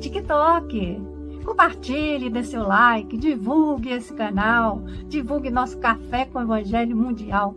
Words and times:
TikTok. 0.00 1.02
Compartilhe, 1.44 2.30
dê 2.30 2.42
seu 2.42 2.66
like, 2.66 3.18
divulgue 3.18 3.90
esse 3.90 4.14
canal, 4.14 4.82
divulgue 5.08 5.50
nosso 5.50 5.78
Café 5.78 6.24
com 6.24 6.38
o 6.38 6.42
Evangelho 6.42 6.96
Mundial. 6.96 7.54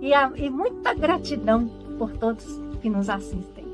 E, 0.00 0.14
a, 0.14 0.30
e 0.36 0.48
muita 0.48 0.94
gratidão 0.94 1.66
por 1.98 2.12
todos 2.12 2.60
que 2.80 2.88
nos 2.88 3.08
assistem. 3.08 3.64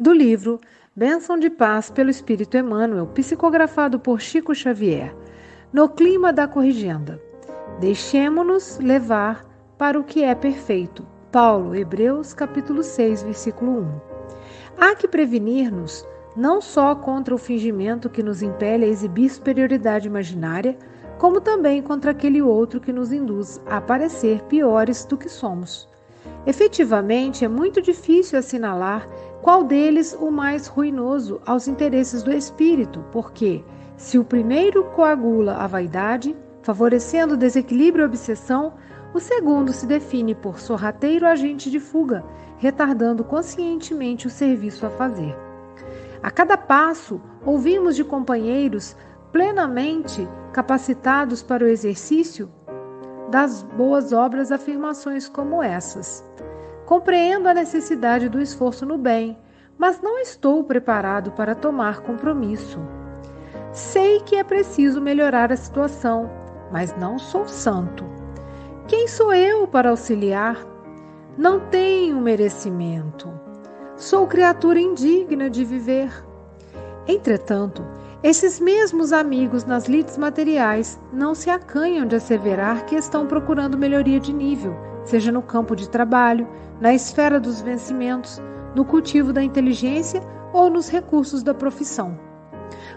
do 0.00 0.14
livro 0.14 0.58
Bênção 0.96 1.38
de 1.38 1.50
Paz 1.50 1.90
pelo 1.90 2.08
Espírito 2.08 2.56
Emmanuel, 2.56 3.06
psicografado 3.08 4.00
por 4.00 4.18
Chico 4.18 4.54
Xavier, 4.54 5.14
no 5.72 5.88
clima 5.88 6.32
da 6.32 6.48
corrigenda. 6.48 7.22
Deixemo-nos 7.80 8.78
levar 8.78 9.42
para 9.78 9.98
o 9.98 10.04
que 10.04 10.22
é 10.22 10.34
perfeito. 10.34 11.02
Paulo, 11.32 11.74
Hebreus, 11.74 12.34
capítulo 12.34 12.82
6, 12.82 13.22
versículo 13.22 13.80
1. 13.80 14.00
Há 14.78 14.94
que 14.94 15.08
prevenir-nos 15.08 16.06
não 16.36 16.60
só 16.60 16.94
contra 16.94 17.34
o 17.34 17.38
fingimento 17.38 18.10
que 18.10 18.22
nos 18.22 18.42
impele 18.42 18.84
a 18.84 18.88
exibir 18.88 19.30
superioridade 19.30 20.06
imaginária, 20.06 20.76
como 21.16 21.40
também 21.40 21.80
contra 21.80 22.10
aquele 22.10 22.42
outro 22.42 22.80
que 22.80 22.92
nos 22.92 23.14
induz 23.14 23.58
a 23.64 23.80
parecer 23.80 24.42
piores 24.42 25.06
do 25.06 25.16
que 25.16 25.30
somos. 25.30 25.88
Efetivamente, 26.46 27.46
é 27.46 27.48
muito 27.48 27.80
difícil 27.80 28.38
assinalar 28.38 29.08
qual 29.40 29.64
deles 29.64 30.14
o 30.20 30.30
mais 30.30 30.66
ruinoso 30.66 31.40
aos 31.46 31.66
interesses 31.66 32.22
do 32.22 32.30
espírito, 32.30 33.02
porque, 33.10 33.64
se 33.96 34.18
o 34.18 34.24
primeiro 34.24 34.84
coagula 34.90 35.54
a 35.54 35.66
vaidade, 35.66 36.36
favorecendo 36.62 37.34
o 37.34 37.36
desequilíbrio 37.36 38.04
e 38.04 38.06
obsessão, 38.06 38.74
o 39.12 39.18
segundo 39.18 39.72
se 39.72 39.86
define 39.86 40.34
por 40.34 40.60
sorrateiro 40.60 41.26
agente 41.26 41.70
de 41.70 41.80
fuga, 41.80 42.24
retardando 42.58 43.24
conscientemente 43.24 44.26
o 44.26 44.30
serviço 44.30 44.86
a 44.86 44.90
fazer. 44.90 45.36
A 46.22 46.30
cada 46.30 46.56
passo, 46.56 47.20
ouvimos 47.44 47.96
de 47.96 48.04
companheiros 48.04 48.94
plenamente 49.32 50.28
capacitados 50.52 51.42
para 51.42 51.64
o 51.64 51.68
exercício 51.68 52.50
das 53.30 53.62
boas 53.62 54.12
obras 54.12 54.50
afirmações 54.52 55.28
como 55.28 55.62
essas. 55.62 56.24
Compreendo 56.84 57.48
a 57.48 57.54
necessidade 57.54 58.28
do 58.28 58.40
esforço 58.40 58.84
no 58.84 58.98
bem, 58.98 59.38
mas 59.78 60.00
não 60.02 60.18
estou 60.18 60.62
preparado 60.64 61.30
para 61.32 61.54
tomar 61.54 62.00
compromisso. 62.00 62.78
Sei 63.72 64.20
que 64.20 64.36
é 64.36 64.44
preciso 64.44 65.00
melhorar 65.00 65.52
a 65.52 65.56
situação, 65.56 66.28
mas 66.70 66.96
não 66.96 67.18
sou 67.18 67.46
santo. 67.46 68.04
Quem 68.86 69.06
sou 69.06 69.32
eu 69.32 69.66
para 69.66 69.90
auxiliar? 69.90 70.56
Não 71.36 71.60
tenho 71.60 72.20
merecimento. 72.20 73.30
Sou 73.96 74.26
criatura 74.26 74.80
indigna 74.80 75.48
de 75.48 75.64
viver. 75.64 76.10
Entretanto, 77.06 77.84
esses 78.22 78.60
mesmos 78.60 79.12
amigos 79.12 79.64
nas 79.64 79.86
lides 79.88 80.18
materiais 80.18 81.00
não 81.12 81.34
se 81.34 81.48
acanham 81.48 82.06
de 82.06 82.16
asseverar 82.16 82.84
que 82.84 82.94
estão 82.94 83.26
procurando 83.26 83.78
melhoria 83.78 84.20
de 84.20 84.32
nível, 84.32 84.76
seja 85.04 85.32
no 85.32 85.40
campo 85.40 85.74
de 85.74 85.88
trabalho, 85.88 86.46
na 86.80 86.92
esfera 86.92 87.40
dos 87.40 87.62
vencimentos, 87.62 88.40
no 88.74 88.84
cultivo 88.84 89.32
da 89.32 89.42
inteligência 89.42 90.22
ou 90.52 90.68
nos 90.68 90.88
recursos 90.88 91.42
da 91.42 91.54
profissão. 91.54 92.18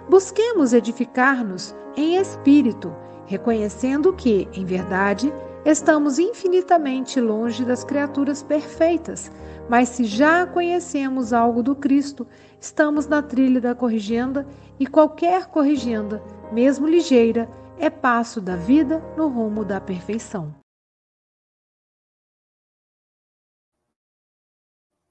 Busquemos 0.10 0.74
edificar-nos 0.74 1.76
em 1.96 2.18
espírito, 2.18 2.94
reconhecendo 3.26 4.14
que, 4.14 4.48
em 4.54 4.66
verdade, 4.66 5.34
estamos 5.66 6.20
infinitamente 6.20 7.20
longe 7.20 7.64
das 7.64 7.84
criaturas 7.84 8.44
perfeitas, 8.44 9.32
mas 9.70 9.90
se 9.90 10.04
já 10.04 10.46
conhecemos 10.46 11.32
algo 11.32 11.64
do 11.64 11.76
Cristo, 11.76 12.28
estamos 12.60 13.08
na 13.08 13.22
trilha 13.22 13.62
da 13.62 13.74
corrigenda 13.74 14.48
e 14.80 14.86
qualquer 14.86 15.48
corrigenda, 15.48 16.22
mesmo 16.52 16.88
ligeira, 16.88 17.50
é 17.78 17.90
passo 17.90 18.40
da 18.42 18.56
vida 18.56 19.00
no 19.18 19.28
rumo 19.28 19.64
da 19.64 19.80
perfeição. 19.80 20.54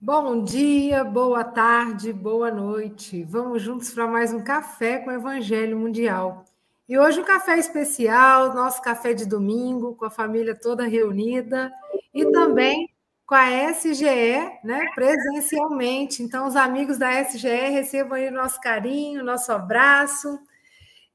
Bom 0.05 0.43
dia, 0.43 1.05
boa 1.05 1.45
tarde, 1.45 2.13
boa 2.13 2.51
noite. 2.51 3.23
Vamos 3.23 3.63
juntos 3.63 3.95
para 3.95 4.07
mais 4.07 4.33
um 4.33 4.43
café 4.43 4.99
com 4.99 5.11
o 5.11 5.13
Evangelho 5.13 5.79
Mundial. 5.79 6.45
E 6.93 6.99
hoje 6.99 7.23
um 7.23 7.25
café 7.25 7.59
especial, 7.59 8.53
nosso 8.53 8.83
café 8.83 9.15
de 9.15 9.25
domingo, 9.25 9.95
com 9.95 10.05
a 10.05 10.11
família 10.11 10.55
toda 10.55 10.87
reunida 10.87 11.73
e 12.13 12.31
também 12.31 12.87
com 13.25 13.35
a 13.35 13.51
SGE, 13.73 14.61
né, 14.63 14.91
presencialmente. 14.95 16.23
Então, 16.23 16.47
os 16.47 16.55
amigos 16.55 16.99
da 16.99 17.11
SGE 17.23 17.71
recebam 17.71 18.19
aí 18.19 18.29
o 18.29 18.35
nosso 18.35 18.61
carinho, 18.61 19.25
nosso 19.25 19.51
abraço. 19.51 20.39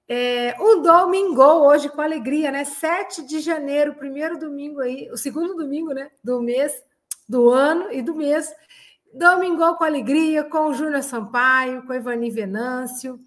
É, 0.10 0.56
um 0.60 0.82
domingo 0.82 1.44
hoje 1.44 1.90
com 1.90 2.02
alegria, 2.02 2.52
né? 2.52 2.66
7 2.66 3.24
de 3.28 3.40
janeiro, 3.40 3.94
primeiro 3.94 4.40
domingo 4.40 4.80
aí, 4.82 5.08
o 5.12 5.16
segundo 5.16 5.54
domingo, 5.54 5.94
né, 5.94 6.10
do 6.24 6.42
mês, 6.42 6.74
do 7.30 7.52
ano 7.52 7.94
e 7.94 8.02
do 8.02 8.16
mês. 8.16 8.52
Domingou 9.14 9.76
com 9.76 9.84
alegria, 9.84 10.44
com 10.44 10.70
o 10.70 10.74
Júnior 10.74 11.04
Sampaio, 11.04 11.86
com 11.86 11.94
o 11.94 11.96
Ivani 11.96 12.32
Venâncio, 12.32 13.20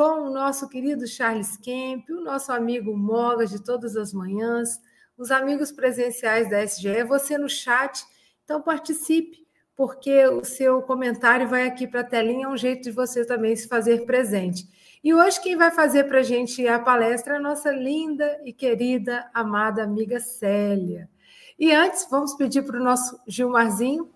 com 0.00 0.22
o 0.22 0.30
nosso 0.30 0.66
querido 0.66 1.06
Charles 1.06 1.58
Kemp, 1.58 2.08
o 2.08 2.22
nosso 2.22 2.50
amigo 2.50 2.96
Mogas 2.96 3.50
de 3.50 3.62
todas 3.62 3.96
as 3.96 4.14
manhãs, 4.14 4.80
os 5.18 5.30
amigos 5.30 5.70
presenciais 5.70 6.48
da 6.48 6.64
SGE, 6.64 7.04
você 7.04 7.36
no 7.36 7.50
chat. 7.50 8.02
Então, 8.42 8.62
participe, 8.62 9.46
porque 9.76 10.26
o 10.28 10.42
seu 10.42 10.80
comentário 10.80 11.46
vai 11.46 11.66
aqui 11.66 11.86
para 11.86 12.00
a 12.00 12.04
telinha, 12.04 12.46
é 12.46 12.48
um 12.48 12.56
jeito 12.56 12.84
de 12.84 12.90
você 12.90 13.26
também 13.26 13.54
se 13.54 13.68
fazer 13.68 14.06
presente. 14.06 14.66
E 15.04 15.12
hoje 15.12 15.38
quem 15.38 15.54
vai 15.54 15.70
fazer 15.70 16.04
para 16.04 16.20
a 16.20 16.22
gente 16.22 16.66
a 16.66 16.78
palestra 16.78 17.34
é 17.34 17.36
a 17.36 17.42
nossa 17.42 17.70
linda 17.70 18.40
e 18.42 18.54
querida, 18.54 19.28
amada 19.34 19.82
amiga 19.82 20.18
Célia. 20.18 21.10
E 21.58 21.74
antes, 21.74 22.06
vamos 22.10 22.32
pedir 22.32 22.62
para 22.62 22.80
o 22.80 22.82
nosso 22.82 23.20
Gilmarzinho 23.28 24.08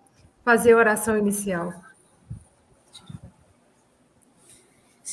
fazer 0.43 0.73
a 0.73 0.79
oração 0.79 1.15
inicial. 1.15 1.84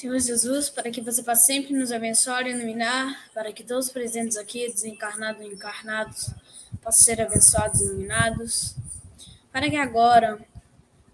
Senhor 0.01 0.17
Jesus, 0.17 0.67
para 0.67 0.89
que 0.89 0.99
você 0.99 1.21
possa 1.21 1.43
sempre 1.43 1.75
nos 1.75 1.91
abençoar 1.91 2.47
e 2.47 2.49
iluminar, 2.49 3.29
para 3.35 3.53
que 3.53 3.63
todos 3.63 3.85
os 3.85 3.91
presentes 3.91 4.35
aqui, 4.35 4.67
desencarnados 4.67 5.43
e 5.43 5.45
encarnados, 5.45 6.31
possam 6.81 7.03
ser 7.03 7.21
abençoados 7.21 7.81
e 7.81 7.83
iluminados, 7.83 8.75
para 9.51 9.69
que 9.69 9.75
agora 9.75 10.43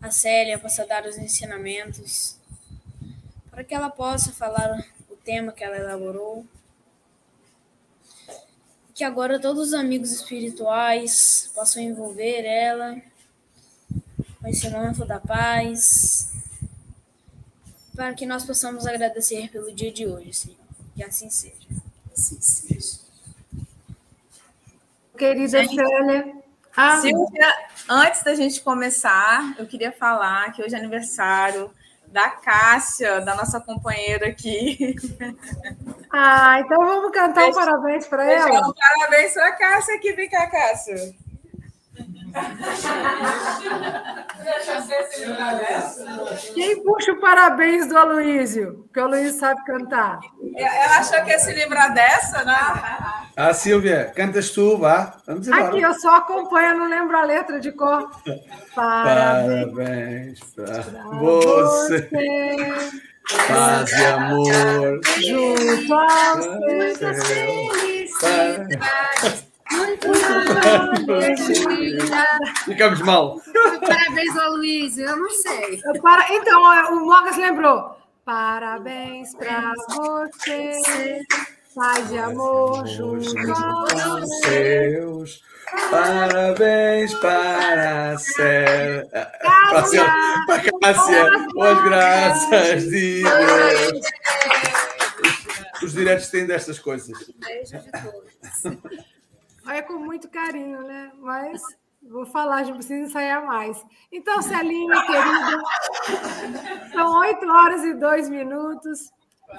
a 0.02 0.10
Célia 0.10 0.58
possa 0.58 0.86
dar 0.86 1.06
os 1.06 1.18
ensinamentos, 1.18 2.38
para 3.52 3.62
que 3.62 3.76
ela 3.76 3.90
possa 3.90 4.32
falar 4.32 4.82
o 5.10 5.18
tema 5.18 5.52
que 5.52 5.66
ela 5.66 5.76
elaborou, 5.76 6.46
que 8.96 9.04
agora 9.04 9.38
todos 9.38 9.68
os 9.68 9.74
amigos 9.74 10.14
espirituais 10.14 11.52
possam 11.54 11.84
envolver 11.84 12.46
ela 12.46 12.96
o 14.42 14.48
ensinamento 14.48 15.04
da 15.04 15.20
paz, 15.20 16.37
para 17.98 18.14
que 18.14 18.28
nós 18.28 18.46
possamos 18.46 18.86
agradecer 18.86 19.50
pelo 19.50 19.74
dia 19.74 19.92
de 19.92 20.06
hoje, 20.06 20.32
Senhor. 20.32 20.58
Que 20.96 21.04
assim 21.04 21.32
seja. 21.32 21.56
Assim 22.16 22.40
seja. 22.40 23.00
Querida 25.18 25.64
gente, 25.64 25.76
Célia. 25.76 26.36
Ah, 26.76 27.02
Silvia, 27.02 27.54
antes 27.90 28.22
da 28.22 28.36
gente 28.36 28.62
começar, 28.62 29.56
eu 29.58 29.66
queria 29.66 29.92
falar 29.92 30.52
que 30.52 30.62
hoje 30.62 30.76
é 30.76 30.78
aniversário 30.78 31.72
da 32.06 32.30
Cássia, 32.30 33.20
da 33.22 33.36
nossa 33.36 33.60
companheira 33.60 34.28
aqui. 34.28 34.96
Ah, 36.10 36.62
então 36.62 36.78
vamos 36.78 37.12
cantar 37.12 37.50
um 37.50 37.54
parabéns 37.54 38.08
para 38.08 38.32
ela. 38.32 38.70
Um 38.70 38.74
parabéns 38.74 39.34
para 39.34 39.48
a 39.48 39.52
Cássia 39.54 39.96
aqui, 39.96 40.14
vem 40.14 40.30
cá, 40.30 40.48
Cássia. 40.48 41.16
Quem 46.54 46.84
puxa 46.84 47.12
o 47.12 47.20
parabéns 47.20 47.88
do 47.88 47.98
Aloísio? 47.98 48.88
Que 48.94 49.00
o 49.00 49.04
Aloísio 49.04 49.40
sabe 49.40 49.64
cantar. 49.66 50.20
Ela 50.56 50.98
achou 50.98 51.24
que 51.24 51.32
ia 51.32 51.40
se 51.40 51.54
livrar 51.54 51.94
dessa, 51.94 52.44
né? 52.44 52.58
Ah, 53.36 53.54
Silvia, 53.54 54.12
cantas 54.16 54.50
tu, 54.52 54.78
vá. 54.78 55.18
Vamos 55.28 55.48
embora. 55.48 55.68
Aqui, 55.68 55.82
eu 55.82 55.94
só 55.96 56.16
acompanho, 56.18 56.78
não 56.78 56.90
lembro 56.90 57.18
a 57.18 57.24
letra 57.24 57.60
de 57.60 57.72
cor. 57.72 58.10
Parabéns 58.74 60.40
para 60.56 60.82
você. 61.20 62.10
Paz 63.48 63.92
e 63.92 64.06
amor. 64.06 65.02
Junto 65.20 65.94
aos 65.94 66.48
Muitas 66.48 67.28
felicidades. 67.28 68.78
Muito 69.72 70.08
Ficamos 72.66 73.02
mal. 73.02 73.42
Parabéns 73.82 74.38
ao 74.38 74.52
Luiz, 74.52 74.98
eu 74.98 75.18
não 75.18 75.30
sei. 75.30 75.82
Para... 76.02 76.34
Então, 76.34 76.62
o 76.62 77.06
Mogas 77.06 77.38
lembrou. 77.38 77.98
Parabéns 78.26 79.34
para 79.36 79.74
você, 79.88 81.22
paz 81.74 82.12
e 82.12 82.18
amor 82.18 82.86
junto 82.86 83.40
aos 83.54 84.40
seus. 84.40 85.42
Parabéns 85.90 87.14
para 87.16 88.12
a 88.12 88.18
Célia. 88.18 89.08
Para 89.12 90.62
Cássia, 90.82 91.30
as 91.62 91.84
graças 91.86 92.84
de 92.90 93.24
Deus. 93.24 94.02
Os 95.82 95.94
diretos 95.94 96.28
têm 96.28 96.46
destas 96.46 96.80
coisas. 96.80 97.18
Beijo 97.38 97.80
de 97.80 97.92
todos. 97.92 99.08
É 99.70 99.82
com 99.82 99.98
muito 99.98 100.30
carinho, 100.30 100.82
né? 100.84 101.12
Mas 101.20 101.62
vou 102.02 102.26
falar, 102.26 102.64
já 102.64 102.74
precisa 102.74 103.06
ensaiar 103.06 103.46
mais. 103.46 103.84
Então, 104.12 104.42
Celinha, 104.42 104.96
querida, 105.06 105.64
são 106.94 107.20
oito 107.20 107.46
horas 107.46 107.84
e 107.84 107.94
dois 107.94 108.30
minutos. 108.30 109.12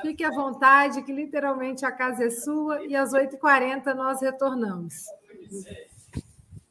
Fique 0.02 0.22
à 0.24 0.30
vontade, 0.30 1.02
que 1.02 1.12
literalmente 1.12 1.84
a 1.84 1.92
casa 1.92 2.24
é 2.24 2.30
sua, 2.30 2.84
e 2.84 2.94
às 2.94 3.12
8h40 3.12 3.94
nós 3.94 4.20
retornamos. 4.20 5.06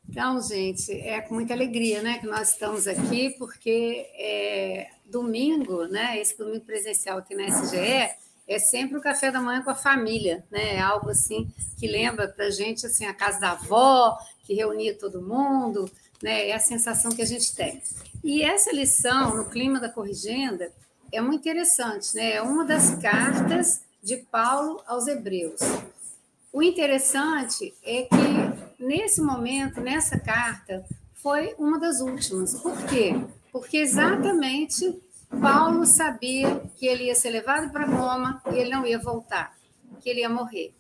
Então, 0.08 0.42
gente, 0.42 0.92
é 0.92 1.22
com 1.22 1.36
muita 1.36 1.54
alegria 1.54 2.02
né, 2.02 2.20
que 2.20 2.28
nós 2.28 2.54
estamos 2.54 2.88
aqui, 2.88 3.36
porque 3.38 4.08
é, 4.16 4.90
domingo, 5.06 5.86
né, 5.86 6.20
esse 6.20 6.38
domingo 6.38 6.66
presencial 6.66 7.20
aqui 7.20 7.36
na 7.36 7.48
SGE, 7.48 8.10
é 8.48 8.60
sempre 8.60 8.98
o 8.98 9.02
café 9.02 9.30
da 9.32 9.42
manhã 9.42 9.62
com 9.62 9.70
a 9.70 9.76
família, 9.76 10.44
né? 10.50 10.76
É 10.76 10.80
algo 10.80 11.10
assim 11.10 11.52
que 11.78 11.88
lembra 11.88 12.28
para 12.28 12.50
gente 12.50 12.86
assim, 12.86 13.06
a 13.06 13.14
casa 13.14 13.40
da 13.40 13.52
avó, 13.52 14.18
que 14.44 14.54
reunia 14.54 14.98
todo 14.98 15.22
mundo, 15.22 15.90
né? 16.24 16.50
É 16.50 16.56
a 16.56 16.60
sensação 16.60 17.12
que 17.12 17.22
a 17.22 17.26
gente 17.26 17.54
tem. 17.56 17.82
E 18.24 18.42
essa 18.42 18.72
lição, 18.72 19.36
no 19.36 19.50
clima 19.50 19.80
da 19.80 19.90
corrigenda, 19.90 20.72
é 21.12 21.22
muito 21.22 21.42
interessante, 21.42 22.16
né? 22.16 22.34
É 22.34 22.42
uma 22.42 22.64
das 22.64 22.96
cartas 22.96 23.82
de 24.02 24.18
Paulo 24.18 24.82
aos 24.88 25.08
Hebreus. 25.08 25.60
O 26.52 26.64
interessante 26.64 27.74
é 27.84 28.04
que 28.04 28.84
nesse 28.84 29.22
momento, 29.22 29.82
nessa 29.82 30.18
carta, 30.18 30.86
foi 31.16 31.54
uma 31.58 31.80
das 31.80 32.00
últimas. 32.00 32.56
Por 32.56 32.78
quê? 32.86 33.14
Porque 33.52 33.78
exatamente 33.78 34.98
Paulo 35.30 35.86
sabia 35.86 36.62
que 36.76 36.88
ele 36.88 37.06
ia 37.06 37.16
ser 37.16 37.30
levado 37.30 37.72
para 37.72 37.86
Roma 37.86 38.42
e 38.52 38.56
ele 38.56 38.70
não 38.70 38.86
ia 38.86 38.98
voltar, 38.98 39.56
que 40.02 40.10
ele 40.10 40.22
ia 40.22 40.30
morrer. 40.30 40.74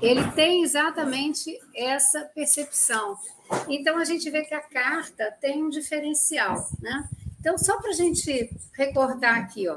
Ele 0.00 0.30
tem 0.32 0.62
exatamente 0.62 1.58
essa 1.74 2.20
percepção. 2.34 3.16
Então 3.68 3.96
a 3.98 4.04
gente 4.04 4.30
vê 4.30 4.42
que 4.42 4.54
a 4.54 4.60
carta 4.60 5.34
tem 5.40 5.62
um 5.62 5.70
diferencial, 5.70 6.68
né? 6.80 7.08
Então 7.40 7.56
só 7.56 7.78
para 7.80 7.90
a 7.90 7.94
gente 7.94 8.50
recordar 8.74 9.38
aqui, 9.38 9.68
ó, 9.68 9.76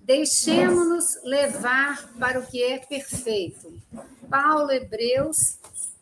deixemos-nos 0.00 1.22
levar 1.22 2.12
para 2.18 2.40
o 2.40 2.46
que 2.46 2.62
é 2.62 2.78
perfeito. 2.78 3.72
Paulo 4.28 4.70
Hebreus, 4.70 5.58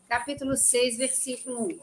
capítulo 0.09 0.57
6, 0.57 0.97
versículo 0.97 1.67
1. 1.67 1.79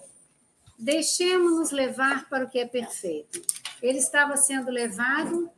Deixemos-nos 0.78 1.70
levar 1.70 2.28
para 2.28 2.44
o 2.44 2.50
que 2.50 2.58
é 2.58 2.66
perfeito 2.66 3.63
ele 3.84 3.98
estava 3.98 4.34
sendo 4.36 4.70
levado 4.70 5.50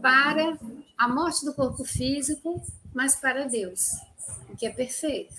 para 0.00 0.56
a 0.96 1.06
morte 1.06 1.44
do 1.44 1.52
corpo 1.52 1.84
físico, 1.84 2.62
mas 2.94 3.14
para 3.14 3.44
Deus, 3.44 3.92
o 4.48 4.56
que 4.56 4.66
é 4.66 4.70
perfeito. 4.70 5.34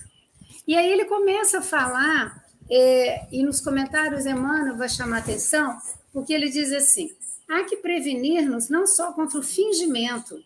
E 0.64 0.76
aí 0.76 0.88
ele 0.88 1.06
começa 1.06 1.58
a 1.58 1.62
falar, 1.62 2.44
é, 2.70 3.26
e 3.32 3.42
nos 3.42 3.60
comentários 3.60 4.24
Emmanuel 4.24 4.76
vai 4.76 4.88
chamar 4.88 5.18
atenção, 5.18 5.80
porque 6.12 6.32
ele 6.32 6.48
diz 6.48 6.72
assim: 6.72 7.10
há 7.48 7.64
que 7.64 7.78
prevenir-nos 7.78 8.68
não 8.68 8.86
só 8.86 9.12
contra 9.12 9.40
o 9.40 9.42
fingimento, 9.42 10.40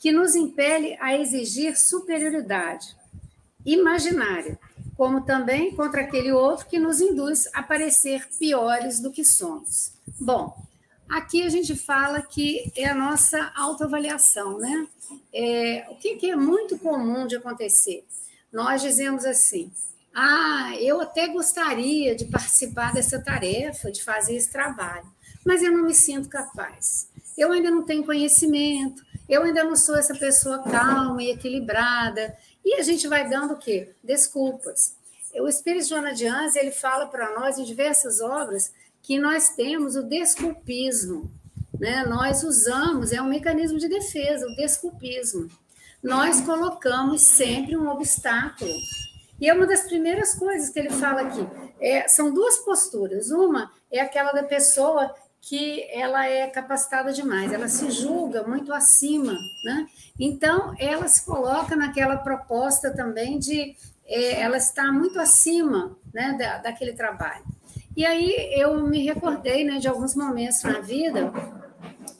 que 0.00 0.10
nos 0.10 0.34
impele 0.34 0.96
a 1.00 1.16
exigir 1.16 1.78
superioridade 1.78 2.96
imaginária, 3.64 4.58
como 4.96 5.20
também 5.20 5.76
contra 5.76 6.00
aquele 6.00 6.32
outro 6.32 6.66
que 6.66 6.78
nos 6.78 7.00
induz 7.00 7.48
a 7.54 7.62
parecer 7.62 8.26
piores 8.36 8.98
do 8.98 9.12
que 9.12 9.24
somos. 9.24 9.92
Bom, 10.20 10.65
Aqui 11.08 11.42
a 11.42 11.48
gente 11.48 11.76
fala 11.76 12.20
que 12.20 12.72
é 12.74 12.86
a 12.86 12.94
nossa 12.94 13.52
autoavaliação, 13.54 14.58
né? 14.58 14.88
É, 15.32 15.86
o 15.90 15.96
que, 15.96 16.16
que 16.16 16.30
é 16.30 16.36
muito 16.36 16.78
comum 16.78 17.26
de 17.26 17.36
acontecer? 17.36 18.04
Nós 18.52 18.82
dizemos 18.82 19.24
assim: 19.24 19.70
ah, 20.14 20.74
eu 20.80 21.00
até 21.00 21.28
gostaria 21.28 22.16
de 22.16 22.24
participar 22.24 22.92
dessa 22.92 23.20
tarefa, 23.20 23.92
de 23.92 24.02
fazer 24.02 24.34
esse 24.34 24.50
trabalho, 24.50 25.06
mas 25.44 25.62
eu 25.62 25.70
não 25.70 25.84
me 25.84 25.94
sinto 25.94 26.28
capaz. 26.28 27.08
Eu 27.36 27.52
ainda 27.52 27.70
não 27.70 27.82
tenho 27.82 28.04
conhecimento, 28.04 29.04
eu 29.28 29.42
ainda 29.42 29.62
não 29.62 29.76
sou 29.76 29.96
essa 29.96 30.14
pessoa 30.14 30.62
calma 30.62 31.22
e 31.22 31.30
equilibrada. 31.30 32.36
E 32.64 32.74
a 32.74 32.82
gente 32.82 33.06
vai 33.06 33.28
dando 33.28 33.54
o 33.54 33.58
quê? 33.58 33.90
Desculpas. 34.02 34.96
O 35.34 35.46
Espírito 35.46 35.88
Joana 35.88 36.14
de 36.14 36.26
Anjos, 36.26 36.56
ele 36.56 36.70
fala 36.70 37.06
para 37.06 37.38
nós 37.38 37.58
em 37.58 37.64
diversas 37.64 38.20
obras 38.20 38.72
que 39.06 39.20
nós 39.20 39.50
temos 39.50 39.94
o 39.94 40.02
desculpismo. 40.02 41.30
Né? 41.78 42.04
Nós 42.04 42.42
usamos, 42.42 43.12
é 43.12 43.22
um 43.22 43.28
mecanismo 43.28 43.78
de 43.78 43.88
defesa, 43.88 44.44
o 44.48 44.56
desculpismo. 44.56 45.48
Nós 46.02 46.40
colocamos 46.40 47.22
sempre 47.22 47.76
um 47.76 47.88
obstáculo. 47.88 48.74
E 49.40 49.48
é 49.48 49.54
uma 49.54 49.64
das 49.64 49.82
primeiras 49.82 50.34
coisas 50.34 50.70
que 50.70 50.80
ele 50.80 50.90
fala 50.90 51.20
aqui. 51.20 51.46
É, 51.80 52.08
são 52.08 52.34
duas 52.34 52.58
posturas. 52.58 53.30
Uma 53.30 53.70
é 53.92 54.00
aquela 54.00 54.32
da 54.32 54.42
pessoa 54.42 55.14
que 55.40 55.88
ela 55.92 56.26
é 56.26 56.48
capacitada 56.48 57.12
demais, 57.12 57.52
ela 57.52 57.68
se 57.68 57.88
julga 57.88 58.42
muito 58.42 58.72
acima, 58.72 59.38
né? 59.62 59.86
Então, 60.18 60.74
ela 60.76 61.06
se 61.06 61.24
coloca 61.24 61.76
naquela 61.76 62.16
proposta 62.16 62.92
também 62.92 63.38
de 63.38 63.76
é, 64.04 64.40
ela 64.40 64.56
está 64.56 64.90
muito 64.90 65.20
acima 65.20 65.96
né, 66.12 66.36
da, 66.36 66.58
daquele 66.58 66.94
trabalho. 66.94 67.44
E 67.96 68.04
aí 68.04 68.52
eu 68.52 68.86
me 68.86 69.02
recordei 69.04 69.64
né, 69.64 69.78
de 69.78 69.88
alguns 69.88 70.14
momentos 70.14 70.62
na 70.62 70.80
vida 70.80 71.32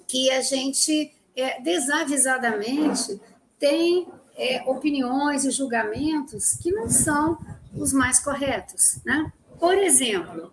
que 0.09 0.31
a 0.31 0.41
gente 0.41 1.15
é, 1.37 1.61
desavisadamente 1.61 3.21
tem 3.59 4.09
é, 4.37 4.63
opiniões 4.67 5.45
e 5.45 5.51
julgamentos 5.51 6.55
que 6.55 6.73
não 6.73 6.89
são 6.89 7.39
os 7.75 7.93
mais 7.93 8.19
corretos. 8.19 9.01
Né? 9.05 9.31
Por 9.59 9.77
exemplo, 9.77 10.51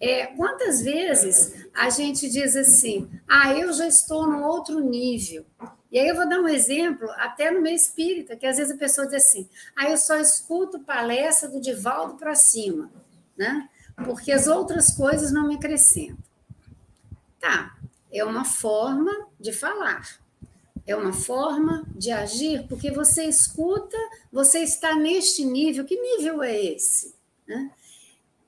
é, 0.00 0.26
quantas 0.26 0.82
vezes 0.82 1.66
a 1.72 1.88
gente 1.88 2.28
diz 2.28 2.56
assim, 2.56 3.08
ah, 3.28 3.52
eu 3.54 3.72
já 3.72 3.86
estou 3.86 4.26
no 4.26 4.42
outro 4.42 4.80
nível. 4.80 5.44
E 5.90 5.98
aí 6.00 6.08
eu 6.08 6.16
vou 6.16 6.28
dar 6.28 6.40
um 6.40 6.48
exemplo, 6.48 7.08
até 7.12 7.52
no 7.52 7.60
meio 7.60 7.76
espírita, 7.76 8.34
que 8.34 8.44
às 8.44 8.56
vezes 8.56 8.74
a 8.74 8.78
pessoa 8.78 9.06
diz 9.06 9.24
assim, 9.24 9.48
ah, 9.76 9.88
eu 9.88 9.96
só 9.96 10.16
escuto 10.16 10.80
palestra 10.80 11.48
do 11.48 11.60
Divaldo 11.60 12.16
para 12.16 12.34
cima, 12.34 12.90
né? 13.36 13.68
Porque 14.02 14.32
as 14.32 14.46
outras 14.46 14.90
coisas 14.90 15.32
não 15.32 15.46
me 15.46 15.56
acrescentam. 15.56 16.24
Tá, 17.38 17.76
é 18.10 18.24
uma 18.24 18.44
forma 18.44 19.12
de 19.38 19.52
falar, 19.52 20.18
é 20.86 20.96
uma 20.96 21.12
forma 21.12 21.84
de 21.94 22.10
agir, 22.10 22.66
porque 22.68 22.90
você 22.90 23.24
escuta, 23.24 23.96
você 24.32 24.60
está 24.60 24.94
neste 24.94 25.44
nível, 25.44 25.84
que 25.84 26.00
nível 26.00 26.42
é 26.42 26.58
esse? 26.58 27.14
Né? 27.46 27.70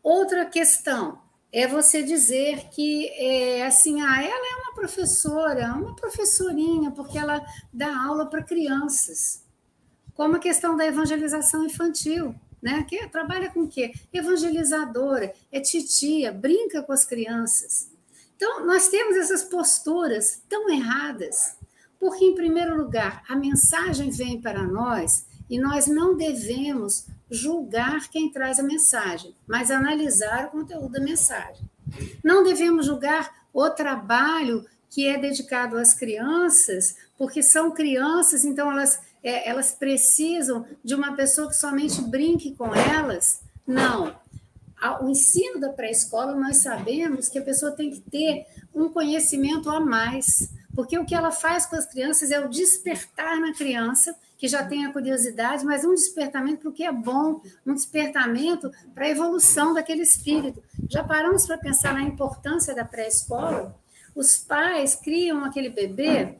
Outra 0.02 0.46
questão 0.46 1.20
é 1.52 1.66
você 1.66 2.02
dizer 2.02 2.68
que 2.70 3.08
é 3.10 3.66
assim, 3.66 4.00
ah, 4.00 4.22
ela 4.22 4.52
é 4.52 4.56
uma 4.62 4.74
professora, 4.74 5.74
uma 5.74 5.94
professorinha, 5.94 6.90
porque 6.90 7.18
ela 7.18 7.44
dá 7.72 8.04
aula 8.04 8.26
para 8.26 8.42
crianças, 8.42 9.44
como 10.14 10.36
a 10.36 10.40
questão 10.40 10.76
da 10.76 10.86
evangelização 10.86 11.64
infantil 11.64 12.34
né? 12.66 12.82
Que 12.82 13.06
trabalha 13.06 13.48
com 13.48 13.60
o 13.60 13.68
quê? 13.68 13.92
Evangelizadora, 14.12 15.32
é 15.52 15.60
titia, 15.60 16.32
brinca 16.32 16.82
com 16.82 16.92
as 16.92 17.04
crianças. 17.04 17.92
Então, 18.34 18.66
nós 18.66 18.88
temos 18.88 19.16
essas 19.16 19.44
posturas 19.44 20.42
tão 20.48 20.68
erradas, 20.68 21.56
porque, 22.00 22.24
em 22.24 22.34
primeiro 22.34 22.76
lugar, 22.76 23.22
a 23.28 23.36
mensagem 23.36 24.10
vem 24.10 24.40
para 24.40 24.64
nós 24.64 25.26
e 25.48 25.60
nós 25.60 25.86
não 25.86 26.16
devemos 26.16 27.06
julgar 27.30 28.10
quem 28.10 28.32
traz 28.32 28.58
a 28.58 28.64
mensagem, 28.64 29.32
mas 29.46 29.70
analisar 29.70 30.46
o 30.46 30.50
conteúdo 30.50 30.90
da 30.90 31.00
mensagem. 31.00 31.70
Não 32.22 32.42
devemos 32.42 32.86
julgar 32.86 33.46
o 33.52 33.70
trabalho 33.70 34.66
que 34.90 35.06
é 35.06 35.16
dedicado 35.16 35.76
às 35.76 35.94
crianças, 35.94 36.96
porque 37.16 37.42
são 37.44 37.70
crianças, 37.70 38.44
então 38.44 38.70
elas, 38.72 39.00
é, 39.26 39.48
elas 39.48 39.72
precisam 39.72 40.64
de 40.84 40.94
uma 40.94 41.16
pessoa 41.16 41.48
que 41.48 41.56
somente 41.56 42.00
brinque 42.00 42.54
com 42.54 42.72
elas. 42.72 43.40
Não. 43.66 44.14
O 45.00 45.08
ensino 45.08 45.58
da 45.58 45.70
pré-escola, 45.70 46.32
nós 46.36 46.58
sabemos 46.58 47.28
que 47.28 47.38
a 47.38 47.42
pessoa 47.42 47.72
tem 47.72 47.90
que 47.90 48.00
ter 48.00 48.46
um 48.72 48.88
conhecimento 48.88 49.68
a 49.68 49.80
mais, 49.80 50.52
porque 50.76 50.96
o 50.96 51.04
que 51.04 51.14
ela 51.14 51.32
faz 51.32 51.66
com 51.66 51.74
as 51.74 51.86
crianças 51.86 52.30
é 52.30 52.38
o 52.38 52.48
despertar 52.48 53.40
na 53.40 53.52
criança, 53.52 54.14
que 54.38 54.46
já 54.46 54.64
tem 54.64 54.86
a 54.86 54.92
curiosidade, 54.92 55.64
mas 55.64 55.84
um 55.84 55.94
despertamento 55.94 56.60
para 56.60 56.68
o 56.68 56.72
que 56.72 56.84
é 56.84 56.92
bom, 56.92 57.40
um 57.66 57.74
despertamento 57.74 58.70
para 58.94 59.06
a 59.06 59.10
evolução 59.10 59.74
daquele 59.74 60.02
espírito. 60.02 60.62
Já 60.88 61.02
paramos 61.02 61.46
para 61.46 61.58
pensar 61.58 61.94
na 61.94 62.02
importância 62.02 62.74
da 62.74 62.84
pré-escola? 62.84 63.74
Os 64.14 64.36
pais 64.36 64.94
criam 64.94 65.44
aquele 65.44 65.70
bebê 65.70 66.36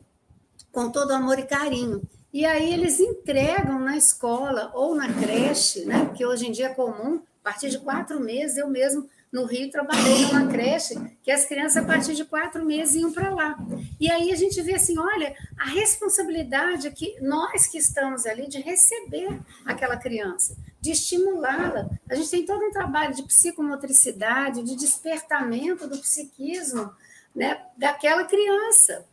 com 0.71 0.88
todo 0.90 1.11
amor 1.11 1.38
e 1.38 1.45
carinho. 1.45 2.00
E 2.37 2.45
aí 2.45 2.71
eles 2.71 3.00
entregam 3.00 3.78
na 3.78 3.97
escola 3.97 4.71
ou 4.75 4.95
na 4.95 5.11
creche, 5.11 5.87
né? 5.87 6.12
Que 6.14 6.26
hoje 6.26 6.47
em 6.47 6.52
dia 6.52 6.66
é 6.66 6.75
comum, 6.75 7.23
a 7.40 7.45
partir 7.45 7.71
de 7.71 7.78
quatro 7.78 8.21
meses, 8.21 8.59
eu 8.59 8.69
mesmo 8.69 9.09
no 9.33 9.47
Rio, 9.47 9.71
trabalhei 9.71 10.26
numa 10.26 10.47
creche 10.47 10.95
que 11.23 11.31
as 11.31 11.47
crianças, 11.47 11.83
a 11.83 11.87
partir 11.87 12.14
de 12.14 12.26
quatro 12.26 12.62
meses, 12.62 12.97
iam 12.97 13.11
para 13.11 13.31
lá. 13.31 13.57
E 13.99 14.11
aí 14.11 14.31
a 14.31 14.37
gente 14.37 14.61
vê 14.61 14.75
assim: 14.75 14.99
olha, 14.99 15.35
a 15.57 15.64
responsabilidade 15.64 16.90
que 16.90 17.19
nós 17.23 17.66
que 17.66 17.78
estamos 17.78 18.26
ali 18.26 18.47
de 18.47 18.61
receber 18.61 19.40
aquela 19.64 19.97
criança, 19.97 20.59
de 20.78 20.90
estimulá-la. 20.90 21.88
A 22.07 22.14
gente 22.16 22.28
tem 22.28 22.45
todo 22.45 22.62
um 22.62 22.71
trabalho 22.71 23.14
de 23.14 23.23
psicomotricidade, 23.23 24.62
de 24.62 24.76
despertamento 24.76 25.88
do 25.88 25.97
psiquismo 25.97 26.93
né, 27.35 27.62
daquela 27.78 28.25
criança. 28.25 29.07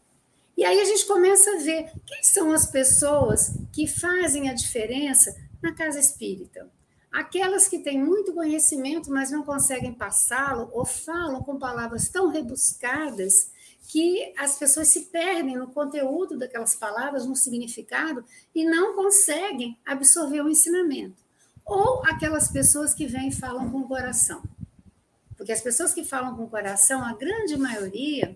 E 0.55 0.63
aí 0.63 0.79
a 0.79 0.85
gente 0.85 1.05
começa 1.05 1.51
a 1.51 1.59
ver 1.59 1.91
quem 2.05 2.23
são 2.23 2.51
as 2.51 2.67
pessoas 2.67 3.53
que 3.71 3.87
fazem 3.87 4.49
a 4.49 4.53
diferença 4.53 5.35
na 5.61 5.73
casa 5.73 5.99
espírita. 5.99 6.69
Aquelas 7.11 7.67
que 7.67 7.79
têm 7.79 8.03
muito 8.03 8.33
conhecimento, 8.33 9.11
mas 9.11 9.31
não 9.31 9.43
conseguem 9.43 9.93
passá-lo, 9.93 10.69
ou 10.71 10.85
falam 10.85 11.43
com 11.43 11.57
palavras 11.57 12.09
tão 12.09 12.29
rebuscadas 12.29 13.51
que 13.87 14.33
as 14.37 14.57
pessoas 14.57 14.87
se 14.87 15.01
perdem 15.05 15.55
no 15.55 15.67
conteúdo 15.67 16.37
daquelas 16.37 16.75
palavras, 16.75 17.25
no 17.25 17.35
significado, 17.35 18.23
e 18.55 18.65
não 18.65 18.95
conseguem 18.95 19.77
absorver 19.85 20.41
o 20.41 20.49
ensinamento. 20.49 21.21
Ou 21.65 22.03
aquelas 22.05 22.49
pessoas 22.49 22.93
que 22.93 23.05
vêm 23.05 23.29
e 23.29 23.35
falam 23.35 23.69
com 23.69 23.79
o 23.79 23.87
coração. 23.87 24.41
Porque 25.37 25.51
as 25.51 25.61
pessoas 25.61 25.93
que 25.93 26.03
falam 26.03 26.35
com 26.35 26.43
o 26.43 26.49
coração, 26.49 27.03
a 27.03 27.13
grande 27.13 27.57
maioria, 27.57 28.35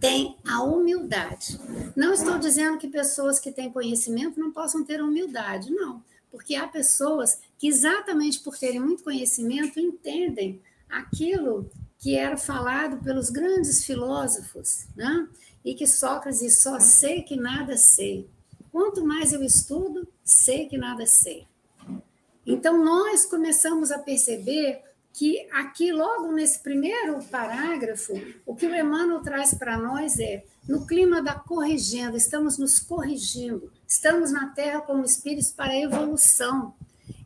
tem 0.00 0.36
a 0.46 0.62
humildade. 0.62 1.58
Não 1.96 2.12
estou 2.12 2.38
dizendo 2.38 2.78
que 2.78 2.88
pessoas 2.88 3.38
que 3.38 3.50
têm 3.50 3.70
conhecimento 3.70 4.38
não 4.38 4.52
possam 4.52 4.84
ter 4.84 5.02
humildade, 5.02 5.70
não 5.70 6.02
porque 6.30 6.54
há 6.54 6.66
pessoas 6.68 7.40
que, 7.58 7.68
exatamente 7.68 8.40
por 8.40 8.56
terem 8.56 8.80
muito 8.80 9.02
conhecimento, 9.02 9.80
entendem 9.80 10.60
aquilo 10.88 11.70
que 11.98 12.16
era 12.16 12.36
falado 12.36 13.02
pelos 13.02 13.30
grandes 13.30 13.84
filósofos, 13.84 14.86
né? 14.94 15.28
e 15.64 15.74
que 15.74 15.86
Sócrates 15.86 16.62
só 16.62 16.78
sei 16.78 17.22
que 17.22 17.36
nada 17.36 17.76
sei. 17.76 18.28
Quanto 18.70 19.04
mais 19.04 19.32
eu 19.32 19.42
estudo, 19.42 20.06
sei 20.24 20.66
que 20.66 20.78
nada 20.78 21.06
sei. 21.06 21.46
Então, 22.46 22.82
nós 22.82 23.26
começamos 23.26 23.90
a 23.90 23.98
perceber 23.98 24.82
que 25.12 25.48
aqui, 25.50 25.92
logo 25.92 26.32
nesse 26.32 26.60
primeiro 26.60 27.22
parágrafo, 27.24 28.14
o 28.46 28.54
que 28.54 28.66
o 28.66 28.74
Emmanuel 28.74 29.20
traz 29.20 29.54
para 29.54 29.76
nós 29.76 30.18
é: 30.18 30.44
no 30.68 30.86
clima 30.86 31.22
da 31.22 31.34
corrigenda, 31.34 32.16
estamos 32.16 32.58
nos 32.58 32.78
corrigindo, 32.78 33.72
estamos 33.86 34.30
na 34.30 34.48
Terra 34.48 34.80
como 34.82 35.04
espíritos 35.04 35.50
para 35.50 35.76
evolução. 35.76 36.74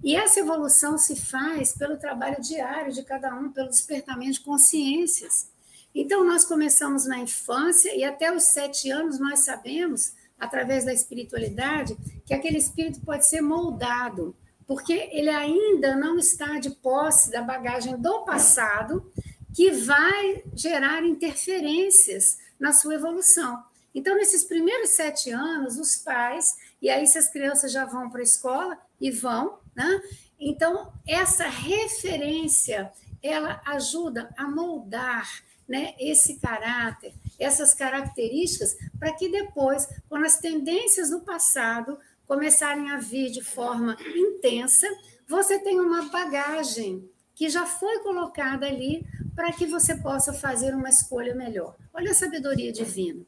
E 0.03 0.17
essa 0.17 0.41
evolução 0.41 0.99
se 0.99 1.15
faz 1.15 1.73
pelo 1.77 1.97
trabalho 1.97 2.41
diário 2.41 2.93
de 2.93 3.03
cada 3.03 3.35
um, 3.35 3.53
pelo 3.53 3.69
despertamento 3.69 4.33
de 4.33 4.41
consciências. 4.41 5.49
Então, 5.95 6.25
nós 6.25 6.45
começamos 6.45 7.05
na 7.07 7.19
infância 7.19 7.95
e 7.95 8.03
até 8.03 8.35
os 8.35 8.45
sete 8.45 8.91
anos 8.91 9.19
nós 9.19 9.41
sabemos, 9.41 10.13
através 10.39 10.85
da 10.85 10.93
espiritualidade, 10.93 11.97
que 12.25 12.35
aquele 12.35 12.59
espírito 12.59 13.01
pode 13.01 13.27
ser 13.27 13.43
moldado 13.43 14.35
porque 14.73 15.11
ele 15.13 15.29
ainda 15.29 15.95
não 15.95 16.19
está 16.19 16.59
de 16.59 16.71
posse 16.71 17.31
da 17.31 17.43
bagagem 17.43 17.95
do 18.01 18.25
passado 18.25 19.13
que 19.55 19.71
vai 19.71 20.43
gerar 20.55 21.05
interferências 21.05 22.39
na 22.59 22.73
sua 22.73 22.95
evolução. 22.95 23.63
Então, 23.95 24.17
nesses 24.17 24.45
primeiros 24.45 24.89
sete 24.89 25.31
anos, 25.31 25.79
os 25.79 25.97
pais, 25.97 26.57
e 26.81 26.89
aí 26.89 27.07
se 27.07 27.19
as 27.19 27.29
crianças 27.29 27.71
já 27.71 27.85
vão 27.85 28.09
para 28.09 28.21
a 28.21 28.25
escola, 28.25 28.79
e 28.99 29.11
vão, 29.11 29.59
né? 29.77 30.01
Então, 30.41 30.91
essa 31.07 31.45
referência, 31.45 32.91
ela 33.23 33.61
ajuda 33.67 34.33
a 34.39 34.49
moldar 34.49 35.29
né, 35.69 35.95
esse 36.01 36.41
caráter, 36.41 37.13
essas 37.39 37.75
características, 37.75 38.75
para 38.99 39.13
que 39.13 39.29
depois, 39.29 39.87
quando 40.09 40.25
as 40.25 40.39
tendências 40.39 41.11
do 41.11 41.21
passado 41.21 41.99
começarem 42.27 42.91
a 42.91 42.99
vir 42.99 43.31
de 43.31 43.43
forma 43.43 43.97
intensa, 44.15 44.87
você 45.27 45.59
tem 45.59 45.81
uma 45.81 46.09
bagagem 46.09 47.09
que 47.35 47.49
já 47.49 47.67
foi 47.67 48.01
colocada 48.01 48.67
ali 48.67 49.05
para 49.35 49.53
que 49.53 49.67
você 49.67 49.97
possa 49.97 50.33
fazer 50.33 50.75
uma 50.75 50.89
escolha 50.89 51.35
melhor. 51.35 51.77
Olha 51.93 52.11
a 52.11 52.15
sabedoria 52.15 52.73
divina. 52.73 53.25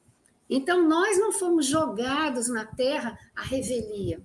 Então, 0.49 0.87
nós 0.87 1.19
não 1.19 1.33
fomos 1.33 1.67
jogados 1.67 2.49
na 2.49 2.65
terra 2.65 3.19
à 3.35 3.43
revelia. 3.43 4.21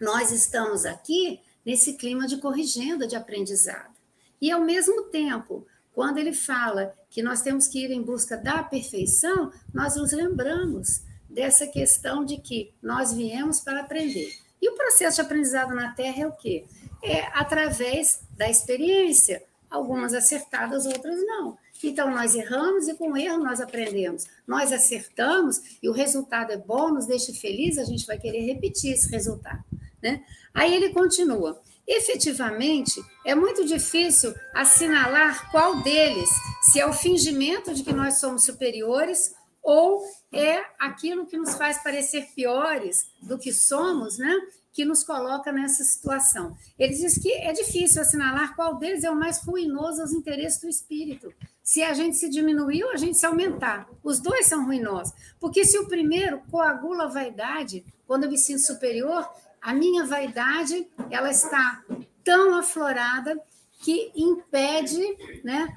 Nós 0.00 0.30
estamos 0.30 0.84
aqui 0.84 1.40
nesse 1.64 1.94
clima 1.94 2.26
de 2.26 2.36
corrigenda, 2.36 3.06
de 3.06 3.16
aprendizado. 3.16 3.94
E, 4.40 4.50
ao 4.50 4.60
mesmo 4.60 5.04
tempo, 5.04 5.66
quando 5.92 6.18
ele 6.18 6.32
fala 6.32 6.94
que 7.08 7.22
nós 7.22 7.42
temos 7.42 7.66
que 7.66 7.84
ir 7.84 7.90
em 7.90 8.02
busca 8.02 8.36
da 8.36 8.62
perfeição, 8.62 9.50
nós 9.72 9.96
nos 9.96 10.12
lembramos 10.12 11.02
dessa 11.30 11.66
questão 11.66 12.24
de 12.24 12.38
que 12.38 12.74
nós 12.82 13.12
viemos 13.12 13.60
para 13.60 13.80
aprender. 13.80 14.30
E 14.60 14.68
o 14.68 14.74
processo 14.74 15.16
de 15.16 15.22
aprendizado 15.22 15.74
na 15.74 15.92
Terra 15.92 16.24
é 16.24 16.26
o 16.26 16.32
quê? 16.32 16.64
É 17.02 17.22
através 17.32 18.20
da 18.36 18.50
experiência, 18.50 19.42
algumas 19.70 20.12
acertadas, 20.12 20.84
outras 20.84 21.24
não. 21.24 21.56
Então, 21.82 22.10
nós 22.10 22.34
erramos 22.34 22.88
e 22.88 22.94
com 22.94 23.16
erro 23.16 23.38
nós 23.38 23.60
aprendemos. 23.60 24.26
Nós 24.46 24.70
acertamos 24.70 25.78
e 25.82 25.88
o 25.88 25.92
resultado 25.92 26.52
é 26.52 26.56
bom, 26.56 26.90
nos 26.90 27.06
deixa 27.06 27.32
feliz, 27.32 27.78
a 27.78 27.84
gente 27.84 28.06
vai 28.06 28.18
querer 28.18 28.40
repetir 28.40 28.92
esse 28.92 29.10
resultado. 29.10 29.64
Né? 30.02 30.22
Aí 30.52 30.74
ele 30.74 30.90
continua. 30.90 31.62
Efetivamente, 31.86 33.02
é 33.24 33.34
muito 33.34 33.64
difícil 33.64 34.34
assinalar 34.54 35.50
qual 35.50 35.82
deles, 35.82 36.28
se 36.62 36.78
é 36.78 36.86
o 36.86 36.92
fingimento 36.92 37.72
de 37.74 37.82
que 37.82 37.92
nós 37.92 38.20
somos 38.20 38.44
superiores 38.44 39.34
ou 39.62 40.02
é 40.32 40.64
aquilo 40.78 41.26
que 41.26 41.36
nos 41.36 41.54
faz 41.54 41.82
parecer 41.82 42.28
piores 42.34 43.10
do 43.22 43.38
que 43.38 43.52
somos, 43.52 44.18
né? 44.18 44.34
Que 44.72 44.84
nos 44.84 45.02
coloca 45.02 45.52
nessa 45.52 45.82
situação. 45.84 46.56
Ele 46.78 46.94
diz 46.94 47.18
que 47.18 47.32
é 47.32 47.52
difícil 47.52 48.00
assinalar 48.00 48.54
qual 48.54 48.76
deles 48.76 49.04
é 49.04 49.10
o 49.10 49.16
mais 49.16 49.38
ruinoso 49.38 50.00
aos 50.00 50.12
interesses 50.12 50.60
do 50.60 50.68
espírito. 50.68 51.32
Se 51.62 51.82
a 51.82 51.92
gente 51.92 52.16
se 52.16 52.28
diminuir 52.28 52.84
ou 52.84 52.92
a 52.92 52.96
gente 52.96 53.18
se 53.18 53.26
aumentar. 53.26 53.88
Os 54.02 54.20
dois 54.20 54.46
são 54.46 54.64
ruinosos. 54.64 55.12
Porque 55.38 55.64
se 55.64 55.78
o 55.78 55.86
primeiro 55.86 56.40
coagula 56.50 57.04
a 57.04 57.08
vaidade, 57.08 57.84
quando 58.06 58.24
eu 58.24 58.30
me 58.30 58.38
sinto 58.38 58.60
superior, 58.60 59.28
a 59.60 59.74
minha 59.74 60.04
vaidade 60.04 60.88
ela 61.10 61.30
está 61.30 61.84
tão 62.24 62.54
aflorada 62.54 63.38
que 63.80 64.12
impede 64.14 65.02
né, 65.42 65.68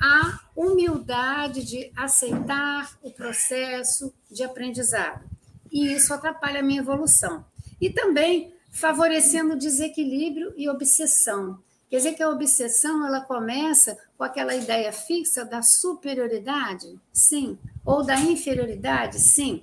a 0.00 0.40
humildade 0.54 1.64
de 1.64 1.92
aceitar 1.96 2.96
o 3.02 3.10
processo 3.10 4.12
de 4.30 4.42
aprendizado. 4.42 5.24
E 5.70 5.92
isso 5.92 6.12
atrapalha 6.12 6.60
a 6.60 6.62
minha 6.62 6.80
evolução. 6.80 7.44
E 7.80 7.90
também 7.90 8.54
favorecendo 8.70 9.56
desequilíbrio 9.56 10.52
e 10.56 10.68
obsessão. 10.68 11.58
Quer 11.88 11.98
dizer 11.98 12.14
que 12.14 12.22
a 12.22 12.30
obsessão 12.30 13.06
ela 13.06 13.20
começa 13.20 13.96
com 14.18 14.24
aquela 14.24 14.54
ideia 14.54 14.92
fixa 14.92 15.44
da 15.44 15.62
superioridade? 15.62 16.98
Sim. 17.12 17.58
Ou 17.84 18.04
da 18.04 18.18
inferioridade? 18.20 19.20
Sim. 19.20 19.62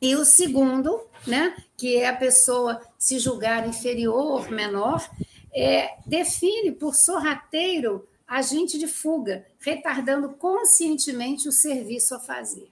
E 0.00 0.14
o 0.16 0.24
segundo, 0.24 1.00
né, 1.26 1.54
que 1.76 1.96
é 1.96 2.08
a 2.08 2.16
pessoa 2.16 2.80
se 2.98 3.18
julgar 3.18 3.68
inferior, 3.68 4.50
menor, 4.50 5.08
é, 5.54 5.96
define 6.06 6.72
por 6.72 6.94
sorrateiro 6.94 8.06
agente 8.32 8.78
de 8.78 8.86
fuga, 8.86 9.44
retardando 9.60 10.30
conscientemente 10.30 11.48
o 11.48 11.52
serviço 11.52 12.14
a 12.14 12.18
fazer. 12.18 12.70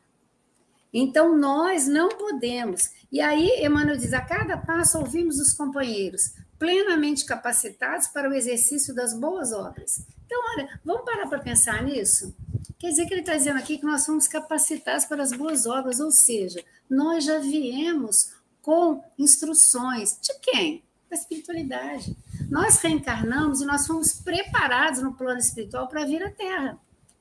Então, 0.92 1.36
nós 1.36 1.86
não 1.86 2.08
podemos. 2.08 2.90
E 3.12 3.20
aí, 3.20 3.64
Emmanuel 3.64 3.98
diz: 3.98 4.12
a 4.12 4.22
cada 4.22 4.56
passo 4.56 4.98
ouvimos 4.98 5.38
os 5.38 5.52
companheiros. 5.52 6.32
plenamente 6.58 7.24
capacitados 7.24 8.06
para 8.08 8.28
o 8.28 8.34
exercício 8.34 8.94
das 8.94 9.14
boas 9.14 9.50
obras. 9.50 10.02
Então, 10.26 10.38
olha, 10.52 10.80
vamos 10.84 11.06
parar 11.06 11.26
para 11.26 11.38
pensar 11.38 11.82
nisso? 11.82 12.36
Quer 12.78 12.90
dizer 12.90 13.06
que 13.06 13.14
ele 13.14 13.22
está 13.22 13.34
dizendo 13.34 13.58
aqui 13.58 13.78
que 13.78 13.86
nós 13.86 14.02
somos 14.02 14.28
capacitados 14.28 15.06
para 15.06 15.22
as 15.22 15.32
boas 15.32 15.64
obras, 15.64 16.00
ou 16.00 16.10
seja, 16.10 16.62
nós 16.88 17.24
já 17.24 17.38
viemos 17.38 18.32
com 18.60 19.02
instruções. 19.18 20.18
De 20.20 20.38
quem? 20.40 20.84
Da 21.08 21.16
espiritualidade. 21.16 22.14
Nós 22.48 22.80
reencarnamos 22.80 23.60
e 23.60 23.66
nós 23.66 23.86
fomos 23.86 24.12
preparados 24.12 25.02
no 25.02 25.14
plano 25.14 25.40
espiritual 25.40 25.88
para 25.88 26.04
vir 26.04 26.22
à 26.22 26.30
Terra. 26.30 26.78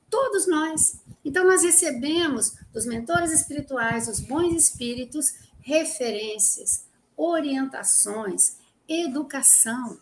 Todos 0.08 0.46
nós. 0.48 1.00
Então, 1.24 1.44
nós 1.44 1.62
recebemos 1.62 2.54
dos 2.72 2.86
mentores 2.86 3.32
espirituais, 3.32 4.06
dos 4.06 4.20
bons 4.20 4.54
espíritos, 4.54 5.34
referências, 5.60 6.84
orientações, 7.16 8.56
educação. 8.88 9.98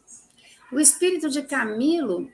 O 0.73 0.79
espírito 0.79 1.29
de 1.29 1.43
Camilo, 1.43 2.31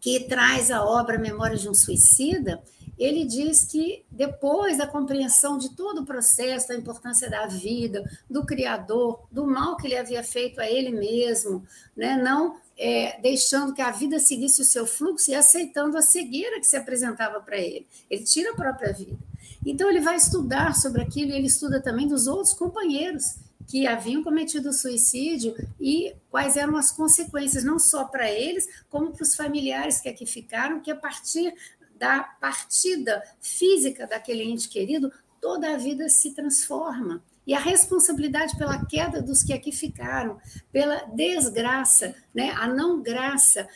que 0.00 0.28
traz 0.28 0.70
a 0.70 0.84
obra 0.84 1.18
Memórias 1.18 1.62
de 1.62 1.68
um 1.68 1.74
Suicida, 1.74 2.62
ele 2.98 3.24
diz 3.24 3.64
que 3.64 4.04
depois 4.10 4.78
da 4.78 4.86
compreensão 4.86 5.58
de 5.58 5.70
todo 5.70 6.02
o 6.02 6.04
processo, 6.04 6.68
da 6.68 6.76
importância 6.76 7.28
da 7.28 7.46
vida, 7.46 8.04
do 8.28 8.44
Criador, 8.44 9.26
do 9.30 9.46
mal 9.46 9.76
que 9.76 9.86
ele 9.86 9.96
havia 9.96 10.22
feito 10.22 10.60
a 10.60 10.70
ele 10.70 10.90
mesmo, 10.90 11.66
né? 11.96 12.16
não 12.16 12.56
é, 12.76 13.20
deixando 13.20 13.74
que 13.74 13.82
a 13.82 13.90
vida 13.90 14.18
seguisse 14.18 14.60
o 14.60 14.64
seu 14.64 14.86
fluxo 14.86 15.30
e 15.30 15.34
aceitando 15.34 15.96
a 15.96 16.02
cegueira 16.02 16.60
que 16.60 16.66
se 16.66 16.76
apresentava 16.76 17.40
para 17.40 17.58
ele. 17.58 17.86
Ele 18.10 18.24
tira 18.24 18.50
a 18.50 18.56
própria 18.56 18.92
vida. 18.92 19.18
Então, 19.64 19.88
ele 19.88 20.00
vai 20.00 20.16
estudar 20.16 20.74
sobre 20.74 21.02
aquilo 21.02 21.30
e 21.30 21.36
ele 21.36 21.46
estuda 21.46 21.80
também 21.80 22.08
dos 22.08 22.26
outros 22.26 22.52
companheiros 22.52 23.36
que 23.68 23.86
haviam 23.86 24.22
cometido 24.24 24.72
suicídio 24.72 25.54
e 25.80 26.14
quais 26.30 26.56
eram 26.56 26.76
as 26.76 26.90
consequências, 26.90 27.62
não 27.62 27.78
só 27.78 28.04
para 28.04 28.30
eles, 28.30 28.68
como 28.90 29.12
para 29.12 29.22
os 29.22 29.36
familiares 29.36 30.00
que 30.00 30.08
aqui 30.08 30.26
ficaram, 30.26 30.80
que 30.80 30.90
a 30.90 30.96
partir 30.96 31.54
da 32.02 32.24
partida 32.24 33.22
física 33.40 34.08
daquele 34.08 34.42
ente 34.42 34.68
querido, 34.68 35.12
toda 35.40 35.72
a 35.72 35.76
vida 35.76 36.08
se 36.08 36.34
transforma. 36.34 37.22
E 37.46 37.54
a 37.54 37.60
responsabilidade 37.60 38.58
pela 38.58 38.84
queda 38.86 39.22
dos 39.22 39.44
que 39.44 39.52
aqui 39.52 39.70
ficaram, 39.70 40.40
pela 40.72 41.04
desgraça, 41.14 42.12
né, 42.34 42.50
a 42.58 42.66
não 42.66 43.00
graça 43.00 43.68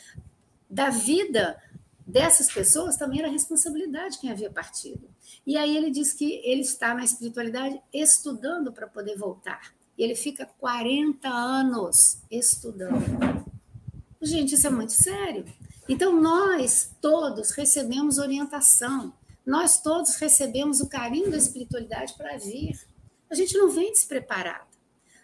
da 0.69 0.89
vida 0.89 1.57
dessas 2.05 2.51
pessoas 2.51 2.97
também 2.97 3.19
era 3.19 3.31
responsabilidade 3.31 4.15
de 4.15 4.19
quem 4.19 4.29
havia 4.29 4.51
partido. 4.51 5.09
E 5.45 5.55
aí 5.55 5.77
ele 5.77 5.89
diz 5.89 6.11
que 6.11 6.41
ele 6.43 6.63
está 6.63 6.93
na 6.93 7.05
espiritualidade 7.05 7.81
estudando 7.93 8.73
para 8.73 8.87
poder 8.87 9.17
voltar. 9.17 9.73
E 9.97 10.03
ele 10.03 10.15
fica 10.15 10.45
40 10.59 11.29
anos 11.29 12.21
estudando. 12.29 13.47
Gente, 14.21 14.55
isso 14.55 14.67
é 14.67 14.69
muito 14.69 14.91
sério. 14.91 15.45
Então, 15.89 16.19
nós 16.21 16.91
todos 17.01 17.51
recebemos 17.51 18.17
orientação, 18.17 19.13
nós 19.45 19.81
todos 19.81 20.15
recebemos 20.15 20.81
o 20.81 20.89
carinho 20.89 21.31
da 21.31 21.37
espiritualidade 21.37 22.13
para 22.17 22.37
vir. 22.37 22.77
A 23.29 23.35
gente 23.35 23.57
não 23.57 23.69
vem 23.69 23.91
despreparado. 23.91 24.67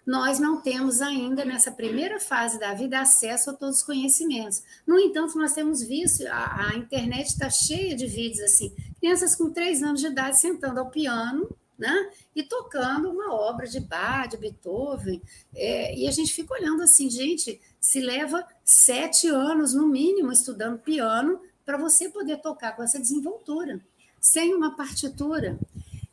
Nós 0.06 0.38
não 0.38 0.62
temos 0.62 1.02
ainda, 1.02 1.46
nessa 1.46 1.72
primeira 1.72 2.20
fase 2.20 2.60
da 2.60 2.74
vida, 2.74 3.00
acesso 3.00 3.50
a 3.50 3.54
todos 3.54 3.78
os 3.78 3.84
conhecimentos. 3.84 4.62
No 4.86 5.00
entanto, 5.00 5.38
nós 5.38 5.54
temos 5.54 5.82
visto, 5.82 6.26
a, 6.28 6.72
a 6.72 6.76
internet 6.76 7.28
está 7.28 7.50
cheia 7.50 7.96
de 7.96 8.06
vídeos 8.06 8.42
assim, 8.42 8.74
crianças 9.00 9.36
com 9.36 9.52
três 9.52 9.82
anos 9.82 10.02
de 10.02 10.08
idade 10.08 10.40
sentando 10.40 10.80
ao 10.80 10.90
piano, 10.90 11.50
né? 11.78 12.12
E 12.36 12.44
tocando 12.44 13.10
uma 13.10 13.34
obra 13.34 13.66
de 13.66 13.80
Bach, 13.80 14.30
de 14.30 14.38
Beethoven. 14.38 15.22
É, 15.56 15.96
e 15.98 16.08
a 16.08 16.12
gente 16.12 16.34
fica 16.34 16.54
olhando 16.54 16.84
assim, 16.84 17.10
gente, 17.10 17.60
se 17.80 18.00
leva 18.00 18.46
sete 18.64 19.28
anos, 19.28 19.74
no 19.74 19.88
mínimo, 19.88 20.32
estudando 20.32 20.80
piano 20.80 21.40
para 21.66 21.78
você 21.78 22.10
poder 22.10 22.38
tocar 22.38 22.76
com 22.76 22.84
essa 22.84 23.00
desenvoltura, 23.00 23.80
sem 24.20 24.54
uma 24.54 24.76
partitura. 24.76 25.58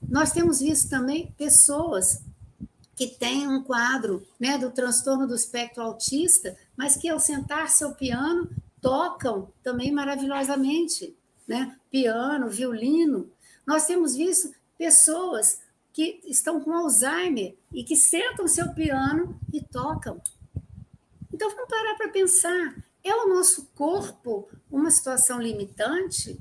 Nós 0.03 0.33
temos 0.33 0.61
visto 0.61 0.89
também 0.89 1.33
pessoas 1.39 2.23
que 2.97 3.07
têm 3.07 3.49
um 3.49 3.63
quadro 3.63 4.27
né, 4.39 4.59
do 4.59 4.71
transtorno 4.71 5.27
do 5.27 5.35
espectro 5.35 5.83
autista, 5.83 6.57
mas 6.77 6.97
que 6.97 7.09
ao 7.09 7.19
sentar-se 7.19 7.83
ao 7.83 7.95
piano 7.95 8.51
tocam 8.81 9.53
também 9.63 9.93
maravilhosamente, 9.93 11.17
né? 11.47 11.77
Piano, 11.91 12.49
violino. 12.49 13.31
Nós 13.67 13.87
temos 13.87 14.15
visto 14.15 14.53
pessoas 14.77 15.61
que 15.93 16.21
estão 16.25 16.61
com 16.61 16.73
Alzheimer 16.73 17.57
e 17.73 17.85
que 17.85 17.97
sentam 17.97 18.47
seu 18.47 18.73
piano 18.73 19.39
e 19.53 19.63
tocam. 19.63 20.21
Então 21.41 21.49
vamos 21.53 21.71
parar 21.71 21.95
para 21.95 22.11
pensar. 22.11 22.85
É 23.03 23.15
o 23.15 23.27
nosso 23.27 23.65
corpo 23.75 24.47
uma 24.71 24.91
situação 24.91 25.41
limitante? 25.41 26.39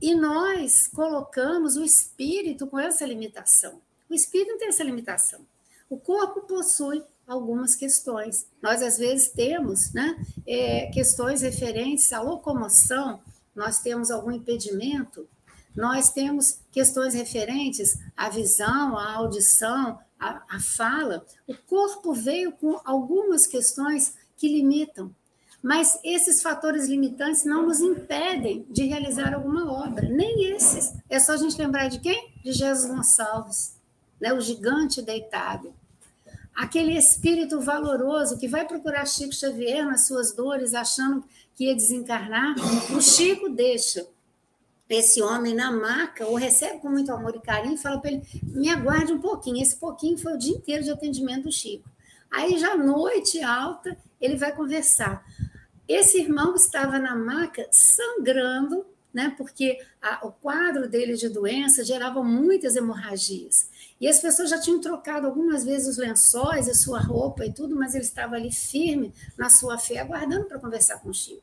E 0.00 0.14
nós 0.14 0.86
colocamos 0.86 1.76
o 1.76 1.84
espírito 1.84 2.66
com 2.66 2.78
essa 2.78 3.04
limitação. 3.04 3.82
O 4.08 4.14
espírito 4.14 4.56
tem 4.56 4.68
essa 4.68 4.82
limitação. 4.82 5.44
O 5.90 5.98
corpo 5.98 6.40
possui 6.40 7.04
algumas 7.26 7.74
questões. 7.74 8.46
Nós, 8.62 8.80
às 8.80 8.96
vezes, 8.96 9.28
temos 9.28 9.92
né, 9.92 10.16
é, 10.46 10.86
questões 10.86 11.42
referentes 11.42 12.10
à 12.10 12.22
locomoção, 12.22 13.20
nós 13.54 13.80
temos 13.80 14.10
algum 14.10 14.32
impedimento, 14.32 15.28
nós 15.76 16.08
temos 16.08 16.60
questões 16.72 17.12
referentes 17.12 17.98
à 18.16 18.30
visão, 18.30 18.96
à 18.96 19.16
audição, 19.16 19.98
à, 20.18 20.42
à 20.48 20.58
fala. 20.58 21.26
O 21.46 21.54
corpo 21.54 22.14
veio 22.14 22.52
com 22.52 22.80
algumas 22.86 23.46
questões 23.46 24.14
que 24.40 24.48
limitam. 24.48 25.14
Mas 25.62 26.00
esses 26.02 26.42
fatores 26.42 26.88
limitantes 26.88 27.44
não 27.44 27.66
nos 27.66 27.80
impedem 27.80 28.64
de 28.70 28.84
realizar 28.86 29.34
alguma 29.34 29.70
obra, 29.70 30.08
nem 30.08 30.54
esses. 30.54 30.94
É 31.10 31.20
só 31.20 31.32
a 31.32 31.36
gente 31.36 31.58
lembrar 31.58 31.88
de 31.88 32.00
quem? 32.00 32.32
De 32.42 32.50
Jesus 32.50 32.90
Gonçalves, 32.90 33.76
né? 34.18 34.32
o 34.32 34.40
gigante 34.40 35.02
deitado. 35.02 35.74
Aquele 36.54 36.96
espírito 36.96 37.60
valoroso 37.60 38.38
que 38.38 38.48
vai 38.48 38.66
procurar 38.66 39.06
Chico 39.06 39.34
Xavier 39.34 39.84
nas 39.84 40.06
suas 40.06 40.34
dores, 40.34 40.72
achando 40.72 41.22
que 41.54 41.66
ia 41.66 41.74
desencarnar, 41.74 42.54
o 42.96 43.00
Chico 43.02 43.50
deixa 43.50 44.08
esse 44.88 45.22
homem 45.22 45.54
na 45.54 45.70
maca, 45.70 46.26
o 46.26 46.34
recebe 46.34 46.80
com 46.80 46.88
muito 46.88 47.12
amor 47.12 47.36
e 47.36 47.40
carinho 47.40 47.74
e 47.74 47.78
fala 47.78 48.00
para 48.00 48.10
ele: 48.10 48.22
me 48.42 48.70
aguarde 48.70 49.12
um 49.12 49.20
pouquinho. 49.20 49.62
Esse 49.62 49.76
pouquinho 49.76 50.16
foi 50.16 50.32
o 50.32 50.38
dia 50.38 50.56
inteiro 50.56 50.82
de 50.82 50.90
atendimento 50.90 51.44
do 51.44 51.52
Chico. 51.52 51.88
Aí, 52.30 52.58
já 52.58 52.76
noite 52.76 53.42
alta, 53.42 53.96
ele 54.20 54.36
vai 54.36 54.54
conversar. 54.54 55.24
Esse 55.88 56.18
irmão 56.20 56.54
estava 56.54 56.98
na 56.98 57.16
maca 57.16 57.66
sangrando, 57.70 58.86
né, 59.12 59.34
porque 59.36 59.78
a, 60.00 60.24
o 60.26 60.30
quadro 60.30 60.88
dele 60.88 61.14
de 61.14 61.28
doença 61.28 61.84
gerava 61.84 62.22
muitas 62.22 62.76
hemorragias. 62.76 63.68
E 64.00 64.06
as 64.08 64.20
pessoas 64.20 64.50
já 64.50 64.60
tinham 64.60 64.80
trocado 64.80 65.26
algumas 65.26 65.64
vezes 65.64 65.88
os 65.88 65.96
lençóis, 65.98 66.68
a 66.68 66.74
sua 66.74 67.00
roupa 67.00 67.44
e 67.44 67.52
tudo, 67.52 67.74
mas 67.76 67.94
ele 67.94 68.04
estava 68.04 68.36
ali 68.36 68.52
firme 68.52 69.12
na 69.36 69.50
sua 69.50 69.78
fé, 69.78 69.98
aguardando 69.98 70.46
para 70.46 70.60
conversar 70.60 71.00
com 71.00 71.10
o 71.10 71.14
Chico. 71.14 71.42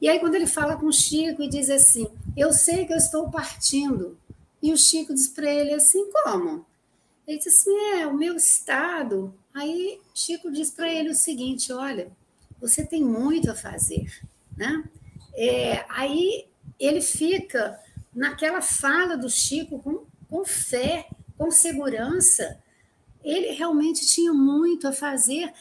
E 0.00 0.08
aí, 0.08 0.18
quando 0.18 0.34
ele 0.34 0.46
fala 0.46 0.76
com 0.76 0.86
o 0.86 0.92
Chico 0.92 1.42
e 1.42 1.48
diz 1.48 1.70
assim: 1.70 2.08
Eu 2.36 2.52
sei 2.52 2.84
que 2.84 2.92
eu 2.92 2.96
estou 2.96 3.30
partindo. 3.30 4.18
E 4.60 4.72
o 4.72 4.76
Chico 4.76 5.14
diz 5.14 5.28
para 5.28 5.50
ele 5.50 5.72
assim: 5.72 6.10
Como? 6.10 6.66
Ele 7.26 7.38
diz 7.38 7.46
assim: 7.46 7.74
É, 7.96 8.06
o 8.06 8.14
meu 8.14 8.34
estado. 8.34 9.34
Aí 9.54 10.00
Chico 10.12 10.50
diz 10.50 10.72
para 10.72 10.92
ele 10.92 11.10
o 11.10 11.14
seguinte: 11.14 11.72
Olha, 11.72 12.10
você 12.60 12.84
tem 12.84 13.04
muito 13.04 13.50
a 13.50 13.54
fazer, 13.54 14.10
né? 14.56 14.82
É, 15.36 15.84
aí 15.88 16.46
ele 16.78 17.00
fica 17.00 17.78
naquela 18.12 18.60
fala 18.60 19.16
do 19.16 19.30
Chico 19.30 19.78
com, 19.78 20.04
com 20.28 20.44
fé, 20.44 21.08
com 21.38 21.52
segurança. 21.52 22.58
Ele 23.22 23.52
realmente 23.52 24.06
tinha 24.06 24.32
muito 24.32 24.88
a 24.88 24.92
fazer, 24.92 25.52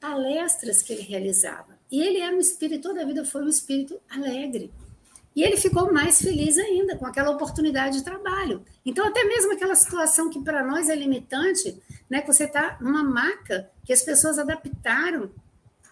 palestras 0.00 0.82
que 0.82 0.92
ele 0.92 1.02
realizava. 1.02 1.78
E 1.90 2.02
ele 2.02 2.18
era 2.18 2.34
um 2.34 2.40
espírito, 2.40 2.88
toda 2.88 3.02
a 3.02 3.06
vida 3.06 3.24
foi 3.24 3.42
um 3.42 3.48
espírito 3.48 3.98
alegre. 4.10 4.72
E 5.34 5.42
ele 5.42 5.56
ficou 5.56 5.92
mais 5.92 6.20
feliz 6.20 6.58
ainda 6.58 6.96
com 6.96 7.06
aquela 7.06 7.30
oportunidade 7.30 7.98
de 7.98 8.04
trabalho. 8.04 8.64
Então, 8.84 9.06
até 9.06 9.22
mesmo 9.24 9.52
aquela 9.52 9.74
situação 9.74 10.30
que 10.30 10.40
para 10.40 10.64
nós 10.64 10.88
é 10.88 10.94
limitante, 10.94 11.78
né, 12.08 12.20
que 12.20 12.32
você 12.32 12.44
está 12.44 12.76
numa 12.80 13.02
maca, 13.02 13.70
que 13.84 13.92
as 13.92 14.02
pessoas 14.02 14.38
adaptaram 14.38 15.30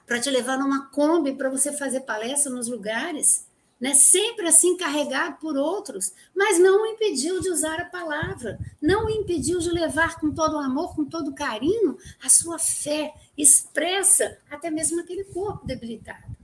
para 0.07 0.21
te 0.21 0.31
levar 0.31 0.59
numa 0.59 0.87
Kombi 0.87 1.35
para 1.35 1.51
você 1.51 1.73
fazer 1.73 2.01
palestra 2.01 2.53
nos 2.53 2.69
lugares, 2.69 3.47
né? 3.81 3.95
sempre 3.95 4.47
assim 4.47 4.77
carregado 4.77 5.39
por 5.39 5.57
outros, 5.57 6.13
mas 6.35 6.59
não 6.59 6.83
o 6.83 6.87
impediu 6.87 7.41
de 7.41 7.51
usar 7.51 7.81
a 7.81 7.87
palavra, 7.87 8.59
não 8.81 9.07
o 9.07 9.11
impediu 9.11 9.59
de 9.59 9.71
levar 9.71 10.21
com 10.21 10.31
todo 10.31 10.55
o 10.57 10.61
amor, 10.61 10.95
com 10.95 11.05
todo 11.05 11.29
o 11.29 11.35
carinho, 11.35 11.97
a 12.23 12.29
sua 12.29 12.59
fé 12.59 13.15
expressa 13.37 14.39
até 14.51 14.71
mesmo 14.71 15.01
aquele 15.01 15.25
corpo 15.25 15.67
debilitado. 15.67 16.35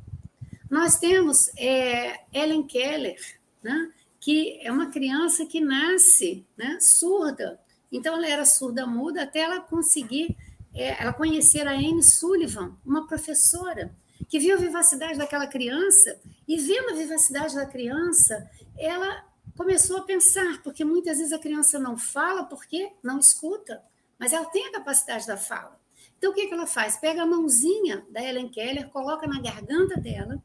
Nós 0.70 0.98
temos 0.98 1.50
é, 1.56 2.20
Ellen 2.32 2.62
Keller, 2.62 3.20
né? 3.62 3.92
que 4.20 4.60
é 4.62 4.70
uma 4.70 4.90
criança 4.90 5.46
que 5.46 5.60
nasce 5.60 6.46
né, 6.56 6.78
surda, 6.80 7.58
então 7.90 8.16
ela 8.16 8.28
era 8.28 8.44
surda 8.44 8.86
muda 8.86 9.22
até 9.22 9.40
ela 9.40 9.60
conseguir 9.60 10.36
é, 10.74 11.02
ela 11.02 11.12
conhecer 11.12 11.66
a 11.66 11.72
Anne 11.72 12.02
Sullivan, 12.02 12.76
uma 12.84 13.06
professora, 13.06 13.94
que 14.28 14.38
viu 14.38 14.54
a 14.54 14.60
vivacidade 14.60 15.18
daquela 15.18 15.46
criança, 15.46 16.20
e 16.46 16.56
vendo 16.56 16.90
a 16.90 16.94
vivacidade 16.94 17.54
da 17.54 17.66
criança, 17.66 18.48
ela 18.78 19.24
começou 19.56 19.98
a 19.98 20.02
pensar, 20.02 20.62
porque 20.62 20.84
muitas 20.84 21.18
vezes 21.18 21.32
a 21.32 21.38
criança 21.38 21.78
não 21.78 21.96
fala 21.96 22.44
porque 22.44 22.92
não 23.02 23.18
escuta, 23.18 23.82
mas 24.18 24.32
ela 24.32 24.46
tem 24.46 24.66
a 24.66 24.72
capacidade 24.72 25.26
da 25.26 25.36
fala. 25.36 25.78
Então, 26.16 26.30
o 26.30 26.34
que, 26.34 26.46
que 26.46 26.54
ela 26.54 26.66
faz? 26.66 26.96
Pega 26.96 27.22
a 27.22 27.26
mãozinha 27.26 28.06
da 28.10 28.22
Ellen 28.22 28.48
Keller, 28.48 28.88
coloca 28.90 29.26
na 29.26 29.40
garganta 29.40 29.98
dela, 29.98 30.42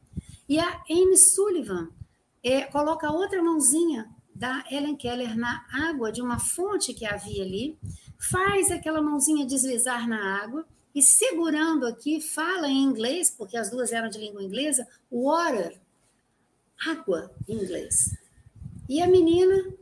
e 0.48 0.58
a 0.58 0.82
Amy 0.88 1.16
Sullivan 1.16 1.90
é, 2.42 2.62
coloca 2.62 3.10
outra 3.10 3.42
mãozinha 3.42 4.10
da 4.36 4.62
Ellen 4.70 4.96
Keller 4.96 5.34
na 5.36 5.64
água 5.72 6.12
de 6.12 6.20
uma 6.20 6.38
fonte 6.38 6.92
que 6.92 7.06
havia 7.06 7.42
ali, 7.42 7.78
faz 8.18 8.70
aquela 8.70 9.00
mãozinha 9.00 9.46
deslizar 9.46 10.06
na 10.06 10.42
água 10.42 10.66
e 10.94 11.02
segurando 11.02 11.86
aqui, 11.86 12.20
fala 12.20 12.68
em 12.68 12.82
inglês, 12.82 13.30
porque 13.30 13.56
as 13.56 13.70
duas 13.70 13.92
eram 13.92 14.08
de 14.08 14.18
língua 14.18 14.42
inglesa, 14.42 14.86
water, 15.10 15.80
água 16.86 17.34
em 17.48 17.54
inglês. 17.54 18.14
E 18.88 19.00
a 19.02 19.06
menina, 19.06 19.72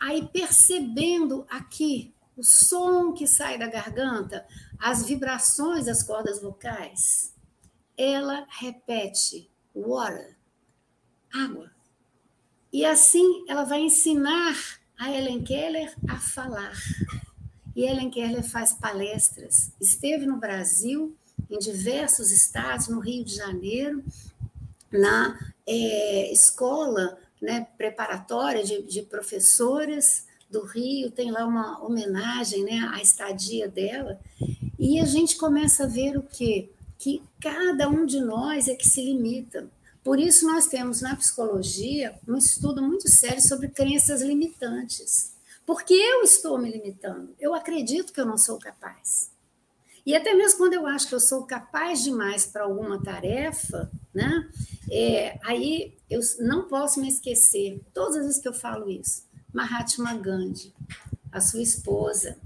aí 0.00 0.26
percebendo 0.28 1.46
aqui 1.48 2.14
o 2.36 2.42
som 2.42 3.12
que 3.12 3.26
sai 3.26 3.58
da 3.58 3.66
garganta, 3.66 4.46
as 4.78 5.06
vibrações 5.06 5.84
das 5.84 6.02
cordas 6.02 6.40
vocais, 6.40 7.34
ela 7.96 8.46
repete 8.48 9.50
water, 9.74 10.36
água. 11.32 11.71
E 12.72 12.84
assim 12.84 13.44
ela 13.48 13.64
vai 13.64 13.80
ensinar 13.82 14.56
a 14.98 15.10
Ellen 15.10 15.42
Keller 15.42 15.94
a 16.08 16.18
falar. 16.18 16.72
E 17.74 17.84
Ellen 17.84 18.10
Keller 18.10 18.42
faz 18.42 18.72
palestras. 18.72 19.72
Esteve 19.80 20.26
no 20.26 20.36
Brasil, 20.36 21.14
em 21.50 21.58
diversos 21.58 22.30
estados, 22.30 22.88
no 22.88 23.00
Rio 23.00 23.24
de 23.24 23.34
Janeiro, 23.34 24.02
na 24.90 25.38
é, 25.66 26.32
escola 26.32 27.18
né, 27.40 27.66
preparatória 27.76 28.64
de, 28.64 28.82
de, 28.82 29.02
professoras 29.02 30.26
do 30.50 30.64
Rio, 30.64 31.10
tem 31.10 31.30
lá 31.30 31.44
uma 31.44 31.82
homenagem 31.84 32.62
né, 32.62 32.90
à 32.92 33.02
estadia 33.02 33.68
dela. 33.68 34.20
E 34.78 35.00
a 35.00 35.04
gente 35.04 35.36
começa 35.36 35.84
a 35.84 35.88
ver 35.88 36.16
o 36.16 36.22
quê? 36.22 36.70
Que 36.98 37.22
cada 37.40 37.88
um 37.88 38.06
de 38.06 38.20
nós 38.20 38.68
é 38.68 38.74
que 38.74 38.88
se 38.88 39.02
limita. 39.02 39.68
Por 40.02 40.18
isso, 40.18 40.46
nós 40.46 40.66
temos 40.66 41.00
na 41.00 41.14
psicologia 41.16 42.18
um 42.26 42.36
estudo 42.36 42.82
muito 42.82 43.08
sério 43.08 43.40
sobre 43.40 43.68
crenças 43.68 44.20
limitantes. 44.20 45.32
Porque 45.64 45.94
eu 45.94 46.22
estou 46.22 46.58
me 46.58 46.70
limitando, 46.70 47.34
eu 47.38 47.54
acredito 47.54 48.12
que 48.12 48.20
eu 48.20 48.26
não 48.26 48.36
sou 48.36 48.58
capaz. 48.58 49.30
E 50.04 50.16
até 50.16 50.34
mesmo 50.34 50.58
quando 50.58 50.74
eu 50.74 50.86
acho 50.86 51.08
que 51.08 51.14
eu 51.14 51.20
sou 51.20 51.44
capaz 51.44 52.02
demais 52.02 52.44
para 52.44 52.64
alguma 52.64 53.00
tarefa, 53.00 53.88
né? 54.12 54.50
É, 54.90 55.38
aí 55.44 55.96
eu 56.10 56.20
não 56.40 56.66
posso 56.66 57.00
me 57.00 57.08
esquecer, 57.08 57.80
todas 57.94 58.16
as 58.16 58.26
vezes 58.26 58.42
que 58.42 58.48
eu 58.48 58.52
falo 58.52 58.90
isso, 58.90 59.24
Mahatma 59.52 60.14
Gandhi, 60.14 60.74
a 61.30 61.40
sua 61.40 61.62
esposa, 61.62 62.36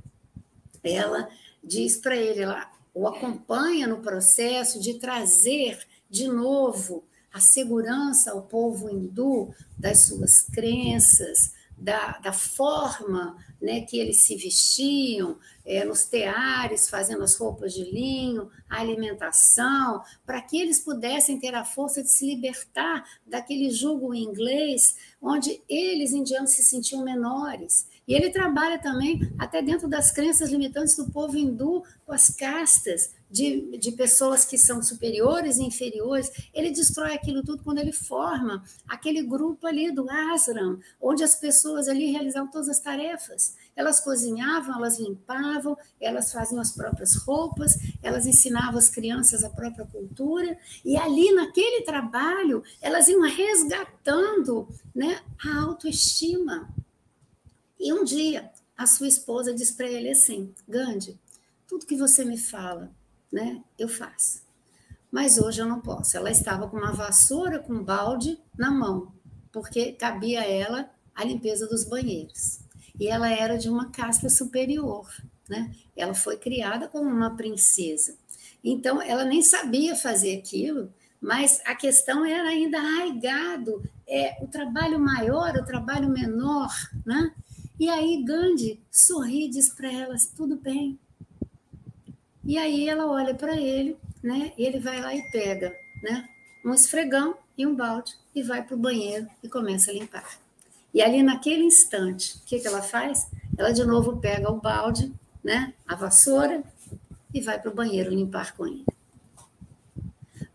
ela 0.85 1.29
diz 1.65 1.97
para 1.97 2.15
ele, 2.15 2.43
ela 2.43 2.71
o 2.93 3.09
acompanha 3.09 3.87
no 3.87 4.01
processo 4.01 4.81
de 4.81 4.95
trazer 4.95 5.79
de 6.09 6.29
novo 6.29 7.05
a 7.37 7.41
segurança 7.41 8.33
ao 8.33 8.41
povo 8.41 8.89
hindu 8.89 9.55
das 9.79 10.07
suas 10.07 10.41
crenças, 10.41 11.53
da, 11.77 12.13
da 12.21 12.33
forma 12.33 13.37
né, 13.61 13.83
que 13.83 13.99
eles 13.99 14.23
se 14.23 14.37
vestiam, 14.37 15.39
é, 15.63 15.85
nos 15.85 16.07
teares, 16.07 16.89
fazendo 16.89 17.23
as 17.23 17.37
roupas 17.37 17.75
de 17.75 17.85
linho, 17.85 18.51
a 18.71 18.81
alimentação, 18.81 20.03
para 20.25 20.41
que 20.41 20.59
eles 20.59 20.81
pudessem 20.81 21.39
ter 21.39 21.55
a 21.55 21.63
força 21.63 22.03
de 22.03 22.11
se 22.11 22.25
libertar 22.25 23.05
daquele 23.27 23.71
jugo 23.71 24.15
inglês, 24.15 24.97
onde 25.21 25.61
eles, 25.69 26.13
indianos, 26.13 26.53
se 26.53 26.63
sentiam 26.63 27.05
menores. 27.05 27.87
E 28.09 28.15
ele 28.15 28.31
trabalha 28.31 28.79
também 28.79 29.21
até 29.39 29.61
dentro 29.61 29.87
das 29.87 30.11
crenças 30.11 30.51
limitantes 30.51 30.97
do 30.97 31.11
povo 31.11 31.37
hindu, 31.37 31.83
com 32.07 32.13
as 32.15 32.31
castas, 32.31 33.13
de, 33.31 33.77
de 33.79 33.93
pessoas 33.93 34.45
que 34.45 34.57
são 34.57 34.83
superiores 34.83 35.59
e 35.59 35.65
inferiores, 35.65 36.31
ele 36.55 36.71
destrói 36.71 37.15
aquilo 37.15 37.43
tudo 37.43 37.63
quando 37.63 37.79
ele 37.79 37.93
forma 37.93 38.65
aquele 38.87 39.23
grupo 39.23 39.67
ali 39.67 39.91
do 39.91 40.09
ashram, 40.09 40.79
onde 41.01 41.25
as 41.25 41.35
pessoas 41.35 41.89
ali 41.89 42.11
realizavam 42.11 42.51
todas 42.51 42.69
as 42.69 42.81
tarefas. 42.81 43.57
Elas 43.75 44.01
cozinhavam, 44.01 44.77
elas 44.77 44.99
limpavam, 44.99 45.77
elas 46.01 46.33
faziam 46.33 46.61
as 46.61 46.73
próprias 46.73 47.15
roupas, 47.17 47.75
elas 48.03 48.27
ensinavam 48.27 48.79
as 48.79 48.89
crianças 48.89 49.45
a 49.45 49.51
própria 49.51 49.85
cultura, 49.87 50.57
e 50.85 50.97
ali 50.97 51.33
naquele 51.33 51.83
trabalho 51.83 52.63
elas 52.81 53.09
iam 53.09 53.23
resgatando 53.23 54.69
né, 54.95 55.21
a 55.45 55.63
autoestima. 55.63 56.73
E 57.79 57.93
um 57.93 58.05
dia 58.05 58.51
a 58.77 58.87
sua 58.87 59.09
esposa 59.09 59.53
diz 59.53 59.71
para 59.71 59.89
ele 59.89 60.11
assim: 60.11 60.55
Gandhi, 60.69 61.19
tudo 61.67 61.87
que 61.87 61.97
você 61.97 62.25
me 62.25 62.39
fala 62.39 62.91
né? 63.37 63.63
Eu 63.79 63.87
faço. 63.87 64.43
Mas 65.13 65.37
hoje 65.37 65.61
eu 65.61 65.67
não 65.67 65.79
posso. 65.79 66.17
Ela 66.17 66.31
estava 66.31 66.67
com 66.69 66.79
uma 66.79 66.93
vassoura 66.93 67.59
com 67.59 67.75
um 67.75 67.85
balde 67.85 68.41
na 68.57 68.71
mão, 68.71 69.13
porque 69.53 69.93
cabia 69.93 70.41
a 70.41 70.47
ela 70.47 70.91
a 71.15 71.23
limpeza 71.23 71.67
dos 71.67 71.85
banheiros. 71.85 72.61
E 72.99 73.09
ela 73.09 73.31
era 73.31 73.59
de 73.59 73.69
uma 73.69 73.91
casta 73.91 74.31
superior, 74.31 75.07
né? 75.49 75.71
Ela 75.95 76.15
foi 76.15 76.39
criada 76.39 76.89
como 76.89 77.11
uma 77.11 77.37
princesa. 77.37 78.17
Então, 78.65 79.03
ela 79.03 79.25
nem 79.25 79.43
sabia 79.43 79.95
fazer 79.95 80.39
aquilo, 80.39 80.91
mas 81.21 81.61
a 81.67 81.75
questão 81.75 82.25
era 82.25 82.49
ainda 82.49 82.79
arraigado, 82.79 83.83
é, 84.09 84.43
o 84.43 84.49
trabalho 84.49 84.99
maior, 84.99 85.55
o 85.57 85.65
trabalho 85.65 86.09
menor, 86.09 86.73
né? 87.05 87.35
E 87.79 87.91
aí 87.91 88.25
Gandhi 88.25 88.81
sorri 88.91 89.45
e 89.45 89.51
diz 89.51 89.69
para 89.69 89.93
elas, 89.93 90.27
tudo 90.27 90.57
bem, 90.57 90.99
e 92.47 92.57
aí 92.59 92.89
ela 92.89 93.11
olha 93.11 93.35
para 93.35 93.57
ele, 93.57 93.97
né? 94.23 94.53
E 94.57 94.65
ele 94.65 94.79
vai 94.79 95.01
lá 95.01 95.13
e 95.13 95.31
pega, 95.33 95.77
né? 96.01 96.29
Um 96.65 96.73
esfregão 96.73 97.37
e 97.59 97.67
um 97.67 97.75
balde 97.75 98.15
e 98.33 98.41
vai 98.41 98.63
para 98.63 98.77
o 98.77 98.79
banheiro 98.79 99.27
e 99.43 99.49
começa 99.49 99.91
a 99.91 99.95
limpar. 99.95 100.39
E 100.95 101.03
ali 101.03 101.25
naquele 101.25 101.65
instante, 101.65 102.37
o 102.37 102.47
que, 102.47 102.61
que 102.61 102.69
ela 102.69 102.83
faz? 102.83 103.29
Ela 103.59 103.73
de 103.73 103.85
novo 103.85 104.19
pega 104.19 104.49
o 104.49 104.61
balde, 104.61 105.13
né? 105.43 105.75
A 105.89 105.97
vassoura 105.97 106.63
e 107.35 107.41
vai 107.41 107.61
para 107.61 107.71
o 107.71 107.75
banheiro 107.75 108.15
limpar 108.15 108.57
com 108.57 108.65
ele. 108.65 108.87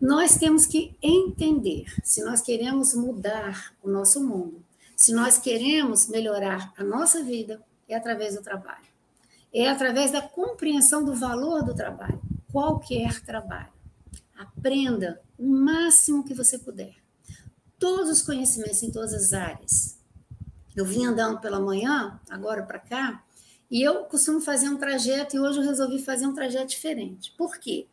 Nós 0.00 0.36
temos 0.36 0.64
que 0.64 0.96
entender 1.02 1.84
se 2.02 2.24
nós 2.24 2.40
queremos 2.40 2.94
mudar 2.94 3.74
o 3.82 3.90
nosso 3.90 4.26
mundo, 4.26 4.64
se 4.96 5.12
nós 5.12 5.38
queremos 5.38 6.08
melhorar 6.08 6.72
a 6.74 6.82
nossa 6.82 7.22
vida, 7.22 7.62
é 7.86 7.94
através 7.94 8.34
do 8.34 8.42
trabalho 8.42 8.91
é 9.52 9.68
através 9.68 10.10
da 10.10 10.22
compreensão 10.22 11.04
do 11.04 11.14
valor 11.14 11.62
do 11.62 11.74
trabalho, 11.74 12.20
qualquer 12.50 13.20
trabalho. 13.20 13.72
Aprenda 14.36 15.20
o 15.38 15.46
máximo 15.46 16.24
que 16.24 16.34
você 16.34 16.58
puder. 16.58 16.94
Todos 17.78 18.08
os 18.08 18.22
conhecimentos 18.22 18.82
em 18.82 18.90
todas 18.90 19.12
as 19.12 19.32
áreas. 19.32 19.98
Eu 20.74 20.86
vim 20.86 21.04
andando 21.04 21.38
pela 21.40 21.60
manhã, 21.60 22.18
agora 22.30 22.62
para 22.62 22.78
cá, 22.78 23.22
e 23.70 23.82
eu 23.82 24.04
costumo 24.04 24.40
fazer 24.40 24.68
um 24.68 24.78
trajeto, 24.78 25.36
e 25.36 25.40
hoje 25.40 25.58
eu 25.58 25.64
resolvi 25.64 25.98
fazer 25.98 26.26
um 26.26 26.34
trajeto 26.34 26.68
diferente. 26.68 27.32
Por 27.36 27.58
quê? 27.58 27.88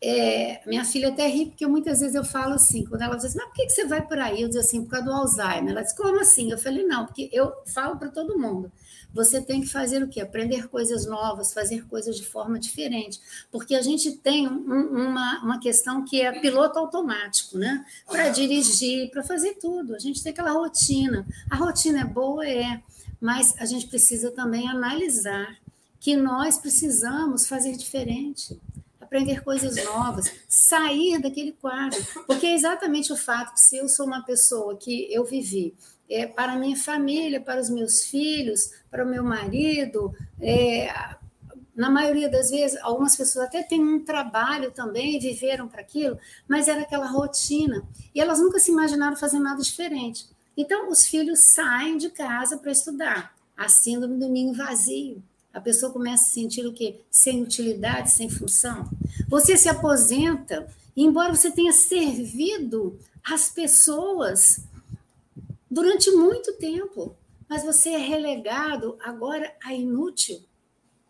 É, 0.00 0.60
minha 0.66 0.84
filha 0.84 1.08
até 1.08 1.26
ri, 1.28 1.46
porque 1.46 1.66
muitas 1.66 2.00
vezes 2.00 2.14
eu 2.14 2.24
falo 2.24 2.54
assim, 2.54 2.84
quando 2.84 3.02
ela 3.02 3.16
diz 3.16 3.26
assim, 3.26 3.38
mas 3.38 3.46
por 3.46 3.54
que, 3.54 3.66
que 3.66 3.72
você 3.72 3.86
vai 3.86 4.06
por 4.06 4.18
aí? 4.18 4.42
Eu 4.42 4.48
digo 4.48 4.60
assim, 4.60 4.82
por 4.84 4.90
causa 4.90 5.06
do 5.06 5.12
Alzheimer. 5.12 5.70
Ela 5.70 5.82
diz, 5.82 5.92
como 5.92 6.20
assim? 6.20 6.50
Eu 6.50 6.58
falei, 6.58 6.84
não, 6.84 7.06
porque 7.06 7.28
eu 7.32 7.52
falo 7.66 7.96
para 7.96 8.08
todo 8.08 8.38
mundo 8.38 8.70
você 9.12 9.40
tem 9.40 9.60
que 9.60 9.66
fazer 9.66 10.02
o 10.02 10.08
quê? 10.08 10.20
Aprender 10.20 10.68
coisas 10.68 11.06
novas, 11.06 11.52
fazer 11.52 11.86
coisas 11.86 12.16
de 12.16 12.24
forma 12.24 12.58
diferente. 12.58 13.20
Porque 13.50 13.74
a 13.74 13.82
gente 13.82 14.12
tem 14.12 14.48
um, 14.48 15.08
uma, 15.08 15.42
uma 15.42 15.60
questão 15.60 16.04
que 16.04 16.20
é 16.20 16.40
piloto 16.40 16.78
automático, 16.78 17.58
né? 17.58 17.84
Para 18.06 18.30
dirigir, 18.30 19.10
para 19.10 19.22
fazer 19.22 19.54
tudo. 19.54 19.94
A 19.94 19.98
gente 19.98 20.22
tem 20.22 20.32
aquela 20.32 20.52
rotina. 20.52 21.26
A 21.50 21.56
rotina 21.56 22.00
é 22.00 22.04
boa, 22.04 22.46
é, 22.46 22.82
mas 23.20 23.54
a 23.58 23.64
gente 23.64 23.86
precisa 23.86 24.30
também 24.30 24.68
analisar 24.68 25.56
que 26.00 26.16
nós 26.16 26.58
precisamos 26.58 27.46
fazer 27.46 27.76
diferente 27.76 28.58
aprender 29.12 29.44
coisas 29.44 29.76
novas, 29.84 30.32
sair 30.48 31.20
daquele 31.20 31.52
quadro. 31.52 32.02
Porque 32.26 32.46
é 32.46 32.54
exatamente 32.54 33.12
o 33.12 33.16
fato 33.16 33.52
que 33.52 33.60
se 33.60 33.76
eu 33.76 33.86
sou 33.86 34.06
uma 34.06 34.24
pessoa 34.24 34.74
que 34.74 35.12
eu 35.12 35.22
vivi 35.22 35.74
é, 36.12 36.26
para 36.26 36.52
a 36.52 36.56
minha 36.56 36.76
família, 36.76 37.40
para 37.40 37.60
os 37.60 37.70
meus 37.70 38.04
filhos, 38.04 38.70
para 38.90 39.04
o 39.04 39.08
meu 39.08 39.24
marido. 39.24 40.14
É, 40.40 40.92
na 41.74 41.88
maioria 41.88 42.28
das 42.28 42.50
vezes, 42.50 42.78
algumas 42.82 43.16
pessoas 43.16 43.46
até 43.46 43.62
têm 43.62 43.80
um 43.80 44.04
trabalho 44.04 44.70
também, 44.70 45.18
viveram 45.18 45.66
para 45.66 45.80
aquilo, 45.80 46.18
mas 46.46 46.68
era 46.68 46.82
aquela 46.82 47.06
rotina. 47.06 47.82
E 48.14 48.20
elas 48.20 48.38
nunca 48.38 48.58
se 48.58 48.70
imaginaram 48.70 49.16
fazer 49.16 49.38
nada 49.38 49.62
diferente. 49.62 50.26
Então, 50.54 50.90
os 50.90 51.06
filhos 51.06 51.54
saem 51.54 51.96
de 51.96 52.10
casa 52.10 52.58
para 52.58 52.70
estudar. 52.70 53.34
A 53.56 53.68
síndrome 53.68 54.18
do 54.18 54.28
ninho 54.28 54.54
vazio. 54.54 55.22
A 55.52 55.60
pessoa 55.60 55.92
começa 55.92 56.24
a 56.24 56.28
sentir 56.28 56.66
o 56.66 56.72
quê? 56.72 57.00
Sem 57.10 57.42
utilidade, 57.42 58.10
sem 58.10 58.28
função. 58.28 58.90
Você 59.28 59.56
se 59.56 59.68
aposenta, 59.68 60.66
embora 60.96 61.34
você 61.34 61.50
tenha 61.50 61.72
servido 61.72 62.98
as 63.24 63.50
pessoas 63.50 64.60
durante 65.72 66.10
muito 66.10 66.52
tempo, 66.58 67.16
mas 67.48 67.64
você 67.64 67.90
é 67.90 67.96
relegado 67.96 68.98
agora 69.02 69.54
a 69.64 69.72
inútil, 69.72 70.38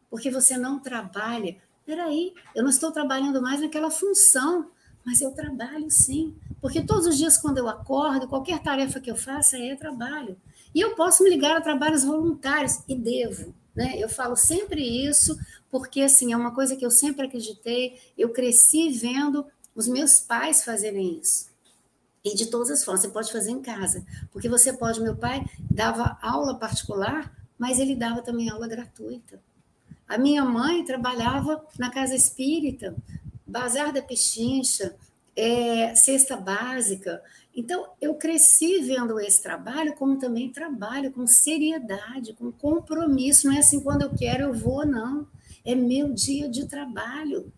porque 0.08 0.30
você 0.30 0.56
não 0.56 0.78
trabalha. 0.78 1.56
Peraí, 1.84 2.32
eu 2.54 2.62
não 2.62 2.70
estou 2.70 2.92
trabalhando 2.92 3.42
mais 3.42 3.60
naquela 3.60 3.90
função, 3.90 4.70
mas 5.04 5.20
eu 5.20 5.32
trabalho 5.32 5.90
sim. 5.90 6.36
Porque 6.60 6.80
todos 6.80 7.06
os 7.06 7.18
dias, 7.18 7.36
quando 7.36 7.58
eu 7.58 7.68
acordo, 7.68 8.28
qualquer 8.28 8.62
tarefa 8.62 9.00
que 9.00 9.10
eu 9.10 9.16
faça 9.16 9.58
é 9.58 9.74
trabalho. 9.74 10.36
E 10.72 10.80
eu 10.80 10.94
posso 10.94 11.24
me 11.24 11.30
ligar 11.30 11.56
a 11.56 11.60
trabalhos 11.60 12.04
voluntários, 12.04 12.84
e 12.86 12.94
devo. 12.94 13.52
Né? 13.74 13.96
Eu 13.98 14.08
falo 14.08 14.36
sempre 14.36 14.80
isso, 14.80 15.36
porque 15.72 16.02
assim, 16.02 16.32
é 16.32 16.36
uma 16.36 16.54
coisa 16.54 16.76
que 16.76 16.86
eu 16.86 16.90
sempre 16.90 17.26
acreditei, 17.26 17.98
eu 18.16 18.28
cresci 18.28 18.90
vendo 18.90 19.44
os 19.74 19.88
meus 19.88 20.20
pais 20.20 20.64
fazerem 20.64 21.18
isso. 21.20 21.51
E 22.24 22.34
de 22.36 22.46
todas 22.46 22.70
as 22.70 22.84
formas, 22.84 23.02
você 23.02 23.08
pode 23.08 23.32
fazer 23.32 23.50
em 23.50 23.60
casa. 23.60 24.04
Porque 24.30 24.48
você 24.48 24.72
pode, 24.72 25.00
meu 25.00 25.16
pai 25.16 25.44
dava 25.70 26.18
aula 26.22 26.58
particular, 26.58 27.34
mas 27.58 27.78
ele 27.78 27.96
dava 27.96 28.22
também 28.22 28.48
aula 28.48 28.68
gratuita. 28.68 29.40
A 30.06 30.18
minha 30.18 30.44
mãe 30.44 30.84
trabalhava 30.84 31.64
na 31.78 31.90
casa 31.90 32.14
espírita, 32.14 32.94
Bazar 33.46 33.92
da 33.92 34.02
Pechincha, 34.02 34.94
é, 35.34 35.94
cesta 35.94 36.36
básica. 36.36 37.22
Então, 37.54 37.90
eu 38.00 38.14
cresci 38.14 38.80
vendo 38.82 39.18
esse 39.18 39.42
trabalho 39.42 39.94
como 39.94 40.18
também 40.18 40.50
trabalho, 40.50 41.12
com 41.12 41.26
seriedade, 41.26 42.34
com 42.34 42.52
compromisso. 42.52 43.46
Não 43.46 43.54
é 43.54 43.58
assim, 43.58 43.80
quando 43.80 44.02
eu 44.02 44.10
quero, 44.14 44.44
eu 44.44 44.54
vou, 44.54 44.86
não. 44.86 45.26
É 45.64 45.74
meu 45.74 46.12
dia 46.12 46.48
de 46.48 46.66
trabalho. 46.66 47.52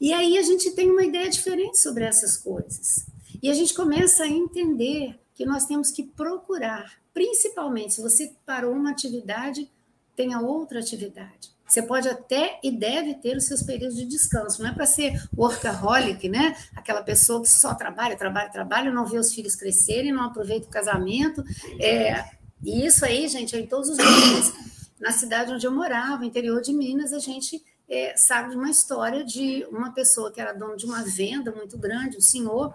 E 0.00 0.12
aí 0.12 0.38
a 0.38 0.42
gente 0.42 0.70
tem 0.72 0.90
uma 0.90 1.04
ideia 1.04 1.28
diferente 1.28 1.78
sobre 1.78 2.04
essas 2.04 2.36
coisas. 2.36 3.06
E 3.42 3.50
a 3.50 3.54
gente 3.54 3.74
começa 3.74 4.24
a 4.24 4.28
entender 4.28 5.18
que 5.34 5.46
nós 5.46 5.64
temos 5.64 5.90
que 5.90 6.02
procurar, 6.02 7.00
principalmente 7.14 7.94
se 7.94 8.02
você 8.02 8.32
parou 8.44 8.72
uma 8.74 8.90
atividade, 8.90 9.70
tenha 10.14 10.40
outra 10.40 10.80
atividade. 10.80 11.50
Você 11.66 11.82
pode 11.82 12.08
até 12.08 12.58
e 12.64 12.70
deve 12.70 13.14
ter 13.14 13.36
os 13.36 13.44
seus 13.44 13.62
períodos 13.62 13.96
de 13.96 14.04
descanso. 14.04 14.60
Não 14.60 14.70
é 14.70 14.74
para 14.74 14.84
ser 14.86 15.22
workaholic, 15.36 16.28
né? 16.28 16.56
Aquela 16.74 17.00
pessoa 17.00 17.40
que 17.40 17.48
só 17.48 17.74
trabalha, 17.74 18.16
trabalha, 18.16 18.50
trabalha, 18.50 18.90
não 18.90 19.06
vê 19.06 19.18
os 19.18 19.32
filhos 19.32 19.54
crescerem, 19.54 20.12
não 20.12 20.24
aproveita 20.24 20.66
o 20.66 20.70
casamento. 20.70 21.44
É, 21.78 22.24
e 22.62 22.84
isso 22.84 23.04
aí, 23.04 23.28
gente, 23.28 23.54
é 23.54 23.60
em 23.60 23.66
todos 23.66 23.88
os 23.88 23.98
níveis. 23.98 24.52
Na 24.98 25.12
cidade 25.12 25.52
onde 25.52 25.64
eu 25.64 25.72
morava, 25.72 26.26
interior 26.26 26.60
de 26.60 26.72
Minas, 26.72 27.12
a 27.12 27.20
gente 27.20 27.64
é, 27.88 28.16
sabe 28.16 28.50
de 28.50 28.56
uma 28.56 28.68
história 28.68 29.24
de 29.24 29.64
uma 29.70 29.92
pessoa 29.92 30.30
que 30.32 30.40
era 30.40 30.52
dona 30.52 30.76
de 30.76 30.86
uma 30.86 31.02
venda 31.02 31.52
muito 31.52 31.78
grande, 31.78 32.16
um 32.16 32.20
senhor, 32.20 32.74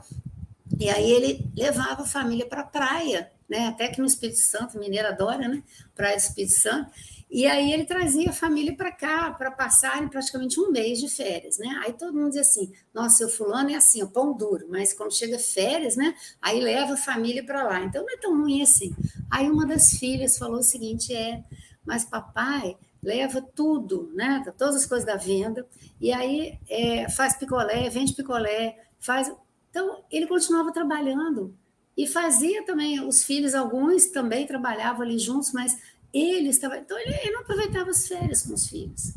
e 0.80 0.90
aí 0.90 1.12
ele 1.12 1.50
levava 1.56 2.02
a 2.02 2.08
família 2.08 2.46
para 2.46 2.62
a 2.62 2.66
praia, 2.66 3.32
né? 3.48 3.68
Até 3.68 3.88
que 3.88 4.00
no 4.00 4.08
Espírito 4.08 4.40
Santo, 4.40 4.80
mineiro 4.80 5.08
adora, 5.08 5.48
né? 5.48 5.64
Praia 5.94 6.16
do 6.16 6.20
Espírito 6.20 6.54
Santo. 6.54 6.92
E 7.30 7.46
aí 7.46 7.72
ele 7.72 7.86
trazia 7.86 8.30
a 8.30 8.34
família 8.34 8.76
para 8.76 8.92
cá 8.92 9.32
para 9.32 9.52
passarem 9.52 10.08
praticamente 10.08 10.60
um 10.60 10.72
mês 10.72 11.00
de 11.00 11.10
férias, 11.10 11.58
né? 11.58 11.82
Aí 11.84 11.94
todo 11.94 12.14
mundo 12.14 12.28
dizia 12.28 12.42
assim: 12.42 12.72
"Nossa, 12.94 13.18
seu 13.18 13.30
fulano 13.30 13.72
é 13.72 13.76
assim, 13.76 14.02
o 14.04 14.10
pão 14.10 14.34
duro", 14.36 14.68
mas 14.70 14.94
quando 14.94 15.14
chega 15.14 15.38
férias, 15.38 15.96
né? 15.96 16.16
Aí 16.42 16.60
leva 16.60 16.94
a 16.94 16.98
família 16.98 17.44
para 17.44 17.64
lá. 17.64 17.84
Então 17.84 18.04
não 18.04 18.14
é 18.14 18.18
tão 18.18 18.36
ruim 18.42 18.62
assim. 18.62 18.96
Aí 19.30 19.50
uma 19.50 19.66
das 19.66 19.92
filhas 19.92 20.38
falou 20.38 20.60
o 20.60 20.64
seguinte: 20.64 21.14
"É, 21.16 21.44
mas 21.86 22.04
papai 22.04 22.76
leva 23.02 23.42
tudo, 23.42 24.12
né? 24.16 24.44
Todas 24.58 24.76
as 24.76 24.86
coisas 24.86 25.06
da 25.06 25.16
venda 25.16 25.66
e 26.02 26.12
aí 26.12 26.60
é, 26.68 27.10
faz 27.10 27.38
picolé, 27.38 27.90
vende 27.90 28.14
picolé, 28.14 28.78
faz 29.00 29.32
então, 29.76 30.06
ele 30.10 30.26
continuava 30.26 30.72
trabalhando 30.72 31.54
e 31.98 32.08
fazia 32.08 32.66
também, 32.66 33.06
os 33.06 33.26
filhos, 33.26 33.54
alguns 33.54 34.06
também 34.06 34.48
trabalhavam 34.48 35.02
ali 35.02 35.20
juntos, 35.20 35.52
mas 35.52 35.78
ele 36.14 36.48
estava. 36.48 36.78
Então, 36.78 36.98
ele, 36.98 37.14
ele 37.14 37.32
não 37.32 37.42
aproveitava 37.42 37.90
as 37.90 38.08
férias 38.08 38.44
com 38.44 38.54
os 38.54 38.70
filhos. 38.70 39.16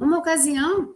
Uma 0.00 0.16
ocasião, 0.16 0.94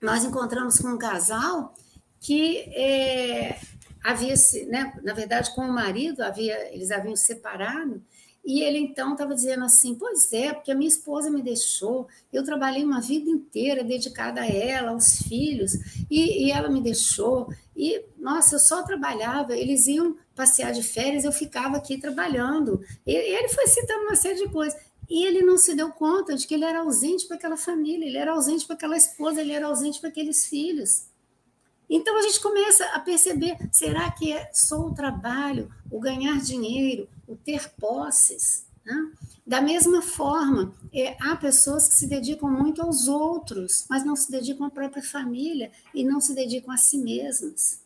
nós 0.00 0.22
encontramos 0.22 0.78
com 0.78 0.86
um 0.86 0.96
casal 0.96 1.74
que 2.20 2.58
é, 2.76 3.58
havia, 4.04 4.34
né, 4.68 4.96
na 5.02 5.14
verdade, 5.14 5.52
com 5.52 5.62
o 5.62 5.72
marido, 5.72 6.22
havia, 6.22 6.72
eles 6.72 6.92
haviam 6.92 7.16
separado, 7.16 8.00
e 8.48 8.62
ele 8.62 8.78
então 8.78 9.12
estava 9.12 9.34
dizendo 9.34 9.62
assim: 9.62 9.94
Pois 9.94 10.32
é, 10.32 10.54
porque 10.54 10.72
a 10.72 10.74
minha 10.74 10.88
esposa 10.88 11.30
me 11.30 11.42
deixou, 11.42 12.08
eu 12.32 12.42
trabalhei 12.42 12.82
uma 12.82 12.98
vida 12.98 13.28
inteira 13.28 13.84
dedicada 13.84 14.40
a 14.40 14.46
ela, 14.46 14.92
aos 14.92 15.18
filhos, 15.18 15.74
e, 16.10 16.46
e 16.46 16.50
ela 16.50 16.70
me 16.70 16.80
deixou. 16.80 17.52
E, 17.76 18.02
nossa, 18.16 18.54
eu 18.54 18.58
só 18.58 18.82
trabalhava, 18.82 19.54
eles 19.54 19.86
iam 19.86 20.16
passear 20.34 20.72
de 20.72 20.82
férias, 20.82 21.24
eu 21.24 21.32
ficava 21.32 21.76
aqui 21.76 21.98
trabalhando. 21.98 22.80
E, 23.06 23.12
e 23.12 23.36
ele 23.36 23.48
foi 23.48 23.66
citando 23.66 24.04
uma 24.04 24.16
série 24.16 24.36
de 24.42 24.48
coisas. 24.48 24.80
E 25.10 25.26
ele 25.26 25.42
não 25.42 25.58
se 25.58 25.74
deu 25.74 25.90
conta 25.90 26.34
de 26.34 26.46
que 26.46 26.54
ele 26.54 26.64
era 26.64 26.80
ausente 26.80 27.26
para 27.26 27.36
aquela 27.36 27.56
família, 27.58 28.06
ele 28.06 28.16
era 28.16 28.32
ausente 28.32 28.64
para 28.64 28.76
aquela 28.76 28.96
esposa, 28.96 29.42
ele 29.42 29.52
era 29.52 29.66
ausente 29.66 30.00
para 30.00 30.08
aqueles 30.08 30.46
filhos. 30.46 31.04
Então 31.88 32.16
a 32.16 32.22
gente 32.22 32.40
começa 32.40 32.86
a 32.94 33.00
perceber: 33.00 33.58
será 33.70 34.10
que 34.10 34.32
é 34.32 34.48
só 34.54 34.80
o 34.80 34.94
trabalho, 34.94 35.70
o 35.90 36.00
ganhar 36.00 36.40
dinheiro, 36.40 37.06
o 37.28 37.36
ter 37.36 37.70
posses? 37.78 38.66
Né? 38.84 39.12
Da 39.46 39.60
mesma 39.60 40.02
forma, 40.02 40.74
é, 40.92 41.16
há 41.20 41.36
pessoas 41.36 41.88
que 41.88 41.94
se 41.94 42.06
dedicam 42.06 42.50
muito 42.50 42.82
aos 42.82 43.06
outros, 43.06 43.86
mas 43.88 44.04
não 44.04 44.16
se 44.16 44.30
dedicam 44.30 44.66
à 44.66 44.70
própria 44.70 45.02
família 45.02 45.70
e 45.94 46.04
não 46.04 46.20
se 46.20 46.34
dedicam 46.34 46.72
a 46.72 46.76
si 46.76 46.98
mesmas. 46.98 47.80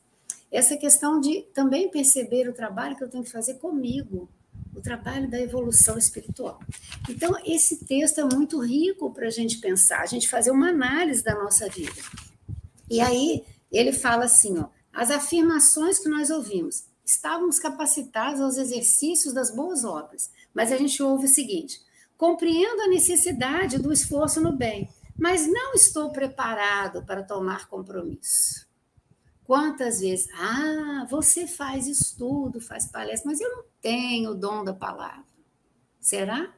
Essa 0.50 0.76
questão 0.76 1.20
de 1.20 1.42
também 1.54 1.90
perceber 1.90 2.48
o 2.48 2.52
trabalho 2.52 2.96
que 2.96 3.02
eu 3.02 3.08
tenho 3.08 3.24
que 3.24 3.30
fazer 3.30 3.54
comigo, 3.54 4.28
o 4.74 4.80
trabalho 4.80 5.28
da 5.28 5.40
evolução 5.40 5.98
espiritual. 5.98 6.60
Então, 7.08 7.34
esse 7.44 7.84
texto 7.84 8.20
é 8.20 8.24
muito 8.24 8.58
rico 8.60 9.12
para 9.12 9.26
a 9.26 9.30
gente 9.30 9.58
pensar, 9.58 10.00
a 10.00 10.06
gente 10.06 10.28
fazer 10.28 10.50
uma 10.50 10.68
análise 10.68 11.22
da 11.22 11.34
nossa 11.34 11.68
vida. 11.68 12.00
E 12.90 13.00
aí, 13.00 13.44
ele 13.70 13.92
fala 13.92 14.24
assim, 14.24 14.58
ó, 14.58 14.66
as 14.92 15.10
afirmações 15.10 15.98
que 15.98 16.08
nós 16.08 16.30
ouvimos, 16.30 16.84
estávamos 17.04 17.58
capacitados 17.58 18.40
aos 18.40 18.56
exercícios 18.56 19.34
das 19.34 19.54
boas 19.54 19.84
obras, 19.84 20.30
mas 20.54 20.72
a 20.72 20.76
gente 20.76 21.02
ouve 21.02 21.26
o 21.26 21.28
seguinte: 21.28 21.80
compreendo 22.16 22.82
a 22.82 22.88
necessidade 22.88 23.78
do 23.78 23.92
esforço 23.92 24.40
no 24.40 24.52
bem, 24.52 24.88
mas 25.18 25.46
não 25.46 25.74
estou 25.74 26.10
preparado 26.10 27.04
para 27.04 27.22
tomar 27.22 27.68
compromisso. 27.68 28.66
Quantas 29.44 30.00
vezes, 30.00 30.28
ah, 30.34 31.06
você 31.10 31.46
faz 31.46 31.86
estudo, 31.86 32.60
faz 32.60 32.86
palestra, 32.86 33.30
mas 33.30 33.40
eu 33.40 33.50
não 33.50 33.64
tenho 33.80 34.30
o 34.30 34.34
dom 34.34 34.64
da 34.64 34.72
palavra. 34.72 35.24
Será? 36.00 36.52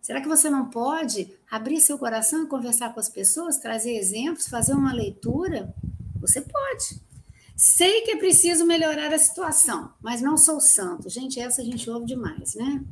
Será 0.00 0.20
que 0.20 0.28
você 0.28 0.50
não 0.50 0.68
pode 0.68 1.34
abrir 1.50 1.80
seu 1.80 1.98
coração 1.98 2.44
e 2.44 2.46
conversar 2.46 2.92
com 2.92 3.00
as 3.00 3.08
pessoas, 3.08 3.58
trazer 3.58 3.96
exemplos, 3.96 4.48
fazer 4.48 4.74
uma 4.74 4.92
leitura? 4.92 5.74
Você 6.20 6.40
pode. 6.40 7.00
Sei 7.56 8.00
que 8.02 8.12
é 8.12 8.16
preciso 8.16 8.66
melhorar 8.66 9.12
a 9.12 9.18
situação, 9.18 9.92
mas 10.02 10.20
não 10.20 10.36
sou 10.36 10.60
santo. 10.60 11.08
Gente, 11.08 11.38
essa 11.38 11.62
a 11.62 11.64
gente 11.64 11.88
ouve 11.88 12.06
demais, 12.06 12.54
né? 12.54 12.84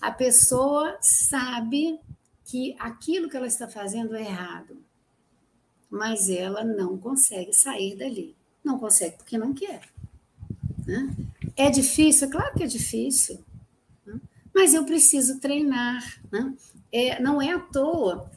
A 0.00 0.10
pessoa 0.10 0.96
sabe 1.00 1.98
que 2.44 2.74
aquilo 2.78 3.28
que 3.28 3.36
ela 3.36 3.46
está 3.46 3.68
fazendo 3.68 4.16
é 4.16 4.22
errado, 4.22 4.76
mas 5.90 6.28
ela 6.28 6.64
não 6.64 6.96
consegue 6.98 7.52
sair 7.52 7.96
dali. 7.96 8.34
Não 8.64 8.78
consegue 8.78 9.16
porque 9.16 9.38
não 9.38 9.54
quer. 9.54 9.82
Né? 10.86 11.14
É 11.56 11.70
difícil? 11.70 12.28
É 12.28 12.30
claro 12.30 12.54
que 12.54 12.64
é 12.64 12.66
difícil. 12.66 13.38
Né? 14.04 14.20
Mas 14.54 14.74
eu 14.74 14.84
preciso 14.84 15.38
treinar. 15.38 16.02
Né? 16.30 16.54
É, 16.90 17.20
não 17.20 17.40
é 17.40 17.52
à 17.52 17.58
toa 17.58 18.30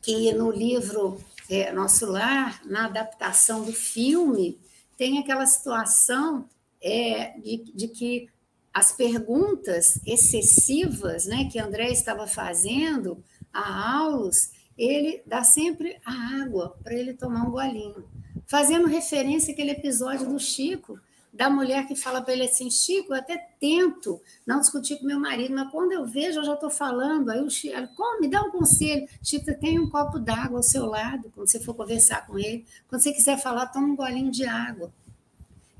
que 0.00 0.32
no 0.32 0.50
livro 0.50 1.20
é, 1.50 1.72
Nosso 1.72 2.06
Lar, 2.06 2.62
na 2.64 2.86
adaptação 2.86 3.64
do 3.64 3.72
filme, 3.72 4.58
tem 4.98 5.18
aquela 5.18 5.46
situação 5.46 6.46
é, 6.82 7.38
de, 7.38 7.72
de 7.72 7.88
que 7.88 8.28
as 8.74 8.92
perguntas 8.92 10.00
excessivas 10.04 11.24
né, 11.24 11.48
que 11.50 11.58
André 11.58 11.90
estava 11.90 12.26
fazendo 12.26 13.22
a 13.52 14.00
Aulus, 14.00 14.50
ele 14.76 15.22
dá 15.24 15.42
sempre 15.44 15.98
a 16.04 16.42
água 16.42 16.76
para 16.82 16.94
ele 16.94 17.14
tomar 17.14 17.44
um 17.44 17.52
golinho, 17.52 18.04
fazendo 18.46 18.86
referência 18.86 19.52
àquele 19.52 19.70
episódio 19.70 20.28
do 20.28 20.38
Chico, 20.38 21.00
da 21.38 21.48
mulher 21.48 21.86
que 21.86 21.94
fala 21.94 22.20
para 22.20 22.32
ele 22.32 22.42
assim, 22.42 22.68
Chico, 22.68 23.14
eu 23.14 23.18
até 23.18 23.38
tento 23.60 24.20
não 24.44 24.58
discutir 24.58 24.98
com 24.98 25.06
meu 25.06 25.20
marido, 25.20 25.54
mas 25.54 25.70
quando 25.70 25.92
eu 25.92 26.04
vejo, 26.04 26.40
eu 26.40 26.44
já 26.44 26.54
estou 26.54 26.68
falando, 26.68 27.30
aí 27.30 27.40
o 27.40 27.48
Chico, 27.48 27.76
como, 27.94 28.20
me 28.20 28.26
dá 28.26 28.42
um 28.42 28.50
conselho, 28.50 29.08
Chico, 29.22 29.46
tem 29.60 29.78
um 29.78 29.88
copo 29.88 30.18
d'água 30.18 30.58
ao 30.58 30.64
seu 30.64 30.84
lado, 30.84 31.30
quando 31.32 31.48
você 31.48 31.60
for 31.60 31.74
conversar 31.74 32.26
com 32.26 32.36
ele, 32.36 32.66
quando 32.88 33.02
você 33.02 33.12
quiser 33.12 33.40
falar, 33.40 33.68
toma 33.68 33.86
um 33.86 33.94
golinho 33.94 34.32
de 34.32 34.44
água. 34.46 34.92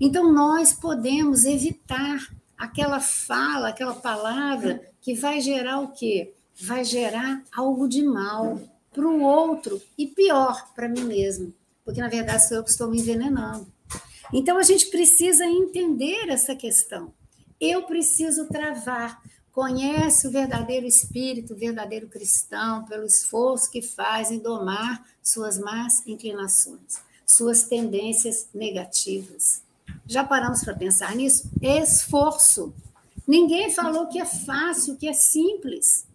Então, 0.01 0.33
nós 0.33 0.73
podemos 0.73 1.45
evitar 1.45 2.29
aquela 2.57 3.01
fala, 3.01 3.71
aquela 3.71 3.97
palavra 3.97 4.81
que 5.01 5.13
vai 5.13 5.41
gerar 5.41 5.81
o 5.81 5.89
quê? 5.89 6.35
Vai 6.55 6.85
gerar 6.85 7.43
algo 7.53 7.89
de 7.89 8.05
mal 8.05 8.61
para 8.93 9.09
o 9.09 9.21
outro 9.23 9.83
e 9.99 10.07
pior, 10.07 10.73
para 10.73 10.89
mim 10.89 11.03
mesmo, 11.03 11.53
porque 11.85 12.01
na 12.01 12.09
verdade 12.09 12.47
sou 12.47 12.59
eu 12.59 12.63
que 12.63 12.71
estou 12.71 12.89
me 12.89 13.01
envenenando. 13.01 13.67
Então 14.33 14.59
a 14.59 14.63
gente 14.63 14.87
precisa 14.87 15.45
entender 15.47 16.29
essa 16.29 16.55
questão. 16.55 17.13
Eu 17.61 17.83
preciso 17.85 18.47
travar. 18.47 19.23
Conhece 19.53 20.29
o 20.29 20.31
verdadeiro 20.31 20.87
espírito, 20.87 21.55
o 21.55 21.57
verdadeiro 21.57 22.09
cristão, 22.09 22.85
pelo 22.85 23.05
esforço 23.05 23.71
que 23.71 23.83
faz 23.83 24.31
em 24.31 24.39
domar 24.39 25.05
suas 25.23 25.59
más 25.59 26.07
inclinações, 26.07 27.03
suas 27.27 27.65
tendências 27.65 28.49
negativas. 28.55 29.63
Já 30.07 30.23
paramos 30.23 30.63
para 30.63 30.75
pensar 30.77 31.15
nisso? 31.17 31.51
Esforço. 31.61 32.73
Ninguém 33.27 33.71
falou 33.71 34.07
que 34.07 34.21
é 34.21 34.25
fácil, 34.25 34.97
que 34.97 35.09
é 35.09 35.13
simples. 35.13 36.07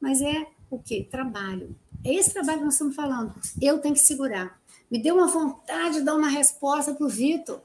Mas 0.00 0.20
é 0.20 0.46
o 0.70 0.78
quê? 0.78 1.06
Trabalho. 1.08 1.74
É 2.04 2.12
esse 2.12 2.30
trabalho 2.30 2.58
que 2.58 2.64
nós 2.64 2.74
estamos 2.74 2.96
falando. 2.96 3.34
Eu 3.60 3.78
tenho 3.78 3.94
que 3.94 4.00
segurar. 4.00 4.58
Me 4.90 5.02
deu 5.02 5.16
uma 5.16 5.26
vontade 5.26 5.98
de 5.98 6.04
dar 6.04 6.14
uma 6.14 6.28
resposta 6.28 6.94
para 6.94 7.06
o 7.06 7.08
Vitor, 7.08 7.62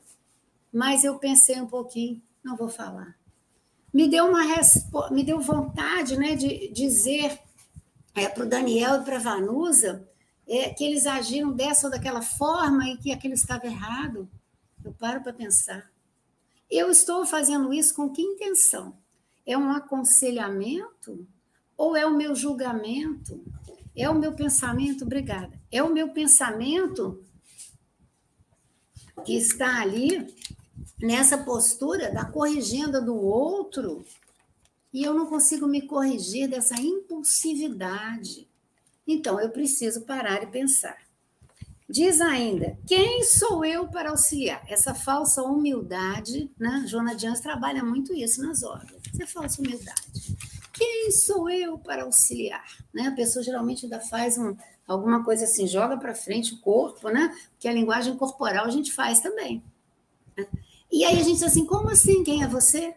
mas 0.72 1.04
eu 1.04 1.18
pensei 1.18 1.60
um 1.62 1.68
pouquinho, 1.68 2.22
não 2.44 2.56
vou 2.58 2.68
falar. 2.68 3.16
Me 3.94 4.08
deu 4.08 4.26
uma 4.26 4.42
me 5.12 5.24
deu 5.24 5.40
vontade 5.40 6.18
né, 6.18 6.36
de 6.36 6.68
dizer 6.70 7.40
é, 8.16 8.28
para 8.28 8.44
o 8.44 8.50
Daniel 8.50 9.02
e 9.02 9.06
para 9.06 9.18
a 9.18 9.20
Vanusa 9.20 10.08
é, 10.48 10.70
que 10.70 10.84
eles 10.84 11.06
agiram 11.06 11.52
dessa 11.52 11.88
ou 11.88 11.92
daquela 11.92 12.22
forma 12.22 12.90
e 12.90 12.98
que 12.98 13.12
aquilo 13.12 13.34
estava 13.34 13.66
errado. 13.66 14.30
Eu 14.84 14.94
paro 14.94 15.22
para 15.22 15.34
pensar. 15.34 15.90
Eu 16.70 16.90
estou 16.90 17.26
fazendo 17.26 17.74
isso 17.74 17.94
com 17.94 18.10
que 18.10 18.22
intenção? 18.22 18.98
É 19.46 19.58
um 19.58 19.72
aconselhamento 19.72 21.28
ou 21.78 21.96
é 21.96 22.06
o 22.06 22.16
meu 22.16 22.36
julgamento? 22.36 23.44
É 23.96 24.10
o 24.10 24.16
meu 24.16 24.34
pensamento? 24.34 25.04
Obrigada. 25.04 25.60
É 25.72 25.84
o 25.84 25.94
meu 25.94 26.10
pensamento 26.10 27.24
que 29.26 29.36
está 29.36 29.82
ali 29.82 30.34
nessa 31.00 31.38
postura 31.38 32.12
da 32.12 32.26
corrigenda 32.26 33.02
do 33.02 33.16
outro 33.16 34.06
e 34.94 35.04
eu 35.04 35.14
não 35.14 35.26
consigo 35.26 35.68
me 35.68 35.82
corrigir 35.82 36.48
dessa 36.48 36.80
impulsividade. 36.80 38.48
Então, 39.08 39.40
eu 39.40 39.50
preciso 39.50 40.02
parar 40.02 40.44
e 40.44 40.48
pensar. 40.48 41.03
Diz 41.94 42.20
ainda, 42.22 42.76
quem 42.88 43.24
sou 43.24 43.64
eu 43.64 43.88
para 43.88 44.10
auxiliar? 44.10 44.64
Essa 44.68 44.96
falsa 44.96 45.44
humildade, 45.44 46.50
né? 46.58 46.86
Joana 46.88 47.14
Dias 47.14 47.40
trabalha 47.40 47.84
muito 47.84 48.16
isso 48.16 48.42
nas 48.42 48.64
obras. 48.64 49.00
Essa 49.14 49.28
falsa 49.32 49.62
humildade. 49.62 50.36
Quem 50.74 51.12
sou 51.12 51.48
eu 51.52 51.78
para 51.78 52.02
auxiliar? 52.02 52.66
Né? 52.92 53.04
A 53.04 53.12
pessoa 53.12 53.44
geralmente 53.44 53.86
ainda 53.86 54.00
faz 54.00 54.40
um, 54.40 54.58
alguma 54.88 55.24
coisa 55.24 55.44
assim, 55.44 55.68
joga 55.68 55.96
para 55.96 56.16
frente 56.16 56.56
o 56.56 56.62
corpo, 56.62 57.10
né? 57.10 57.32
Que 57.60 57.68
a 57.68 57.72
linguagem 57.72 58.18
corporal 58.18 58.66
a 58.66 58.72
gente 58.72 58.92
faz 58.92 59.20
também. 59.20 59.64
Né? 60.36 60.48
E 60.92 61.06
aí 61.06 61.20
a 61.20 61.24
gente 61.24 61.34
diz 61.34 61.44
assim, 61.44 61.64
como 61.64 61.92
assim? 61.92 62.24
Quem 62.24 62.42
é 62.42 62.48
você? 62.48 62.96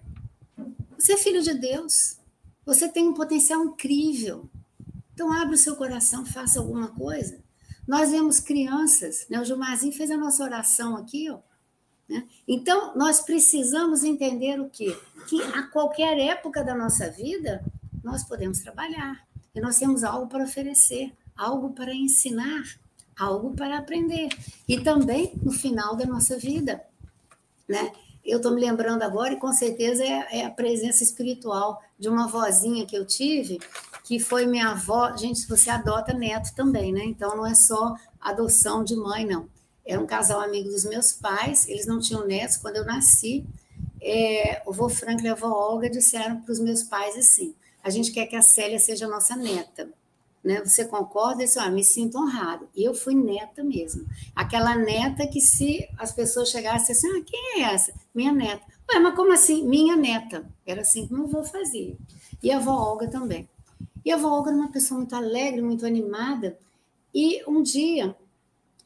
Você 0.98 1.12
é 1.12 1.18
filho 1.18 1.42
de 1.42 1.52
Deus. 1.52 2.16
Você 2.64 2.88
tem 2.88 3.06
um 3.06 3.12
potencial 3.12 3.62
incrível. 3.62 4.48
Então 5.12 5.30
abre 5.30 5.54
o 5.54 5.58
seu 5.58 5.76
coração, 5.76 6.24
faça 6.24 6.58
alguma 6.58 6.88
coisa. 6.88 7.44
Nós 7.86 8.10
vemos 8.10 8.40
crianças, 8.40 9.26
né? 9.30 9.40
o 9.40 9.44
Gilmarzinho 9.44 9.92
fez 9.92 10.10
a 10.10 10.16
nossa 10.16 10.42
oração 10.42 10.96
aqui, 10.96 11.30
ó. 11.30 11.38
Né? 12.08 12.26
Então, 12.46 12.96
nós 12.96 13.20
precisamos 13.20 14.04
entender 14.04 14.60
o 14.60 14.68
quê? 14.68 14.96
Que 15.28 15.42
a 15.42 15.64
qualquer 15.64 16.18
época 16.18 16.62
da 16.62 16.74
nossa 16.74 17.10
vida, 17.10 17.64
nós 18.02 18.24
podemos 18.24 18.60
trabalhar. 18.60 19.26
E 19.54 19.60
nós 19.60 19.78
temos 19.78 20.04
algo 20.04 20.26
para 20.28 20.44
oferecer, 20.44 21.12
algo 21.36 21.70
para 21.72 21.94
ensinar, 21.94 22.78
algo 23.18 23.54
para 23.54 23.78
aprender. 23.78 24.28
E 24.68 24.80
também 24.80 25.32
no 25.42 25.50
final 25.50 25.96
da 25.96 26.06
nossa 26.06 26.38
vida. 26.38 26.84
Né? 27.68 27.92
Eu 28.26 28.38
estou 28.38 28.52
me 28.52 28.60
lembrando 28.60 29.02
agora, 29.02 29.34
e 29.34 29.38
com 29.38 29.52
certeza 29.52 30.02
é, 30.02 30.40
é 30.40 30.44
a 30.44 30.50
presença 30.50 31.04
espiritual 31.04 31.80
de 31.96 32.08
uma 32.08 32.26
vozinha 32.26 32.84
que 32.84 32.96
eu 32.96 33.06
tive, 33.06 33.60
que 34.02 34.18
foi 34.18 34.46
minha 34.46 34.70
avó. 34.70 35.16
Gente, 35.16 35.46
você 35.48 35.70
adota 35.70 36.12
neto 36.12 36.52
também, 36.54 36.92
né? 36.92 37.04
Então 37.04 37.36
não 37.36 37.46
é 37.46 37.54
só 37.54 37.94
adoção 38.20 38.82
de 38.82 38.96
mãe, 38.96 39.24
não. 39.24 39.48
Era 39.86 40.00
um 40.00 40.06
casal 40.06 40.40
amigo 40.40 40.68
dos 40.68 40.84
meus 40.84 41.12
pais, 41.12 41.68
eles 41.68 41.86
não 41.86 42.00
tinham 42.00 42.26
netos 42.26 42.56
quando 42.56 42.76
eu 42.76 42.84
nasci. 42.84 43.46
É, 44.02 44.60
o 44.66 44.72
vô 44.72 44.88
Franklin 44.88 45.26
e 45.26 45.28
a 45.28 45.32
avó 45.32 45.48
Olga 45.48 45.88
disseram 45.88 46.40
para 46.40 46.52
os 46.52 46.58
meus 46.58 46.82
pais 46.82 47.16
assim: 47.16 47.54
a 47.82 47.90
gente 47.90 48.10
quer 48.10 48.26
que 48.26 48.34
a 48.34 48.42
Célia 48.42 48.80
seja 48.80 49.06
nossa 49.06 49.36
neta. 49.36 49.88
Né? 50.46 50.64
Você 50.64 50.84
concorda? 50.84 51.42
Disse, 51.42 51.58
ah, 51.58 51.68
me 51.68 51.82
sinto 51.82 52.16
honrado. 52.16 52.68
E 52.72 52.84
eu 52.84 52.94
fui 52.94 53.16
neta 53.16 53.64
mesmo. 53.64 54.06
Aquela 54.32 54.76
neta 54.76 55.26
que 55.26 55.40
se 55.40 55.88
as 55.98 56.12
pessoas 56.12 56.50
chegassem 56.50 56.94
assim, 56.94 57.08
ah, 57.08 57.24
quem 57.26 57.64
é 57.64 57.74
essa? 57.74 57.92
Minha 58.14 58.32
neta. 58.32 58.64
Ué, 58.88 59.00
mas 59.00 59.16
como 59.16 59.32
assim? 59.32 59.66
Minha 59.66 59.96
neta. 59.96 60.48
Era 60.64 60.82
assim 60.82 61.08
que 61.08 61.12
eu 61.12 61.26
vou 61.26 61.42
fazer. 61.42 61.96
E 62.40 62.52
a 62.52 62.58
avó 62.58 62.70
Olga 62.70 63.08
também. 63.08 63.48
E 64.04 64.12
a 64.12 64.14
avó 64.14 64.28
Olga 64.28 64.52
era 64.52 64.58
uma 64.60 64.70
pessoa 64.70 64.98
muito 64.98 65.16
alegre, 65.16 65.60
muito 65.60 65.84
animada. 65.84 66.56
E 67.12 67.42
um 67.48 67.60
dia, 67.60 68.14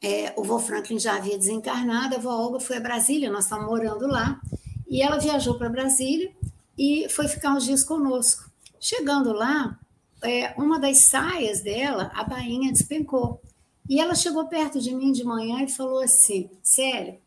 é, 0.01 0.33
o 0.35 0.43
vô 0.43 0.57
Franklin 0.57 0.97
já 0.97 1.15
havia 1.17 1.37
desencarnado, 1.37 2.15
a 2.15 2.17
avó 2.17 2.31
Olga 2.31 2.59
foi 2.59 2.77
a 2.77 2.81
Brasília, 2.81 3.29
nós 3.29 3.43
estávamos 3.43 3.69
morando 3.69 4.07
lá, 4.07 4.41
e 4.89 4.99
ela 4.99 5.19
viajou 5.19 5.59
para 5.59 5.69
Brasília 5.69 6.31
e 6.75 7.07
foi 7.07 7.27
ficar 7.27 7.53
uns 7.53 7.65
dias 7.65 7.83
conosco. 7.83 8.49
Chegando 8.79 9.31
lá, 9.31 9.79
é, 10.23 10.53
uma 10.57 10.79
das 10.79 11.05
saias 11.05 11.61
dela, 11.61 12.11
a 12.13 12.23
bainha 12.23 12.71
despencou. 12.71 13.41
E 13.89 13.99
ela 13.99 14.15
chegou 14.15 14.47
perto 14.47 14.79
de 14.79 14.93
mim 14.93 15.11
de 15.11 15.23
manhã 15.23 15.63
e 15.63 15.67
falou 15.67 16.01
assim: 16.01 16.49
Sério, 16.63 17.17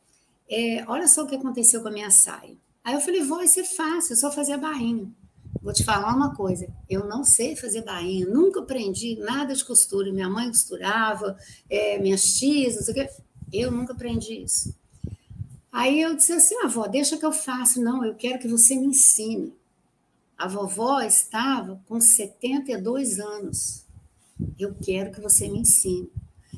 é, 0.49 0.85
olha 0.87 1.07
só 1.09 1.25
o 1.25 1.27
que 1.27 1.37
aconteceu 1.37 1.83
com 1.83 1.89
a 1.89 1.93
minha 1.93 2.11
saia. 2.11 2.57
Aí 2.83 2.95
eu 2.95 3.01
falei: 3.01 3.23
Vou, 3.23 3.43
isso 3.43 3.61
é 3.61 3.65
fácil, 3.65 4.13
é 4.13 4.17
só 4.17 4.31
fazer 4.31 4.53
a 4.53 4.59
bainha. 4.59 5.11
Vou 5.63 5.73
te 5.73 5.85
falar 5.85 6.15
uma 6.15 6.35
coisa: 6.35 6.69
eu 6.89 7.07
não 7.07 7.25
sei 7.25 7.57
fazer 7.57 7.83
bainha, 7.83 8.27
nunca 8.27 8.61
aprendi 8.61 9.17
nada 9.17 9.55
de 9.55 9.65
costura. 9.65 10.13
Minha 10.13 10.29
mãe 10.29 10.49
costurava, 10.49 11.37
é, 11.69 11.99
minhas 11.99 12.39
tias, 12.39 12.77
não 12.77 12.83
sei 12.83 12.93
o 12.93 12.97
quê. 12.97 13.11
Eu 13.53 13.71
nunca 13.71 13.93
aprendi 13.93 14.43
isso. 14.43 14.75
Aí 15.73 16.01
eu 16.01 16.15
disse 16.15 16.33
assim: 16.33 16.57
avó, 16.63 16.87
deixa 16.87 17.17
que 17.17 17.27
eu 17.27 17.33
faço. 17.33 17.83
Não, 17.83 18.05
eu 18.05 18.15
quero 18.15 18.39
que 18.39 18.49
você 18.49 18.77
me 18.77 18.87
ensine. 18.87 19.53
A 20.37 20.49
vovó 20.49 21.01
estava 21.01 21.81
com 21.87 22.01
72 22.01 23.19
anos. 23.21 23.85
Eu 24.59 24.75
quero 24.75 25.13
que 25.13 25.21
você 25.21 25.49
me 25.49 25.61
ensine. 25.61 26.11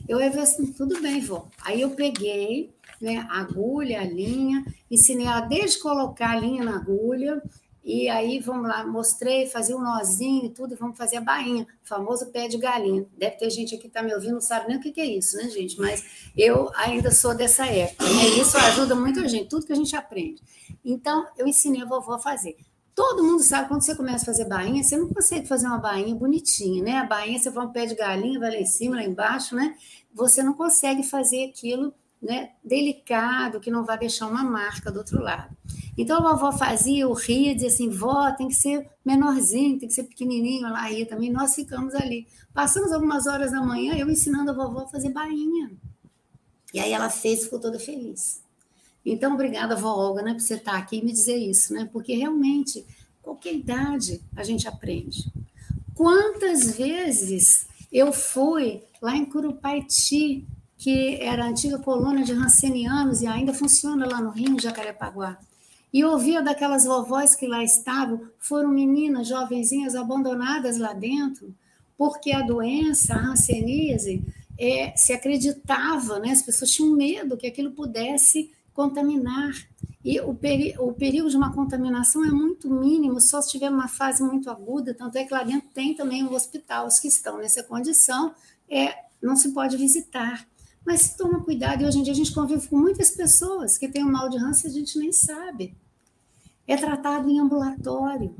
Eu 0.08 0.20
ia 0.20 0.28
assim, 0.40 0.72
tudo 0.72 1.00
bem, 1.00 1.20
vó. 1.20 1.48
Aí 1.62 1.80
eu 1.80 1.90
peguei 1.90 2.74
né, 3.00 3.26
a 3.28 3.40
agulha, 3.40 4.00
a 4.00 4.04
linha, 4.04 4.64
ensinei 4.90 5.26
ela 5.26 5.40
desde 5.40 5.80
colocar 5.80 6.30
a 6.30 6.40
linha 6.40 6.64
na 6.64 6.76
agulha, 6.76 7.42
e 7.88 8.08
aí, 8.08 8.40
vamos 8.40 8.68
lá, 8.68 8.84
mostrei, 8.84 9.46
fazia 9.46 9.76
um 9.76 9.80
nozinho 9.80 10.46
e 10.46 10.50
tudo, 10.50 10.74
e 10.74 10.76
vamos 10.76 10.98
fazer 10.98 11.18
a 11.18 11.20
bainha, 11.20 11.64
famoso 11.84 12.32
pé 12.32 12.48
de 12.48 12.58
galinha. 12.58 13.06
Deve 13.16 13.36
ter 13.36 13.48
gente 13.48 13.76
aqui 13.76 13.82
que 13.82 13.86
está 13.86 14.02
me 14.02 14.12
ouvindo, 14.12 14.32
não 14.32 14.40
sabe 14.40 14.66
nem 14.66 14.76
o 14.76 14.80
que, 14.80 14.90
que 14.90 15.00
é 15.00 15.06
isso, 15.06 15.36
né, 15.36 15.48
gente? 15.48 15.78
Mas 15.78 16.32
eu 16.36 16.68
ainda 16.74 17.12
sou 17.12 17.32
dessa 17.32 17.64
época, 17.64 18.02
né? 18.02 18.26
Isso 18.40 18.56
ajuda 18.56 18.96
muito 18.96 19.20
a 19.20 19.28
gente, 19.28 19.48
tudo 19.48 19.64
que 19.64 19.72
a 19.72 19.76
gente 19.76 19.94
aprende. 19.94 20.42
Então, 20.84 21.28
eu 21.38 21.46
ensinei 21.46 21.82
a 21.82 21.84
vovó 21.84 22.14
a 22.14 22.18
fazer. 22.18 22.56
Todo 22.96 23.22
mundo 23.22 23.42
sabe, 23.42 23.68
quando 23.68 23.82
você 23.82 23.94
começa 23.94 24.22
a 24.22 24.24
fazer 24.24 24.46
bainha, 24.46 24.82
você 24.82 24.96
não 24.96 25.06
consegue 25.10 25.46
fazer 25.46 25.66
uma 25.66 25.76
bainha 25.76 26.14
bonitinha, 26.14 26.82
né? 26.82 26.96
A 26.96 27.04
bainha, 27.04 27.38
você 27.38 27.50
põe 27.50 27.66
um 27.66 27.70
pé 27.70 27.84
de 27.84 27.94
galinha, 27.94 28.40
vai 28.40 28.50
lá 28.50 28.56
em 28.56 28.64
cima, 28.64 28.96
lá 28.96 29.04
embaixo, 29.04 29.54
né? 29.54 29.76
Você 30.14 30.42
não 30.42 30.54
consegue 30.54 31.02
fazer 31.02 31.44
aquilo 31.44 31.92
né, 32.22 32.52
delicado, 32.64 33.60
que 33.60 33.70
não 33.70 33.84
vai 33.84 33.98
deixar 33.98 34.26
uma 34.26 34.42
marca 34.42 34.90
do 34.90 34.96
outro 35.00 35.20
lado. 35.20 35.54
Então 35.98 36.26
a 36.26 36.32
vovó 36.32 36.50
fazia, 36.52 37.02
eu 37.02 37.12
ria, 37.12 37.52
dizia 37.52 37.68
assim, 37.68 37.90
vó, 37.90 38.32
tem 38.32 38.48
que 38.48 38.54
ser 38.54 38.88
menorzinho, 39.04 39.78
tem 39.78 39.88
que 39.88 39.94
ser 39.94 40.04
pequenininho, 40.04 40.66
ela 40.66 40.80
ria 40.80 41.04
também, 41.04 41.30
nós 41.30 41.54
ficamos 41.54 41.94
ali. 41.94 42.26
Passamos 42.54 42.92
algumas 42.92 43.26
horas 43.26 43.52
da 43.52 43.60
manhã, 43.60 43.94
eu 43.94 44.08
ensinando 44.08 44.52
a 44.52 44.54
vovó 44.54 44.84
a 44.84 44.88
fazer 44.88 45.10
bainha. 45.10 45.70
E 46.72 46.80
aí 46.80 46.92
ela 46.92 47.10
fez 47.10 47.40
e 47.40 47.44
ficou 47.44 47.60
toda 47.60 47.78
feliz. 47.78 48.42
Então, 49.08 49.34
obrigada, 49.34 49.76
vó 49.76 49.94
Olga, 49.94 50.20
né, 50.20 50.32
por 50.32 50.40
você 50.40 50.54
estar 50.54 50.76
aqui 50.76 50.96
e 50.96 51.04
me 51.04 51.12
dizer 51.12 51.36
isso, 51.36 51.72
né? 51.72 51.88
Porque 51.92 52.14
realmente, 52.14 52.84
qualquer 53.22 53.54
idade 53.54 54.20
a 54.34 54.42
gente 54.42 54.66
aprende. 54.66 55.30
Quantas 55.94 56.76
vezes 56.76 57.66
eu 57.92 58.12
fui 58.12 58.82
lá 59.00 59.16
em 59.16 59.24
Curupaiti, 59.24 60.44
que 60.76 61.16
era 61.22 61.44
a 61.44 61.48
antiga 61.48 61.78
colônia 61.78 62.24
de 62.24 62.32
rancenianos 62.32 63.22
e 63.22 63.28
ainda 63.28 63.54
funciona 63.54 64.06
lá 64.06 64.20
no 64.20 64.30
Rio, 64.30 64.60
Jacarepaguá. 64.60 65.38
E 65.92 66.04
ouvia 66.04 66.42
daquelas 66.42 66.84
vovós 66.84 67.36
que 67.36 67.46
lá 67.46 67.62
estavam, 67.62 68.28
foram 68.40 68.68
meninas, 68.70 69.28
jovenzinhas 69.28 69.94
abandonadas 69.94 70.78
lá 70.78 70.92
dentro, 70.92 71.54
porque 71.96 72.32
a 72.32 72.42
doença, 72.42 73.14
a 73.14 73.30
hanseníase, 73.30 74.22
é, 74.58 74.94
se 74.96 75.12
acreditava, 75.12 76.18
né? 76.18 76.32
as 76.32 76.42
pessoas 76.42 76.72
tinham 76.72 76.92
medo 76.94 77.36
que 77.36 77.46
aquilo 77.46 77.70
pudesse 77.70 78.50
contaminar. 78.76 79.52
E 80.04 80.20
o, 80.20 80.32
peri 80.32 80.76
o 80.78 80.92
perigo 80.92 81.28
de 81.28 81.36
uma 81.36 81.52
contaminação 81.52 82.24
é 82.24 82.30
muito 82.30 82.70
mínimo, 82.70 83.20
só 83.20 83.42
se 83.42 83.50
tiver 83.50 83.68
uma 83.68 83.88
fase 83.88 84.22
muito 84.22 84.48
aguda, 84.48 84.94
tanto 84.94 85.18
é 85.18 85.24
que 85.24 85.34
lá 85.34 85.42
dentro 85.42 85.68
tem 85.74 85.94
também 85.94 86.22
um 86.22 86.32
hospital, 86.32 86.86
os 86.86 87.00
que 87.00 87.08
estão 87.08 87.38
nessa 87.38 87.64
condição 87.64 88.32
é, 88.68 88.94
não 89.20 89.34
se 89.34 89.52
pode 89.52 89.76
visitar. 89.76 90.46
Mas 90.84 91.16
toma 91.16 91.42
cuidado, 91.42 91.82
e 91.82 91.86
hoje 91.86 91.98
em 91.98 92.02
dia 92.04 92.12
a 92.12 92.16
gente 92.16 92.32
convive 92.32 92.68
com 92.68 92.78
muitas 92.78 93.10
pessoas 93.10 93.76
que 93.76 93.88
têm 93.88 94.04
um 94.04 94.12
mal 94.12 94.28
de 94.28 94.38
Hansen 94.38 94.70
e 94.70 94.72
a 94.72 94.78
gente 94.78 94.96
nem 94.96 95.12
sabe. 95.12 95.74
É 96.68 96.76
tratado 96.76 97.28
em 97.28 97.40
ambulatório. 97.40 98.36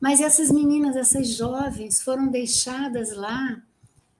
Mas 0.00 0.20
essas 0.20 0.50
meninas, 0.50 0.96
essas 0.96 1.28
jovens, 1.28 2.00
foram 2.00 2.28
deixadas 2.28 3.14
lá, 3.14 3.62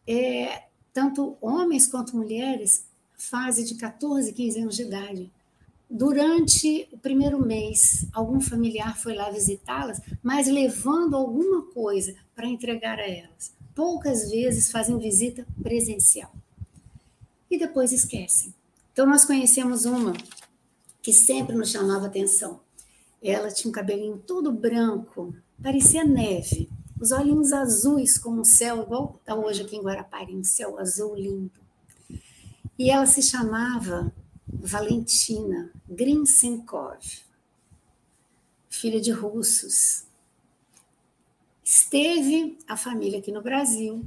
é, 0.07 0.65
tanto 0.93 1.39
homens 1.41 1.87
quanto 1.87 2.17
mulheres, 2.17 2.87
fase 3.17 3.65
de 3.65 3.75
14, 3.77 4.33
15 4.33 4.61
anos 4.61 4.77
de 4.77 4.83
idade. 4.83 5.33
Durante 5.97 6.89
o 6.91 6.99
primeiro 6.99 7.39
mês, 7.39 8.05
algum 8.13 8.41
familiar 8.41 8.99
foi 8.99 9.15
lá 9.15 9.31
visitá-las, 9.31 10.01
mas 10.21 10.49
levando 10.49 11.15
alguma 11.15 11.67
coisa 11.67 12.17
para 12.35 12.49
entregar 12.49 12.99
a 12.99 13.09
elas. 13.09 13.55
Poucas 13.77 14.29
vezes 14.29 14.73
fazem 14.73 14.99
visita 14.99 15.47
presencial. 15.63 16.35
E 17.49 17.57
depois 17.57 17.93
esquecem. 17.93 18.53
Então, 18.93 19.07
nós 19.07 19.25
conhecemos 19.25 19.85
uma 19.85 20.15
que 21.01 21.13
sempre 21.13 21.55
nos 21.55 21.71
chamava 21.71 22.07
atenção. 22.07 22.59
Ela 23.23 23.53
tinha 23.53 23.69
um 23.69 23.73
cabelinho 23.73 24.19
todo 24.19 24.51
branco, 24.51 25.33
parecia 25.63 26.03
neve, 26.03 26.69
os 27.01 27.13
olhinhos 27.13 27.53
azuis 27.53 28.19
como 28.19 28.41
o 28.41 28.45
céu, 28.45 28.83
igual 28.83 29.17
está 29.21 29.37
hoje 29.37 29.63
aqui 29.63 29.77
em 29.77 29.83
Guarapari, 29.83 30.35
um 30.35 30.43
céu 30.43 30.77
azul 30.77 31.15
lindo. 31.15 31.53
E 32.77 32.91
ela 32.91 33.07
se 33.07 33.23
chamava 33.23 34.13
Valentina 34.47 35.71
Grinsenkov, 35.89 36.99
filha 38.71 39.01
de 39.01 39.11
russos. 39.11 40.05
Esteve 41.63 42.59
a 42.67 42.75
família 42.75 43.19
aqui 43.19 43.31
no 43.31 43.43
Brasil, 43.43 44.03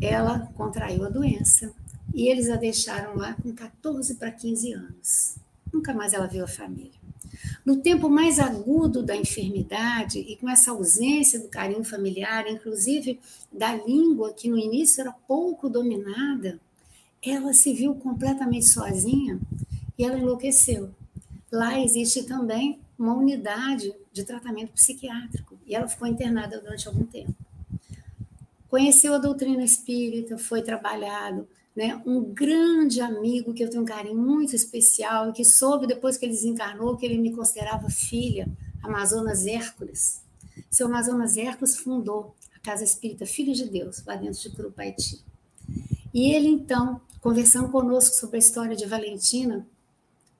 ela 0.00 0.50
contraiu 0.56 1.04
a 1.04 1.10
doença 1.10 1.74
e 2.14 2.26
eles 2.28 2.48
a 2.48 2.56
deixaram 2.56 3.16
lá 3.16 3.34
com 3.34 3.52
14 3.52 4.14
para 4.14 4.30
15 4.30 4.72
anos. 4.72 5.36
Nunca 5.70 5.92
mais 5.92 6.14
ela 6.14 6.26
viu 6.26 6.42
a 6.42 6.48
família. 6.48 6.98
No 7.64 7.76
tempo 7.76 8.08
mais 8.08 8.38
agudo 8.38 9.02
da 9.02 9.14
enfermidade 9.14 10.20
e 10.20 10.36
com 10.36 10.48
essa 10.48 10.70
ausência 10.70 11.38
do 11.38 11.48
carinho 11.48 11.84
familiar, 11.84 12.48
inclusive 12.48 13.20
da 13.52 13.74
língua 13.74 14.32
que 14.32 14.48
no 14.48 14.58
início 14.58 15.02
era 15.02 15.12
pouco 15.12 15.68
dominada, 15.68 16.58
ela 17.22 17.52
se 17.52 17.74
viu 17.74 17.94
completamente 17.94 18.66
sozinha 18.66 19.38
e 19.98 20.04
ela 20.04 20.18
enlouqueceu. 20.18 20.90
Lá 21.50 21.80
existe 21.80 22.22
também 22.24 22.80
uma 22.98 23.14
unidade 23.14 23.92
de 24.12 24.24
tratamento 24.24 24.72
psiquiátrico 24.72 25.58
e 25.66 25.74
ela 25.74 25.88
ficou 25.88 26.06
internada 26.06 26.60
durante 26.60 26.86
algum 26.86 27.04
tempo. 27.04 27.34
Conheceu 28.68 29.14
a 29.14 29.18
doutrina 29.18 29.64
espírita, 29.64 30.38
foi 30.38 30.62
trabalhado, 30.62 31.48
né? 31.74 32.00
Um 32.06 32.22
grande 32.22 33.00
amigo 33.00 33.52
que 33.52 33.64
eu 33.64 33.70
tenho 33.70 33.82
um 33.82 33.86
carinho 33.86 34.16
muito 34.16 34.54
especial 34.54 35.30
e 35.30 35.32
que 35.32 35.44
soube 35.44 35.88
depois 35.88 36.16
que 36.16 36.24
ele 36.24 36.34
desencarnou 36.34 36.96
que 36.96 37.04
ele 37.04 37.18
me 37.18 37.32
considerava 37.32 37.90
filha, 37.90 38.46
Amazonas 38.82 39.44
Hércules. 39.46 40.22
Seu 40.70 40.86
Amazonas 40.86 41.36
Hércules 41.36 41.76
fundou 41.76 42.34
a 42.54 42.58
Casa 42.60 42.84
Espírita 42.84 43.26
Filhos 43.26 43.58
de 43.58 43.68
Deus, 43.68 44.04
lá 44.04 44.14
dentro 44.14 44.40
de 44.40 44.50
Curupaiti. 44.50 45.20
E 46.12 46.32
ele, 46.32 46.48
então, 46.48 47.00
conversando 47.20 47.70
conosco 47.70 48.14
sobre 48.14 48.36
a 48.36 48.38
história 48.38 48.76
de 48.76 48.86
Valentina, 48.86 49.66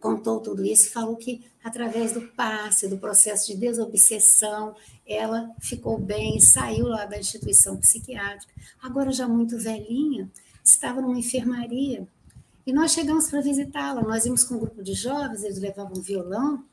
contou 0.00 0.40
tudo 0.40 0.64
isso 0.64 0.90
falou 0.90 1.16
que, 1.16 1.44
através 1.62 2.12
do 2.12 2.22
passe, 2.22 2.88
do 2.88 2.98
processo 2.98 3.46
de 3.48 3.56
desobsessão, 3.56 4.74
ela 5.06 5.50
ficou 5.60 5.98
bem 5.98 6.40
saiu 6.40 6.86
lá 6.86 7.04
da 7.04 7.18
instituição 7.18 7.76
psiquiátrica. 7.76 8.52
Agora, 8.82 9.12
já 9.12 9.28
muito 9.28 9.58
velhinha, 9.58 10.30
estava 10.64 11.00
numa 11.00 11.18
enfermaria. 11.18 12.08
E 12.66 12.72
nós 12.72 12.92
chegamos 12.92 13.28
para 13.28 13.40
visitá-la. 13.40 14.02
Nós 14.02 14.24
íamos 14.24 14.44
com 14.44 14.54
um 14.54 14.60
grupo 14.60 14.82
de 14.82 14.94
jovens, 14.94 15.42
eles 15.42 15.58
levavam 15.58 16.00
violão, 16.00 16.64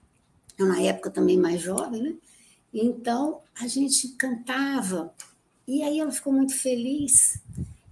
eu 0.57 0.65
na 0.65 0.82
época 0.82 1.09
também 1.09 1.38
mais 1.38 1.61
jovem, 1.61 2.01
né? 2.01 2.15
Então 2.73 3.41
a 3.59 3.67
gente 3.67 4.09
cantava. 4.09 5.13
E 5.67 5.84
aí 5.84 5.99
ela 5.99 6.11
ficou 6.11 6.32
muito 6.32 6.55
feliz. 6.55 7.39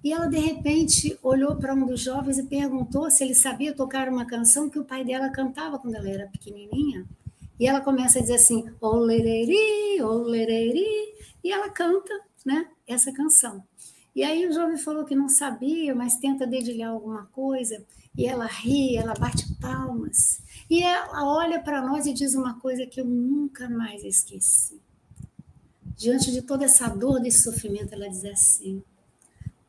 E 0.05 0.13
ela, 0.13 0.27
de 0.27 0.37
repente, 0.37 1.17
olhou 1.23 1.55
para 1.55 1.73
um 1.73 1.83
dos 1.83 1.99
jovens 1.99 2.37
e 2.37 2.43
perguntou 2.43 3.09
se 3.09 3.23
ele 3.23 3.33
sabia 3.33 3.73
tocar 3.73 4.07
uma 4.07 4.23
canção 4.23 4.69
que 4.69 4.77
o 4.77 4.85
pai 4.85 5.03
dela 5.03 5.31
cantava 5.31 5.79
quando 5.79 5.95
ela 5.95 6.07
era 6.07 6.27
pequenininha. 6.27 7.07
E 7.59 7.65
ela 7.65 7.81
começa 7.81 8.19
a 8.19 8.21
dizer 8.21 8.35
assim, 8.35 8.69
olereri, 8.79 9.99
olereri, 10.03 10.85
e 11.43 11.51
ela 11.51 11.71
canta 11.71 12.13
né, 12.45 12.67
essa 12.87 13.11
canção. 13.11 13.63
E 14.15 14.23
aí 14.23 14.45
o 14.45 14.53
jovem 14.53 14.77
falou 14.77 15.05
que 15.05 15.15
não 15.15 15.27
sabia, 15.27 15.95
mas 15.95 16.17
tenta 16.17 16.45
dedilhar 16.45 16.91
alguma 16.91 17.25
coisa, 17.31 17.83
e 18.15 18.27
ela 18.27 18.45
ri, 18.45 18.95
ela 18.95 19.15
bate 19.15 19.55
palmas. 19.59 20.39
E 20.69 20.83
ela 20.83 21.25
olha 21.35 21.59
para 21.59 21.81
nós 21.81 22.05
e 22.05 22.13
diz 22.13 22.35
uma 22.35 22.59
coisa 22.59 22.85
que 22.85 23.01
eu 23.01 23.05
nunca 23.05 23.67
mais 23.67 24.03
esqueci. 24.03 24.79
Diante 25.97 26.31
de 26.31 26.43
toda 26.43 26.65
essa 26.65 26.87
dor, 26.89 27.19
desse 27.19 27.41
sofrimento, 27.41 27.93
ela 27.93 28.07
diz 28.07 28.23
assim: 28.23 28.83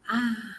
Ah, 0.08 0.56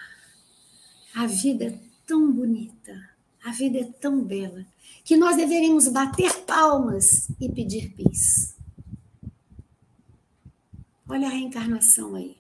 a 1.15 1.25
vida 1.25 1.65
é 1.65 1.79
tão 2.05 2.31
bonita, 2.31 3.09
a 3.41 3.51
vida 3.51 3.79
é 3.79 3.85
tão 3.85 4.21
bela, 4.21 4.65
que 5.05 5.15
nós 5.15 5.37
deveríamos 5.37 5.87
bater 5.87 6.43
palmas 6.43 7.29
e 7.39 7.49
pedir 7.49 7.93
bis. 7.95 8.57
Olha 11.07 11.27
a 11.27 11.31
reencarnação 11.31 12.15
aí. 12.15 12.35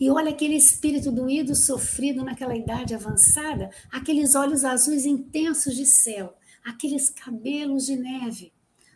E 0.00 0.10
olha 0.10 0.30
aquele 0.30 0.56
espírito 0.56 1.12
doído, 1.12 1.54
sofrido 1.54 2.24
naquela 2.24 2.56
idade 2.56 2.94
avançada, 2.94 3.70
aqueles 3.90 4.34
olhos 4.34 4.64
azuis 4.64 5.04
intensos 5.04 5.74
de 5.74 5.84
céu, 5.84 6.34
aqueles 6.64 7.10
cabelos 7.10 7.84
de 7.84 7.96
neve, 7.96 8.52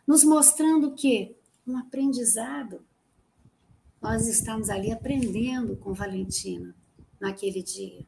nos 0.06 0.24
mostrando 0.24 0.94
que 0.94 1.36
um 1.66 1.76
aprendizado. 1.76 2.82
Nós 4.00 4.26
estamos 4.26 4.70
ali 4.70 4.90
aprendendo 4.90 5.76
com 5.76 5.92
Valentina 5.92 6.74
naquele 7.20 7.62
dia. 7.62 8.04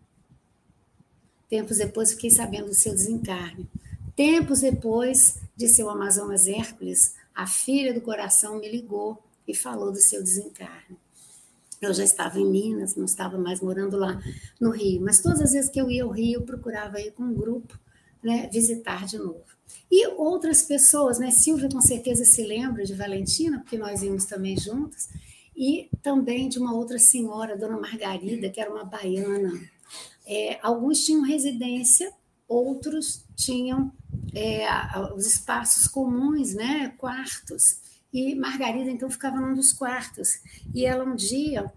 Tempos 1.49 1.79
depois 1.79 2.13
fiquei 2.13 2.31
sabendo 2.31 2.69
do 2.69 2.75
seu 2.75 2.93
desencarne. 2.93 3.69
Tempos 4.17 4.61
depois 4.61 5.39
de 5.55 5.69
seu 5.69 5.91
Amazonas 5.91 6.47
Hércules, 6.47 7.15
a 7.35 7.47
filha 7.47 7.93
do 7.93 8.01
coração 8.01 8.59
me 8.59 8.71
ligou 8.71 9.23
e 9.47 9.55
falou 9.55 9.93
do 9.93 9.99
seu 9.99 10.23
desencarne. 10.23 10.97
Eu 11.81 11.93
já 11.93 12.05
estava 12.05 12.39
em 12.39 12.49
Minas, 12.49 12.95
não 12.95 13.05
estava 13.05 13.37
mais 13.37 13.61
morando 13.61 13.97
lá 13.97 14.23
no 14.61 14.71
Rio, 14.71 15.03
mas 15.03 15.21
todas 15.21 15.41
as 15.41 15.53
vezes 15.53 15.71
que 15.71 15.81
eu 15.81 15.91
ia 15.91 16.05
ao 16.05 16.11
Rio, 16.11 16.41
eu 16.41 16.43
procurava 16.43 17.01
ir 17.01 17.11
com 17.13 17.25
um 17.25 17.35
grupo, 17.35 17.79
né, 18.23 18.49
visitar 18.53 19.05
de 19.05 19.19
novo. 19.19 19.43
E 19.91 20.07
outras 20.07 20.63
pessoas, 20.63 21.19
né, 21.19 21.31
Silvia 21.31 21.69
com 21.69 21.81
certeza 21.81 22.25
se 22.25 22.43
lembra 22.45 22.85
de 22.85 22.95
Valentina, 22.95 23.59
porque 23.59 23.77
nós 23.77 24.03
íamos 24.03 24.25
também 24.25 24.57
juntas, 24.57 25.09
e 25.57 25.89
também 26.03 26.49
de 26.49 26.59
uma 26.59 26.75
outra 26.75 26.99
senhora, 26.99 27.57
Dona 27.57 27.79
Margarida, 27.79 28.51
que 28.51 28.61
era 28.61 28.71
uma 28.71 28.85
baiana. 28.85 29.53
É, 30.27 30.59
alguns 30.63 31.05
tinham 31.05 31.23
residência, 31.23 32.13
outros 32.49 33.25
tinham 33.37 33.93
é, 34.35 34.67
os 35.15 35.27
espaços 35.27 35.87
comuns, 35.87 36.55
né, 36.55 36.95
quartos. 36.99 37.81
E 38.13 38.35
Margarida, 38.35 38.91
então, 38.91 39.11
ficava 39.11 39.41
num 39.41 39.55
dos 39.55 39.73
quartos. 39.73 40.41
E 40.75 40.85
ela, 40.85 41.05
um 41.05 41.15
dia, 41.15 41.73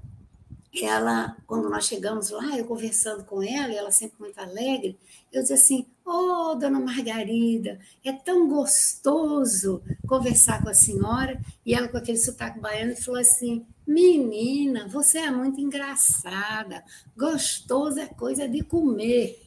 ela, 0.83 1.37
quando 1.47 1.69
nós 1.69 1.85
chegamos 1.85 2.31
lá, 2.31 2.57
eu 2.57 2.65
conversando 2.65 3.23
com 3.23 3.41
ela, 3.41 3.71
e 3.71 3.77
ela 3.77 3.91
sempre 3.91 4.19
muito 4.19 4.37
alegre, 4.39 4.97
eu 5.31 5.41
disse 5.41 5.53
assim: 5.53 5.85
Ô, 6.03 6.51
oh, 6.51 6.55
dona 6.55 6.79
Margarida, 6.79 7.79
é 8.03 8.11
tão 8.11 8.47
gostoso 8.49 9.81
conversar 10.07 10.61
com 10.61 10.69
a 10.69 10.73
senhora. 10.73 11.39
E 11.65 11.73
ela, 11.73 11.87
com 11.87 11.97
aquele 11.97 12.17
sotaque 12.17 12.59
baiano, 12.59 12.95
falou 12.95 13.19
assim: 13.21 13.65
Menina, 13.87 14.87
você 14.87 15.19
é 15.19 15.31
muito 15.31 15.61
engraçada, 15.61 16.83
gostoso 17.15 17.99
é 17.99 18.07
coisa 18.07 18.47
de 18.47 18.61
comer. 18.63 19.39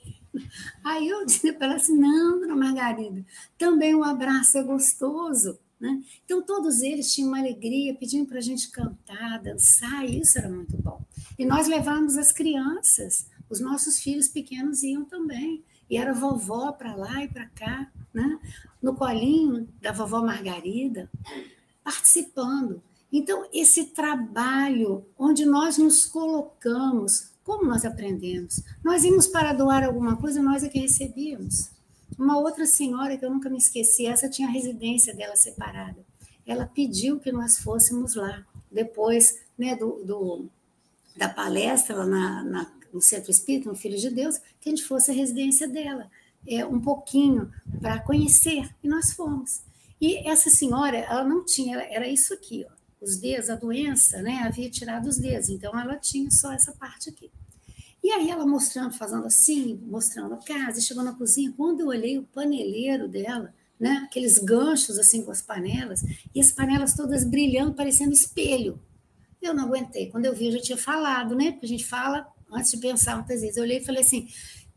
Aí 0.85 1.09
eu 1.09 1.27
disse 1.27 1.53
para 1.53 1.67
ela 1.67 1.77
assim: 1.77 1.99
Não, 1.99 2.41
dona 2.41 2.57
Margarida, 2.57 3.25
também 3.59 3.95
um 3.95 4.05
abraço 4.05 4.57
é 4.57 4.63
gostoso. 4.63 5.59
Né? 5.81 6.03
Então, 6.25 6.43
todos 6.43 6.81
eles 6.81 7.13
tinham 7.13 7.29
uma 7.29 7.39
alegria, 7.39 7.95
pediam 7.95 8.27
para 8.27 8.39
a 8.39 8.43
gente 8.43 8.69
cantar, 8.71 9.41
dançar, 9.41 10.05
e 10.05 10.21
isso 10.21 10.37
era 10.39 10.49
muito 10.49 10.77
bom. 10.77 11.01
E 11.39 11.45
nós 11.45 11.69
levávamos 11.69 12.17
as 12.17 12.33
crianças, 12.33 13.27
os 13.49 13.61
nossos 13.61 14.01
filhos 14.01 14.29
pequenos 14.29 14.83
iam 14.83 15.05
também. 15.05 15.63
E 15.89 15.97
era 15.97 16.13
vovó 16.13 16.73
para 16.73 16.95
lá 16.95 17.23
e 17.23 17.29
para 17.29 17.47
cá, 17.47 17.91
né? 18.13 18.39
no 18.83 18.95
colinho 18.95 19.69
da 19.81 19.93
vovó 19.93 20.21
Margarida, 20.21 21.11
participando. 21.83 22.83
Então, 23.11 23.49
esse 23.53 23.87
trabalho 23.87 25.07
onde 25.19 25.47
nós 25.47 25.79
nos 25.79 26.05
colocamos, 26.05 27.31
como 27.43 27.65
nós 27.65 27.85
aprendemos? 27.85 28.63
Nós 28.85 29.05
íamos 29.05 29.27
para 29.27 29.55
doar 29.55 29.85
alguma 29.85 30.17
coisa, 30.17 30.43
nós 30.43 30.63
é 30.63 30.69
que 30.69 30.79
recebíamos. 30.79 31.71
Uma 32.19 32.39
outra 32.39 32.67
senhora 32.67 33.17
que 33.17 33.25
eu 33.25 33.31
nunca 33.31 33.49
me 33.49 33.57
esqueci, 33.57 34.07
essa 34.07 34.29
tinha 34.29 34.49
a 34.49 34.51
residência 34.51 35.15
dela 35.15 35.37
separada. 35.37 35.97
Ela 36.45 36.67
pediu 36.67 37.19
que 37.19 37.33
nós 37.33 37.59
fôssemos 37.59 38.15
lá. 38.15 38.45
Depois 38.71 39.41
né, 39.57 39.75
do, 39.75 40.05
do 40.05 40.51
da 41.19 41.29
palestra 41.29 41.97
lá 41.97 42.07
na, 42.07 42.45
na, 42.45 42.73
no 42.93 43.03
centro 43.03 43.31
espírita, 43.31 43.69
no 43.69 43.75
Filho 43.75 43.99
de 43.99 44.09
Deus, 44.09 44.39
que 44.61 44.69
a 44.69 44.71
gente 44.71 44.85
fosse 44.85 45.11
a 45.11 45.15
residência 45.15 45.69
dela, 45.69 46.09
é, 46.47 46.65
um 46.65 46.81
pouquinho 46.81 47.51
para 47.81 47.99
conhecer, 47.99 48.71
e 48.83 48.89
nós 48.89 49.13
fomos. 49.13 49.63
E 50.01 50.29
essa 50.29 50.49
senhora, 50.49 50.97
ela 50.97 51.25
não 51.25 51.45
tinha, 51.45 51.77
era 51.91 52.07
isso 52.07 52.33
aqui, 52.33 52.65
ó, 52.71 52.73
os 53.01 53.17
dedos, 53.17 53.51
a 53.51 53.57
doença, 53.57 54.23
né, 54.23 54.43
havia 54.45 54.71
tirado 54.71 55.07
os 55.07 55.19
dedos, 55.19 55.49
então 55.49 55.79
ela 55.79 55.97
tinha 55.97 56.31
só 56.31 56.53
essa 56.53 56.73
parte 56.73 57.11
aqui. 57.11 57.31
E 58.03 58.11
aí 58.13 58.31
ela 58.31 58.47
mostrando, 58.47 58.95
fazendo 58.95 59.27
assim, 59.27 59.81
mostrando 59.87 60.35
a 60.35 60.39
casa, 60.39 60.81
chegou 60.81 61.03
na 61.03 61.15
cozinha, 61.15 61.53
quando 61.57 61.81
eu 61.81 61.89
olhei 61.89 62.17
o 62.17 62.23
paneleiro 62.23 63.09
dela, 63.09 63.53
né, 63.79 64.03
aqueles 64.05 64.39
ganchos 64.39 64.99
assim 64.99 65.25
com 65.25 65.33
as 65.33 65.43
panelas, 65.43 66.03
e 66.33 66.41
as 66.41 66.53
panelas 66.53 66.95
todas 66.95 67.25
brilhando, 67.25 67.75
parecendo 67.75 68.13
espelho. 68.13 68.81
Eu 69.41 69.55
não 69.55 69.65
aguentei. 69.65 70.11
Quando 70.11 70.27
eu 70.27 70.35
vi, 70.35 70.47
eu 70.47 70.53
já 70.53 70.61
tinha 70.61 70.79
falado, 70.79 71.35
né? 71.35 71.53
Porque 71.53 71.67
a 71.67 71.69
gente 71.69 71.85
fala 71.85 72.27
antes 72.51 72.71
de 72.71 72.79
pensar 72.79 73.17
muitas 73.17 73.41
vezes. 73.41 73.57
Eu 73.57 73.63
olhei 73.63 73.79
e 73.79 73.85
falei 73.85 74.03
assim: 74.03 74.29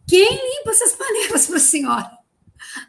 quem 0.08 0.30
limpa 0.30 0.72
essas 0.72 0.94
panelas 0.94 1.48
para 1.48 1.58
a 1.58 1.60
senhora? 1.60 2.18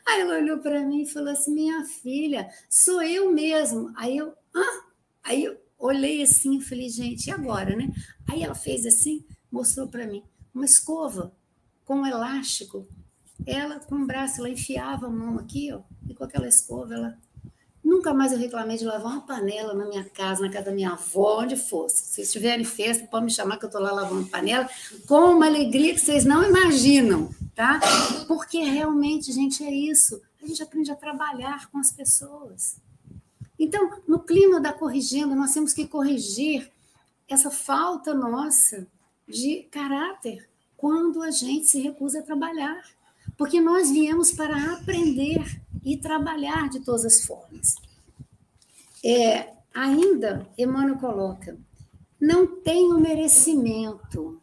Aí 0.07 0.20
ela 0.20 0.37
olhou 0.37 0.59
para 0.59 0.85
mim 0.85 1.03
e 1.03 1.09
falou 1.09 1.31
assim: 1.31 1.55
minha 1.55 1.85
filha, 1.85 2.49
sou 2.68 3.03
eu 3.03 3.33
mesmo. 3.33 3.93
Aí 3.97 4.16
eu, 4.16 4.35
ah? 4.55 4.85
Aí 5.23 5.45
eu 5.45 5.57
olhei 5.79 6.23
assim 6.23 6.59
e 6.59 6.61
falei: 6.61 6.89
gente, 6.89 7.29
e 7.29 7.31
agora, 7.31 7.75
né? 7.75 7.91
Aí 8.29 8.43
ela 8.43 8.55
fez 8.55 8.87
assim, 8.87 9.25
mostrou 9.51 9.89
para 9.89 10.07
mim 10.07 10.23
uma 10.55 10.64
escova 10.64 11.35
com 11.85 11.97
um 11.97 12.07
elástico. 12.07 12.87
Ela, 13.47 13.81
com 13.81 13.97
o 13.97 14.07
braço, 14.07 14.41
ela 14.41 14.49
enfiava 14.49 15.07
a 15.07 15.11
mão 15.11 15.39
aqui, 15.39 15.73
ó, 15.73 15.81
e 16.09 16.14
com 16.14 16.23
aquela 16.23 16.47
escova, 16.47 16.95
ela 16.95 17.18
Nunca 17.93 18.14
mais 18.14 18.32
eu 18.32 18.38
reclamei 18.38 18.78
de 18.78 18.86
lavar 18.86 19.12
uma 19.12 19.20
panela 19.20 19.74
na 19.74 19.84
minha 19.84 20.03
casa, 20.03 20.40
na 20.40 20.51
casa 20.51 20.64
da 20.64 20.72
minha 20.72 20.93
avó, 20.93 21.43
onde 21.43 21.57
fosse. 21.57 22.14
Se 22.14 22.22
estiverem 22.22 22.64
festa, 22.64 23.07
pode 23.07 23.26
me 23.26 23.30
chamar 23.30 23.59
que 23.59 23.66
eu 23.66 23.68
estou 23.68 23.82
lá 23.82 23.93
lavando 23.93 24.30
panela, 24.30 24.66
com 25.07 25.36
uma 25.36 25.45
alegria 25.45 25.93
que 25.93 26.01
vocês 26.01 26.24
não 26.24 26.43
imaginam, 26.43 27.30
tá? 27.55 27.78
Porque 28.26 28.64
realmente, 28.64 29.30
gente, 29.30 29.62
é 29.62 29.70
isso. 29.70 30.22
A 30.43 30.47
gente 30.47 30.62
aprende 30.62 30.90
a 30.90 30.97
trabalhar 30.97 31.70
com 31.70 31.76
as 31.76 31.93
pessoas. 31.93 32.78
Então, 33.59 33.90
no 34.09 34.20
clima 34.20 34.59
da 34.59 34.72
corrigindo, 34.72 35.34
nós 35.34 35.53
temos 35.53 35.74
que 35.74 35.86
corrigir 35.86 36.72
essa 37.28 37.51
falta 37.51 38.14
nossa 38.14 38.86
de 39.28 39.66
caráter 39.70 40.49
quando 40.78 41.22
a 41.22 41.30
gente 41.30 41.66
se 41.66 41.78
recusa 41.78 42.20
a 42.20 42.22
trabalhar. 42.22 42.82
Porque 43.36 43.61
nós 43.61 43.90
viemos 43.90 44.32
para 44.32 44.72
aprender 44.72 45.61
e 45.85 45.97
trabalhar 45.97 46.68
de 46.68 46.80
todas 46.80 47.05
as 47.05 47.24
formas. 47.24 47.76
É, 49.05 49.49
ainda, 49.74 50.47
Emmanuel 50.57 50.99
coloca, 50.99 51.59
não 52.20 52.47
tem 52.61 52.93
o 52.93 52.99
merecimento. 52.99 54.41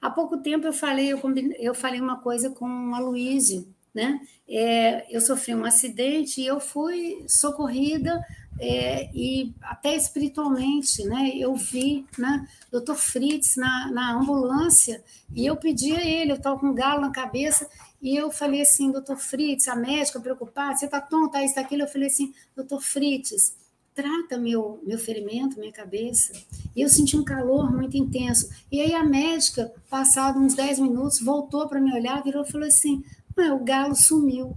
Há 0.00 0.08
pouco 0.10 0.38
tempo 0.38 0.66
eu 0.66 0.72
falei, 0.72 1.12
eu, 1.12 1.20
eu 1.58 1.74
falei 1.74 2.00
uma 2.00 2.20
coisa 2.20 2.50
com 2.50 2.94
a 2.94 3.00
Luísio, 3.00 3.66
né? 3.92 4.20
É, 4.48 5.04
eu 5.14 5.20
sofri 5.20 5.54
um 5.54 5.64
acidente 5.64 6.40
e 6.40 6.46
eu 6.46 6.60
fui 6.60 7.24
socorrida 7.26 8.24
é, 8.60 9.10
e 9.12 9.52
até 9.60 9.96
espiritualmente, 9.96 11.04
né? 11.04 11.32
Eu 11.34 11.54
vi, 11.56 12.06
né? 12.16 12.46
Doutor 12.70 12.96
Fritz 12.96 13.56
na, 13.56 13.90
na 13.90 14.12
ambulância 14.12 15.02
e 15.34 15.44
eu 15.44 15.56
pedi 15.56 15.92
a 15.96 16.04
ele, 16.04 16.30
eu 16.30 16.36
estava 16.36 16.58
com 16.58 16.68
um 16.68 16.74
galo 16.74 17.00
na 17.00 17.10
cabeça 17.10 17.68
e 18.00 18.16
eu 18.16 18.30
falei 18.30 18.62
assim, 18.62 18.92
doutor 18.92 19.16
Fritz, 19.16 19.66
a 19.66 19.74
médica 19.74 20.20
preocupada, 20.20 20.76
você 20.76 20.84
está 20.84 21.00
tonta, 21.00 21.42
isso, 21.42 21.58
aquilo. 21.58 21.82
Eu 21.82 21.88
falei 21.88 22.08
assim, 22.08 22.32
doutor 22.54 22.80
Fritz, 22.80 23.56
trata 23.94 24.38
meu, 24.38 24.80
meu 24.86 24.98
ferimento, 24.98 25.58
minha 25.58 25.72
cabeça. 25.72 26.32
E 26.76 26.80
eu 26.80 26.88
senti 26.88 27.16
um 27.16 27.24
calor 27.24 27.74
muito 27.74 27.96
intenso. 27.96 28.48
E 28.70 28.80
aí 28.80 28.94
a 28.94 29.02
médica, 29.02 29.72
passado 29.90 30.38
uns 30.38 30.54
10 30.54 30.78
minutos, 30.78 31.20
voltou 31.20 31.68
para 31.68 31.80
me 31.80 31.92
olhar, 31.92 32.22
virou 32.22 32.44
e 32.44 32.50
falou 32.50 32.68
assim, 32.68 33.04
o 33.36 33.58
galo 33.58 33.96
sumiu. 33.96 34.56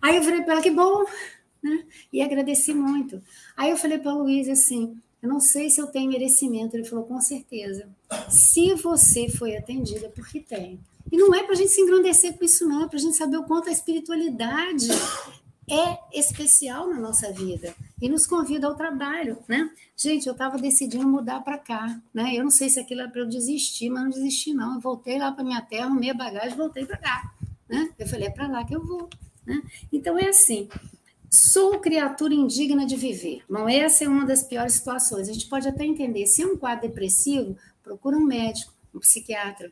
Aí 0.00 0.16
eu 0.16 0.22
falei 0.22 0.42
para 0.42 0.54
ela, 0.54 0.62
que 0.62 0.70
bom, 0.70 1.04
né? 1.60 1.84
E 2.12 2.22
agradeci 2.22 2.72
muito. 2.72 3.20
Aí 3.56 3.70
eu 3.70 3.76
falei 3.76 3.98
para 3.98 4.12
a 4.12 4.14
Luísa 4.14 4.52
assim, 4.52 4.96
eu 5.20 5.28
não 5.28 5.38
sei 5.38 5.70
se 5.70 5.80
eu 5.80 5.86
tenho 5.88 6.10
merecimento. 6.10 6.76
Ele 6.76 6.84
falou, 6.84 7.04
com 7.04 7.20
certeza. 7.20 7.88
Se 8.28 8.74
você 8.74 9.28
foi 9.28 9.56
atendida, 9.56 10.08
porque 10.08 10.40
tem. 10.40 10.80
E 11.12 11.16
não 11.18 11.34
é 11.34 11.42
para 11.42 11.52
a 11.52 11.56
gente 11.56 11.70
se 11.70 11.82
engrandecer 11.82 12.38
com 12.38 12.42
isso, 12.42 12.66
não, 12.66 12.84
é 12.84 12.88
para 12.88 12.96
a 12.96 13.00
gente 13.00 13.14
saber 13.14 13.36
o 13.36 13.44
quanto 13.44 13.68
a 13.68 13.72
espiritualidade 13.72 14.88
é 15.70 16.18
especial 16.18 16.88
na 16.88 16.98
nossa 16.98 17.30
vida 17.30 17.74
e 18.00 18.08
nos 18.08 18.26
convida 18.26 18.66
ao 18.66 18.74
trabalho, 18.74 19.36
né? 19.46 19.70
Gente, 19.94 20.26
eu 20.26 20.32
estava 20.32 20.56
decidindo 20.56 21.06
mudar 21.06 21.40
para 21.40 21.58
cá, 21.58 22.00
né? 22.14 22.34
Eu 22.34 22.44
não 22.44 22.50
sei 22.50 22.70
se 22.70 22.80
aquilo 22.80 23.02
era 23.02 23.10
para 23.10 23.20
eu 23.20 23.28
desistir, 23.28 23.90
mas 23.90 24.04
não 24.04 24.10
desisti 24.10 24.54
não. 24.54 24.76
Eu 24.76 24.80
voltei 24.80 25.18
lá 25.18 25.30
para 25.30 25.44
minha 25.44 25.60
terra, 25.60 25.84
arrumei 25.84 26.10
a 26.10 26.14
bagagem, 26.14 26.56
voltei 26.56 26.86
para 26.86 26.96
cá, 26.96 27.34
né? 27.68 27.92
Eu 27.98 28.08
falei 28.08 28.28
é 28.28 28.30
para 28.30 28.48
lá 28.48 28.64
que 28.64 28.74
eu 28.74 28.82
vou, 28.82 29.06
né? 29.46 29.62
Então 29.92 30.18
é 30.18 30.30
assim. 30.30 30.66
Sou 31.30 31.78
criatura 31.78 32.32
indigna 32.32 32.86
de 32.86 32.96
viver. 32.96 33.42
Não 33.50 33.68
essa 33.68 34.04
é 34.04 34.08
uma 34.08 34.24
das 34.24 34.42
piores 34.42 34.72
situações. 34.74 35.28
A 35.28 35.32
gente 35.32 35.46
pode 35.46 35.68
até 35.68 35.84
entender. 35.84 36.26
Se 36.26 36.42
é 36.42 36.46
um 36.46 36.56
quadro 36.56 36.88
depressivo, 36.88 37.56
procura 37.82 38.16
um 38.16 38.24
médico, 38.24 38.72
um 38.94 38.98
psiquiatra, 38.98 39.70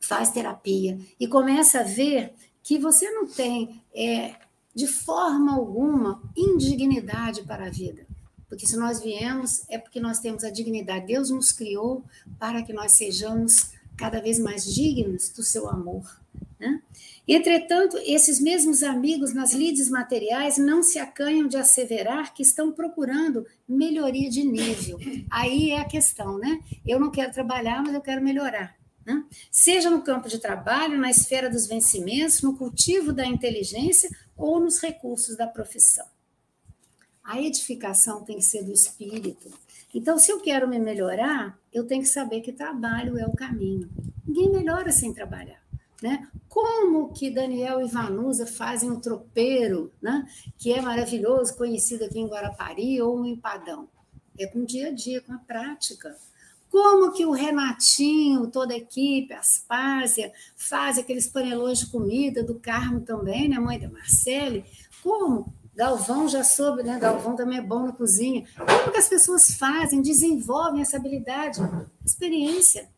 faz 0.00 0.30
terapia 0.30 0.98
e 1.18 1.26
começa 1.26 1.80
a 1.80 1.84
ver 1.84 2.32
que 2.62 2.78
você 2.78 3.10
não 3.10 3.26
tem, 3.26 3.82
é, 3.94 4.34
de 4.74 4.86
forma 4.86 5.54
alguma, 5.54 6.22
indignidade 6.36 7.42
para 7.42 7.66
a 7.66 7.70
vida. 7.70 8.06
Porque 8.48 8.66
se 8.66 8.76
nós 8.76 9.00
viemos, 9.00 9.62
é 9.68 9.78
porque 9.78 10.00
nós 10.00 10.18
temos 10.18 10.42
a 10.42 10.50
dignidade. 10.50 11.06
Deus 11.06 11.30
nos 11.30 11.52
criou 11.52 12.02
para 12.38 12.62
que 12.62 12.72
nós 12.72 12.92
sejamos 12.92 13.70
cada 13.96 14.20
vez 14.20 14.38
mais 14.38 14.64
dignos 14.64 15.28
do 15.30 15.42
seu 15.42 15.68
amor. 15.68 16.20
Né? 16.58 16.82
Entretanto, 17.28 17.96
esses 17.98 18.40
mesmos 18.40 18.82
amigos 18.82 19.32
nas 19.32 19.52
lides 19.52 19.88
materiais 19.88 20.58
não 20.58 20.82
se 20.82 20.98
acanham 20.98 21.46
de 21.46 21.56
asseverar 21.56 22.34
que 22.34 22.42
estão 22.42 22.72
procurando 22.72 23.46
melhoria 23.68 24.28
de 24.28 24.42
nível. 24.42 24.98
Aí 25.30 25.70
é 25.70 25.80
a 25.80 25.84
questão, 25.84 26.36
né? 26.38 26.60
Eu 26.84 26.98
não 26.98 27.10
quero 27.10 27.32
trabalhar, 27.32 27.82
mas 27.82 27.94
eu 27.94 28.00
quero 28.00 28.20
melhorar. 28.20 28.79
Né? 29.04 29.24
Seja 29.50 29.90
no 29.90 30.02
campo 30.02 30.28
de 30.28 30.38
trabalho, 30.38 30.98
na 30.98 31.10
esfera 31.10 31.48
dos 31.48 31.66
vencimentos, 31.66 32.42
no 32.42 32.56
cultivo 32.56 33.12
da 33.12 33.26
inteligência 33.26 34.10
ou 34.36 34.60
nos 34.60 34.80
recursos 34.80 35.36
da 35.36 35.46
profissão. 35.46 36.06
A 37.22 37.40
edificação 37.40 38.24
tem 38.24 38.36
que 38.36 38.44
ser 38.44 38.64
do 38.64 38.72
espírito. 38.72 39.50
Então, 39.94 40.18
se 40.18 40.32
eu 40.32 40.40
quero 40.40 40.68
me 40.68 40.78
melhorar, 40.78 41.58
eu 41.72 41.86
tenho 41.86 42.02
que 42.02 42.08
saber 42.08 42.40
que 42.40 42.52
trabalho 42.52 43.18
é 43.18 43.26
o 43.26 43.34
caminho. 43.34 43.88
Ninguém 44.26 44.50
melhora 44.50 44.90
sem 44.90 45.12
trabalhar. 45.12 45.60
Né? 46.02 46.28
Como 46.48 47.12
que 47.12 47.30
Daniel 47.30 47.80
e 47.80 47.88
Vanusa 47.88 48.46
fazem 48.46 48.90
um 48.90 49.00
tropeiro, 49.00 49.92
né? 50.00 50.26
que 50.58 50.72
é 50.72 50.80
maravilhoso, 50.80 51.56
conhecido 51.56 52.04
aqui 52.04 52.18
em 52.18 52.26
Guarapari 52.26 53.00
ou 53.02 53.20
um 53.20 53.26
empadão? 53.26 53.88
É 54.38 54.46
com 54.46 54.60
o 54.60 54.66
dia 54.66 54.88
a 54.88 54.92
dia, 54.92 55.20
com 55.20 55.34
a 55.34 55.38
prática. 55.38 56.16
Como 56.70 57.12
que 57.12 57.26
o 57.26 57.32
Renatinho, 57.32 58.46
toda 58.46 58.72
a 58.72 58.76
equipe, 58.76 59.34
Aspásia, 59.34 60.32
faz 60.54 60.98
aqueles 60.98 61.26
panelões 61.26 61.80
de 61.80 61.86
comida, 61.86 62.44
do 62.44 62.54
Carmo 62.54 63.00
também, 63.00 63.48
né, 63.48 63.58
mãe 63.58 63.78
da 63.78 63.88
Marcele? 63.88 64.64
Como? 65.02 65.52
Galvão 65.74 66.28
já 66.28 66.44
soube, 66.44 66.82
né? 66.82 66.98
Galvão 66.98 67.34
também 67.34 67.58
é 67.58 67.62
bom 67.62 67.86
na 67.86 67.92
cozinha. 67.92 68.46
Como 68.56 68.92
que 68.92 68.98
as 68.98 69.08
pessoas 69.08 69.54
fazem, 69.54 70.02
desenvolvem 70.02 70.82
essa 70.82 70.96
habilidade? 70.96 71.60
Experiência. 72.04 72.88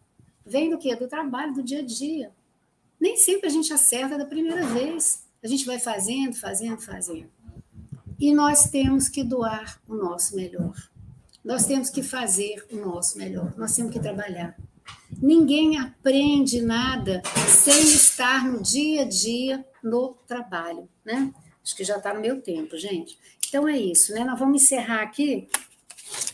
Vem 0.44 0.68
do 0.68 0.78
quê? 0.78 0.94
Do 0.96 1.06
trabalho, 1.06 1.54
do 1.54 1.62
dia 1.62 1.78
a 1.78 1.84
dia. 1.84 2.32
Nem 3.00 3.16
sempre 3.16 3.46
a 3.46 3.50
gente 3.50 3.72
acerta 3.72 4.18
da 4.18 4.26
primeira 4.26 4.66
vez. 4.66 5.24
A 5.42 5.46
gente 5.46 5.64
vai 5.64 5.78
fazendo, 5.78 6.34
fazendo, 6.34 6.80
fazendo. 6.80 7.30
E 8.18 8.34
nós 8.34 8.68
temos 8.70 9.08
que 9.08 9.22
doar 9.24 9.80
o 9.88 9.94
nosso 9.94 10.36
melhor. 10.36 10.74
Nós 11.44 11.66
temos 11.66 11.90
que 11.90 12.02
fazer 12.02 12.64
o 12.70 12.76
nosso 12.76 13.18
melhor, 13.18 13.52
nós 13.56 13.74
temos 13.74 13.92
que 13.92 13.98
trabalhar. 13.98 14.56
Ninguém 15.20 15.76
aprende 15.76 16.62
nada 16.62 17.20
sem 17.48 17.82
estar 17.82 18.46
no 18.46 18.62
dia 18.62 19.02
a 19.02 19.04
dia 19.04 19.66
no 19.82 20.14
trabalho, 20.26 20.88
né? 21.04 21.34
Acho 21.62 21.76
que 21.76 21.84
já 21.84 21.96
está 21.96 22.14
no 22.14 22.20
meu 22.20 22.40
tempo, 22.40 22.76
gente. 22.76 23.18
Então 23.48 23.68
é 23.68 23.76
isso, 23.76 24.12
né? 24.12 24.24
Nós 24.24 24.38
vamos 24.38 24.62
encerrar 24.62 25.02
aqui 25.02 25.48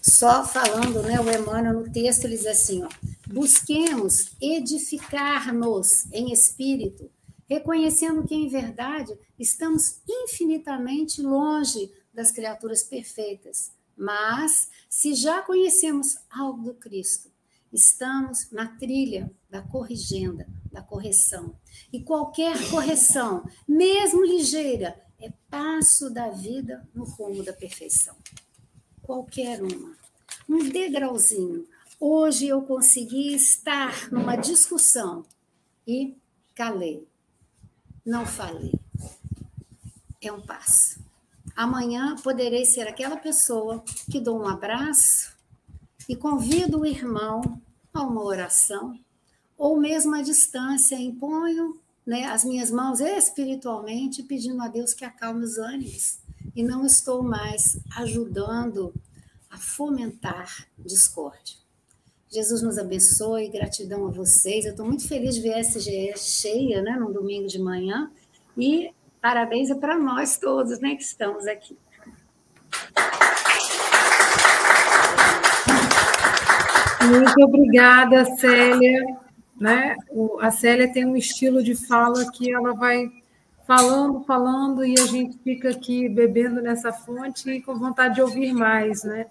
só 0.03 0.45
falando, 0.45 1.03
né? 1.03 1.19
O 1.21 1.31
Emmanuel 1.31 1.81
no 1.81 1.91
texto 1.91 2.25
ele 2.25 2.37
diz 2.37 2.47
assim, 2.47 2.83
ó, 2.85 2.89
busquemos 3.27 4.33
edificar-nos 4.41 6.11
em 6.13 6.33
espírito, 6.33 7.11
reconhecendo 7.49 8.27
que 8.27 8.35
em 8.35 8.49
verdade 8.49 9.19
estamos 9.39 10.01
infinitamente 10.07 11.23
longe 11.23 11.91
das 12.13 12.31
criaturas 12.31 12.83
perfeitas 12.83 13.78
mas, 13.99 14.71
se 14.89 15.15
já 15.15 15.43
conhecemos 15.43 16.17
algo 16.31 16.63
do 16.63 16.75
Cristo, 16.75 17.31
estamos 17.73 18.51
na 18.51 18.67
trilha 18.67 19.31
da 19.51 19.61
corrigenda, 19.61 20.47
da 20.73 20.83
correção. 20.83 21.55
E 21.93 22.03
qualquer 22.03 22.71
correção, 22.71 23.45
mesmo 23.67 24.25
ligeira, 24.25 24.99
é 25.21 25.33
passo 25.51 26.09
da 26.09 26.29
vida 26.29 26.89
no 26.95 27.05
rumo 27.05 27.43
da 27.43 27.53
perfeição. 27.53 28.17
Qualquer 29.03 29.63
uma. 29.63 29.97
Um 30.49 30.69
degrauzinho, 30.69 31.67
Hoje 32.01 32.47
eu 32.47 32.63
consegui 32.63 33.35
estar 33.35 34.09
numa 34.13 34.37
discussão 34.37 35.27
e 35.85 36.17
calei, 36.55 37.05
não 38.07 38.25
falei. 38.25 38.73
É 40.21 40.31
um 40.31 40.41
passo. 40.41 41.01
Amanhã 41.59 42.15
poderei 42.23 42.65
ser 42.65 42.87
aquela 42.87 43.17
pessoa 43.17 43.83
que 44.09 44.21
dou 44.21 44.41
um 44.41 44.47
abraço 44.47 45.37
e 46.09 46.15
convido 46.15 46.83
o 46.83 46.87
irmão 46.87 47.61
a 47.93 48.01
uma 48.01 48.23
oração, 48.23 48.97
ou 49.57 49.77
mesmo 49.77 50.15
à 50.15 50.23
distância, 50.23 50.95
imponho 50.95 51.77
né, 52.07 52.27
as 52.27 52.45
minhas 52.45 52.71
mãos 52.71 53.01
espiritualmente, 53.01 54.23
pedindo 54.23 54.63
a 54.63 54.69
Deus 54.69 54.95
que 54.95 55.05
acalme 55.05 55.43
os 55.43 55.59
ânimos. 55.59 56.21
E 56.55 56.63
não 56.63 56.87
estou 56.87 57.25
mais 57.25 57.77
ajudando 57.97 58.95
a 59.51 59.59
fomentar 59.59 60.69
discórdia. 60.79 61.57
Jesus 62.31 62.63
nos 62.63 62.79
abençoe, 62.79 63.49
gratidão 63.49 64.07
a 64.07 64.11
vocês. 64.13 64.65
Eu 64.65 64.71
estou 64.71 64.87
muito 64.87 65.09
feliz 65.09 65.35
de 65.35 65.41
ver 65.41 65.55
a 65.55 65.61
SGE 65.61 66.15
cheia, 66.17 66.83
né, 66.83 66.93
num 66.93 67.13
domingo 67.13 67.49
de 67.49 67.59
manhã. 67.59 68.13
E 68.57 68.93
parabéns 69.21 69.71
é 69.71 69.75
para 69.75 69.99
nós 69.99 70.39
todos, 70.39 70.81
né, 70.81 70.95
que 70.95 71.03
estamos 71.03 71.47
aqui. 71.47 71.77
Muito 77.09 77.45
obrigada, 77.45 78.25
Célia. 78.37 79.05
Né? 79.61 79.97
A 80.41 80.51
Célia 80.51 80.93
tem 80.93 81.05
um 81.05 81.17
estilo 81.17 81.63
de 81.63 81.75
fala 81.75 82.31
que 82.31 82.53
ela 82.53 82.75
vai 82.75 83.11
falando, 83.67 84.25
falando, 84.25 84.85
e 84.85 84.99
a 84.99 85.07
gente 85.07 85.39
fica 85.45 85.71
aqui 85.71 86.09
bebendo 86.09 86.63
nessa 86.63 86.93
fonte 86.93 87.51
e 87.51 87.63
com 87.63 87.79
vontade 87.79 88.17
de 88.17 88.23
ouvir 88.23 88.53
mais, 88.53 89.05
né? 89.05 89.27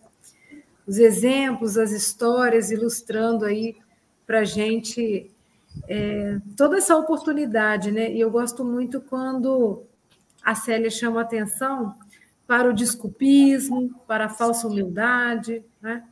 os 0.87 0.97
exemplos, 0.97 1.77
as 1.77 1.91
histórias, 1.91 2.71
ilustrando 2.71 3.43
aí 3.43 3.75
para 4.25 4.39
a 4.39 4.45
gente 4.45 5.29
é, 5.87 6.37
toda 6.55 6.77
essa 6.77 6.95
oportunidade, 6.95 7.91
né? 7.91 8.11
E 8.11 8.19
eu 8.19 8.31
gosto 8.31 8.63
muito 8.63 9.01
quando 9.01 9.83
a 10.43 10.55
Célia 10.55 10.89
chama 10.89 11.21
atenção 11.21 11.95
para 12.45 12.69
o 12.69 12.73
desculpismo, 12.73 13.93
para 14.07 14.25
a 14.25 14.29
falsa 14.29 14.67
humildade, 14.67 15.63
né? 15.81 16.03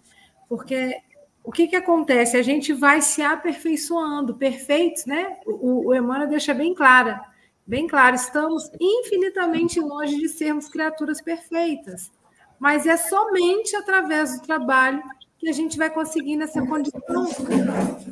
Porque 0.49 0.95
o 1.43 1.51
que, 1.51 1.67
que 1.67 1.75
acontece? 1.75 2.37
A 2.37 2.41
gente 2.41 2.73
vai 2.73 3.01
se 3.01 3.21
aperfeiçoando, 3.21 4.35
perfeitos, 4.35 5.05
né? 5.05 5.37
O, 5.45 5.89
o 5.89 5.95
Emmanuel 5.95 6.29
deixa 6.29 6.53
bem 6.53 6.73
clara, 6.73 7.21
bem 7.65 7.87
claro, 7.87 8.15
estamos 8.15 8.69
infinitamente 8.79 9.79
longe 9.79 10.17
de 10.17 10.27
sermos 10.27 10.67
criaturas 10.67 11.21
perfeitas 11.21 12.11
mas 12.59 12.85
é 12.85 12.97
somente 12.97 13.75
através 13.75 14.39
do 14.39 14.45
trabalho 14.45 15.03
que 15.37 15.49
a 15.49 15.53
gente 15.53 15.77
vai 15.77 15.89
conseguindo 15.89 16.43
essa 16.43 16.65
condição 16.65 17.25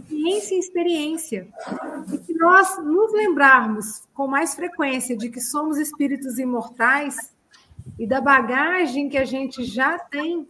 ciência 0.07 0.55
e 0.55 0.59
experiência. 0.59 1.47
E 2.11 2.17
se 2.17 2.33
nós 2.35 2.77
nos 2.83 3.11
lembrarmos 3.13 4.03
com 4.13 4.27
mais 4.27 4.55
frequência 4.55 5.15
de 5.17 5.29
que 5.29 5.41
somos 5.41 5.77
espíritos 5.77 6.37
imortais 6.37 7.33
e 7.97 8.05
da 8.05 8.21
bagagem 8.21 9.09
que 9.09 9.17
a 9.17 9.25
gente 9.25 9.63
já 9.63 9.97
tem, 9.97 10.47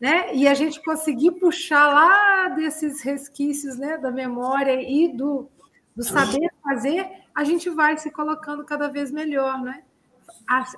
né? 0.00 0.34
E 0.34 0.48
a 0.48 0.54
gente 0.54 0.82
conseguir 0.82 1.32
puxar 1.32 1.86
lá 1.88 2.48
desses 2.50 3.02
resquícios, 3.02 3.78
né, 3.78 3.96
da 3.98 4.10
memória 4.10 4.80
e 4.82 5.08
do, 5.08 5.48
do 5.94 6.02
saber 6.02 6.50
fazer, 6.62 7.08
a 7.34 7.44
gente 7.44 7.70
vai 7.70 7.96
se 7.96 8.10
colocando 8.10 8.64
cada 8.64 8.88
vez 8.88 9.10
melhor, 9.10 9.60
né? 9.60 9.82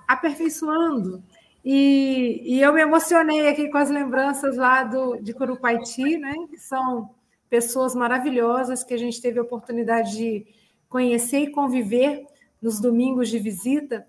Aperfeiçoando 0.06 1.22
e, 1.64 2.42
e, 2.44 2.60
eu 2.60 2.74
me 2.74 2.82
emocionei 2.82 3.48
aqui 3.48 3.70
com 3.70 3.78
as 3.78 3.88
lembranças 3.88 4.56
lá 4.56 4.84
do, 4.84 5.16
de 5.16 5.32
Curupaiti, 5.32 6.18
né? 6.18 6.34
que 6.50 6.58
são 6.58 7.10
pessoas 7.48 7.94
maravilhosas 7.94 8.84
que 8.84 8.92
a 8.92 8.98
gente 8.98 9.20
teve 9.22 9.38
a 9.38 9.42
oportunidade 9.42 10.16
de 10.16 10.46
conhecer 10.88 11.38
e 11.38 11.50
conviver 11.50 12.26
nos 12.60 12.80
domingos 12.80 13.28
de 13.28 13.38
visita, 13.38 14.06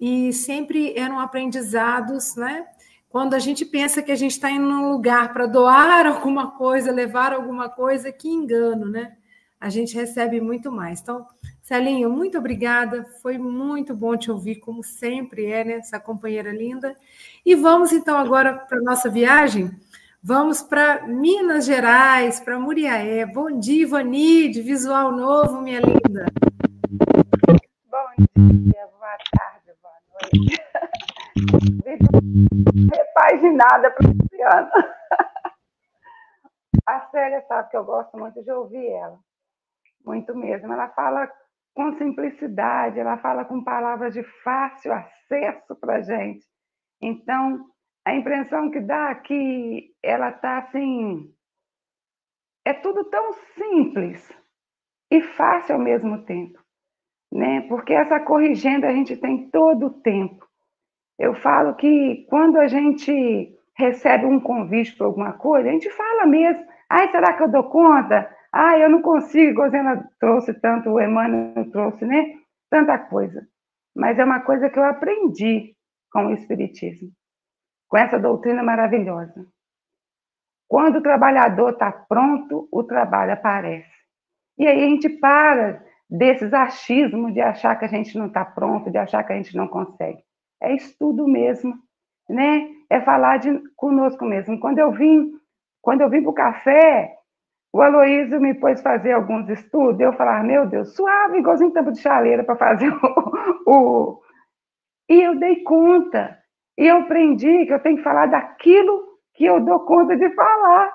e 0.00 0.32
sempre 0.32 0.96
eram 0.96 1.18
aprendizados, 1.18 2.36
né? 2.36 2.66
Quando 3.08 3.34
a 3.34 3.38
gente 3.38 3.64
pensa 3.64 4.02
que 4.02 4.12
a 4.12 4.16
gente 4.16 4.32
está 4.32 4.50
indo 4.50 4.68
num 4.68 4.92
lugar 4.92 5.32
para 5.32 5.46
doar 5.46 6.06
alguma 6.06 6.52
coisa, 6.52 6.92
levar 6.92 7.32
alguma 7.32 7.68
coisa, 7.68 8.12
que 8.12 8.28
engano, 8.28 8.86
né? 8.86 9.16
A 9.60 9.68
gente 9.68 9.94
recebe 9.96 10.40
muito 10.40 10.70
mais. 10.70 11.00
Então, 11.00 11.26
Celinho, 11.68 12.08
muito 12.08 12.38
obrigada. 12.38 13.04
Foi 13.20 13.36
muito 13.36 13.94
bom 13.94 14.16
te 14.16 14.30
ouvir, 14.30 14.54
como 14.56 14.82
sempre 14.82 15.44
é, 15.52 15.62
né? 15.62 15.72
Essa 15.74 16.00
companheira 16.00 16.50
linda. 16.50 16.96
E 17.44 17.54
vamos 17.54 17.92
então 17.92 18.16
agora 18.16 18.54
para 18.54 18.78
a 18.78 18.82
nossa 18.82 19.10
viagem. 19.10 19.70
Vamos 20.22 20.62
para 20.62 21.06
Minas 21.06 21.66
Gerais, 21.66 22.40
para 22.40 22.58
Muriaé. 22.58 23.26
Bom 23.26 23.60
dia, 23.60 23.82
Ivani, 23.82 24.48
de 24.48 24.62
Visual 24.62 25.12
Novo, 25.12 25.60
minha 25.60 25.80
linda. 25.80 26.24
Bom 27.90 28.08
dia, 28.16 28.86
boa 28.98 29.18
tarde, 29.30 29.70
boa 29.82 29.94
noite. 30.22 30.56
Repaginada 32.96 33.90
para 33.90 34.08
Luciana. 34.08 34.70
A 36.86 37.00
Célia 37.10 37.44
sabe 37.46 37.68
que 37.68 37.76
eu 37.76 37.84
gosto 37.84 38.16
muito 38.16 38.42
de 38.42 38.50
ouvir 38.50 38.86
ela. 38.86 39.18
Muito 40.02 40.34
mesmo. 40.34 40.72
Ela 40.72 40.88
fala 40.88 41.30
com 41.78 41.92
simplicidade, 41.92 42.98
ela 42.98 43.18
fala 43.18 43.44
com 43.44 43.62
palavras 43.62 44.12
de 44.12 44.24
fácil 44.42 44.92
acesso 44.92 45.76
para 45.76 45.98
a 45.98 46.00
gente. 46.00 46.44
Então, 47.00 47.66
a 48.04 48.16
impressão 48.16 48.68
que 48.68 48.80
dá 48.80 49.10
é 49.10 49.14
que 49.14 49.94
ela 50.02 50.30
está 50.30 50.58
assim. 50.58 51.32
É 52.64 52.74
tudo 52.74 53.04
tão 53.04 53.32
simples 53.32 54.28
e 55.08 55.22
fácil 55.22 55.76
ao 55.76 55.80
mesmo 55.80 56.24
tempo, 56.24 56.58
né? 57.32 57.60
Porque 57.68 57.92
essa 57.92 58.18
corrigenda 58.18 58.88
a 58.88 58.92
gente 58.92 59.16
tem 59.16 59.48
todo 59.48 59.86
o 59.86 60.00
tempo. 60.00 60.44
Eu 61.16 61.32
falo 61.36 61.76
que 61.76 62.26
quando 62.28 62.58
a 62.58 62.66
gente 62.66 63.56
recebe 63.76 64.26
um 64.26 64.40
convite 64.40 64.96
para 64.96 65.06
alguma 65.06 65.34
coisa, 65.34 65.68
a 65.68 65.72
gente 65.72 65.88
fala 65.90 66.26
mesmo. 66.26 66.66
Ai, 66.90 67.08
será 67.12 67.34
que 67.34 67.44
eu 67.44 67.48
dou 67.48 67.70
conta? 67.70 68.36
Ah, 68.52 68.78
eu 68.78 68.88
não 68.88 69.02
consigo, 69.02 69.62
a 69.62 69.68
Zena 69.68 70.08
trouxe 70.18 70.54
tanto, 70.54 70.90
o 70.90 71.00
Emmanuel 71.00 71.70
trouxe, 71.70 72.04
né? 72.04 72.34
Tanta 72.70 72.98
coisa. 72.98 73.46
Mas 73.94 74.18
é 74.18 74.24
uma 74.24 74.40
coisa 74.40 74.70
que 74.70 74.78
eu 74.78 74.84
aprendi 74.84 75.74
com 76.10 76.26
o 76.26 76.32
Espiritismo, 76.32 77.10
com 77.88 77.96
essa 77.96 78.18
doutrina 78.18 78.62
maravilhosa. 78.62 79.46
Quando 80.68 80.96
o 80.96 81.02
trabalhador 81.02 81.72
está 81.72 81.90
pronto, 81.90 82.68
o 82.70 82.84
trabalho 82.84 83.32
aparece. 83.32 83.88
E 84.58 84.66
aí 84.66 84.84
a 84.84 84.88
gente 84.88 85.08
para 85.08 85.82
desses 86.08 86.52
achismos 86.52 87.32
de 87.34 87.40
achar 87.40 87.76
que 87.76 87.84
a 87.84 87.88
gente 87.88 88.16
não 88.16 88.26
está 88.26 88.44
pronto, 88.44 88.90
de 88.90 88.98
achar 88.98 89.24
que 89.24 89.32
a 89.32 89.36
gente 89.36 89.56
não 89.56 89.68
consegue. 89.68 90.22
É 90.60 90.74
estudo 90.74 91.28
mesmo, 91.28 91.74
né? 92.28 92.68
É 92.90 93.00
falar 93.00 93.38
de 93.38 93.62
conosco 93.76 94.24
mesmo. 94.24 94.58
Quando 94.58 94.78
eu 94.78 94.90
vim, 94.92 95.32
quando 95.82 96.00
eu 96.00 96.10
vim 96.10 96.22
para 96.22 96.30
o 96.30 96.34
café, 96.34 97.17
o 97.78 97.82
Aloísio 97.82 98.40
me 98.40 98.54
pôs 98.54 98.82
fazer 98.82 99.12
alguns 99.12 99.48
estudos, 99.48 100.00
eu 100.00 100.12
falava, 100.14 100.42
meu 100.42 100.66
Deus, 100.66 100.96
suave, 100.96 101.38
igualzinho 101.38 101.70
tampo 101.70 101.92
de 101.92 102.00
chaleira 102.00 102.42
para 102.42 102.56
fazer 102.56 102.90
o, 103.64 103.70
o, 103.72 104.20
E 105.08 105.22
eu 105.22 105.38
dei 105.38 105.62
conta. 105.62 106.36
E 106.76 106.88
eu 106.88 106.98
aprendi 106.98 107.66
que 107.66 107.72
eu 107.72 107.78
tenho 107.78 107.98
que 107.98 108.02
falar 108.02 108.26
daquilo 108.26 109.04
que 109.32 109.44
eu 109.44 109.60
dou 109.60 109.78
conta 109.86 110.16
de 110.16 110.28
falar. 110.30 110.92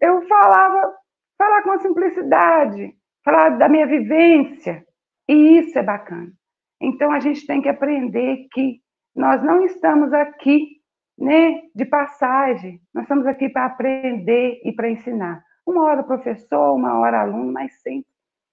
Eu 0.00 0.26
falava, 0.26 0.94
falar 1.36 1.62
com 1.64 1.78
simplicidade, 1.80 2.94
falar 3.22 3.50
da 3.50 3.68
minha 3.68 3.86
vivência. 3.86 4.82
E 5.28 5.58
isso 5.58 5.78
é 5.78 5.82
bacana. 5.82 6.32
Então 6.80 7.12
a 7.12 7.20
gente 7.20 7.46
tem 7.46 7.60
que 7.60 7.68
aprender 7.68 8.48
que 8.52 8.80
nós 9.14 9.42
não 9.42 9.62
estamos 9.66 10.14
aqui 10.14 10.80
né, 11.18 11.60
de 11.74 11.84
passagem, 11.84 12.80
nós 12.94 13.04
estamos 13.04 13.26
aqui 13.26 13.50
para 13.50 13.66
aprender 13.66 14.62
e 14.64 14.72
para 14.72 14.88
ensinar. 14.88 15.44
Uma 15.66 15.84
hora 15.84 16.02
professor, 16.02 16.74
uma 16.74 16.98
hora 16.98 17.22
aluno, 17.22 17.52
mas 17.52 17.72
sempre. 17.80 18.10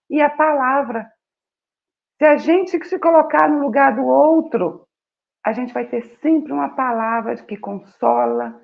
E 0.09 0.21
a 0.21 0.29
palavra. 0.29 1.11
Se 2.17 2.25
a 2.25 2.37
gente 2.37 2.83
se 2.85 2.99
colocar 2.99 3.49
no 3.49 3.61
lugar 3.61 3.95
do 3.95 4.05
outro, 4.05 4.87
a 5.45 5.53
gente 5.53 5.73
vai 5.73 5.85
ter 5.85 6.01
sempre 6.21 6.51
uma 6.51 6.69
palavra 6.69 7.35
que 7.37 7.57
consola, 7.57 8.59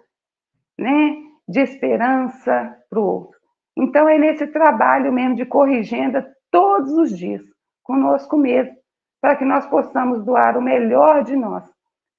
né? 0.78 1.26
de 1.48 1.62
esperança 1.62 2.76
para 2.90 3.00
o 3.00 3.06
outro. 3.06 3.40
Então, 3.78 4.08
é 4.08 4.18
nesse 4.18 4.48
trabalho 4.48 5.12
mesmo 5.12 5.36
de 5.36 5.46
corrigenda 5.46 6.26
todos 6.52 6.92
os 6.94 7.18
dias, 7.18 7.42
conosco 7.84 8.38
mesmo, 8.38 8.76
para 9.22 9.36
que 9.36 9.46
nós 9.46 9.66
possamos 9.68 10.24
doar 10.24 10.58
o 10.58 10.62
melhor 10.62 11.24
de 11.24 11.36
nós, 11.36 11.64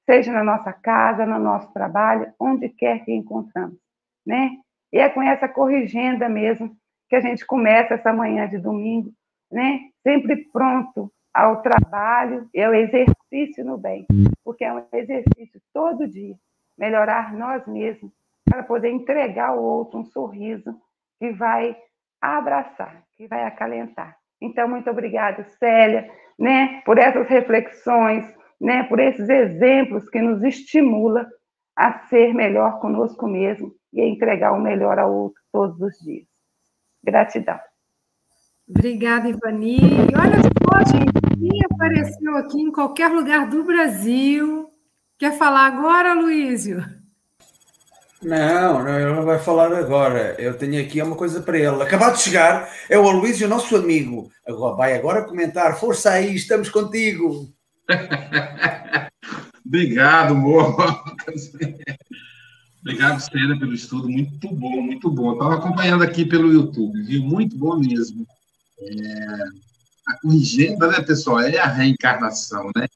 seja 0.05 0.33
na 0.33 0.45
nossa 0.45 0.72
casa, 0.72 1.24
no 1.24 1.39
nosso 1.39 1.72
trabalho, 1.72 2.33
onde 2.39 2.68
quer 2.68 3.05
que 3.05 3.12
encontramos, 3.12 3.79
né? 4.24 4.51
E 4.93 4.99
é 4.99 5.09
com 5.09 5.22
essa 5.22 5.49
corrigenda 5.49 6.28
mesmo 6.28 6.76
que 7.09 7.16
a 7.16 7.20
gente 7.20 7.45
começa 7.47 7.95
essa 7.95 8.12
manhã 8.12 8.49
de 8.49 8.59
domingo, 8.59 9.12
né? 9.51 9.80
Sempre 10.03 10.49
pronto 10.53 11.11
ao 11.32 11.61
trabalho 11.61 12.49
e 12.55 12.62
ao 12.62 12.74
exercício 12.74 13.64
no 13.64 13.76
bem, 13.76 14.07
porque 14.43 14.64
é 14.64 14.72
um 14.72 14.84
exercício 14.93 15.61
todo 15.72 16.09
dia, 16.09 16.34
melhorar 16.78 17.34
nós 17.34 17.66
mesmos 17.66 18.11
para 18.45 18.62
poder 18.62 18.91
entregar 18.91 19.51
ao 19.51 19.62
outro 19.62 20.01
um 20.01 20.05
sorriso 20.05 20.74
que 21.18 21.30
vai 21.32 21.76
abraçar, 22.20 23.03
que 23.16 23.26
vai 23.26 23.45
acalentar. 23.45 24.16
Então, 24.41 24.68
muito 24.68 24.89
obrigada, 24.91 25.45
Célia, 25.59 26.11
né, 26.39 26.80
por 26.84 26.99
essas 26.99 27.28
reflexões, 27.28 28.24
né, 28.61 28.84
por 28.84 28.99
esses 28.99 29.28
exemplos 29.28 30.09
que 30.09 30.20
nos 30.20 30.43
estimula 30.43 31.26
a 31.76 31.99
ser 32.07 32.32
melhor 32.32 32.80
conosco 32.80 33.26
mesmo 33.26 33.74
e 33.97 34.09
entregar 34.09 34.53
o 34.53 34.61
melhor 34.61 34.99
ao 34.99 35.12
outro 35.12 35.42
todos 35.53 35.80
os 35.80 35.99
dias. 36.05 36.26
Gratidão. 37.03 37.59
Obrigada, 38.68 39.28
Ivani. 39.28 39.78
E 39.78 40.16
olha 40.16 40.42
só, 40.42 40.92
gente, 40.92 41.12
quem 41.38 41.61
apareceu 41.70 42.36
aqui 42.36 42.61
em 42.61 42.72
qualquer 42.72 43.09
lugar 43.09 43.49
do 43.49 43.64
Brasil. 43.64 44.68
Quer 45.18 45.38
falar 45.38 45.66
agora, 45.66 46.14
Luísio? 46.14 46.84
Não, 48.22 48.82
não, 48.82 48.99
ele 48.99 49.14
não 49.14 49.24
vai 49.24 49.38
falar 49.38 49.72
agora. 49.72 50.34
Eu 50.38 50.57
tenho 50.59 50.82
aqui 50.82 51.01
uma 51.01 51.14
coisa 51.14 51.40
para 51.40 51.57
ele. 51.59 51.82
Acabado 51.82 52.16
de 52.16 52.22
chegar, 52.22 52.68
é 52.90 52.99
o 52.99 53.09
Aloysio, 53.09 53.49
nosso 53.49 53.76
amigo. 53.76 54.30
Agora, 54.47 54.74
vai 54.74 54.94
agora 54.94 55.24
comentar. 55.24 55.78
Força 55.78 56.11
aí, 56.11 56.34
estamos 56.34 56.68
contigo. 56.68 57.49
Obrigado, 59.64 60.32
amor. 60.32 60.76
Obrigado, 62.87 63.20
Célia, 63.20 63.59
pelo 63.59 63.74
estudo. 63.74 64.09
Muito 64.09 64.49
bom, 64.55 64.80
muito 64.80 65.11
bom. 65.11 65.32
Estava 65.32 65.57
acompanhando 65.57 66.05
aqui 66.05 66.24
pelo 66.24 66.53
YouTube, 66.53 67.03
viu? 67.03 67.22
Muito 67.22 67.57
bom 67.57 67.78
mesmo. 67.78 68.26
É... 68.80 69.37
A 70.09 70.20
corrigenda, 70.20 70.87
né, 70.87 71.01
pessoal? 71.01 71.41
É 71.41 71.59
a 71.59 71.66
reencarnação, 71.66 72.70
né? 72.76 72.87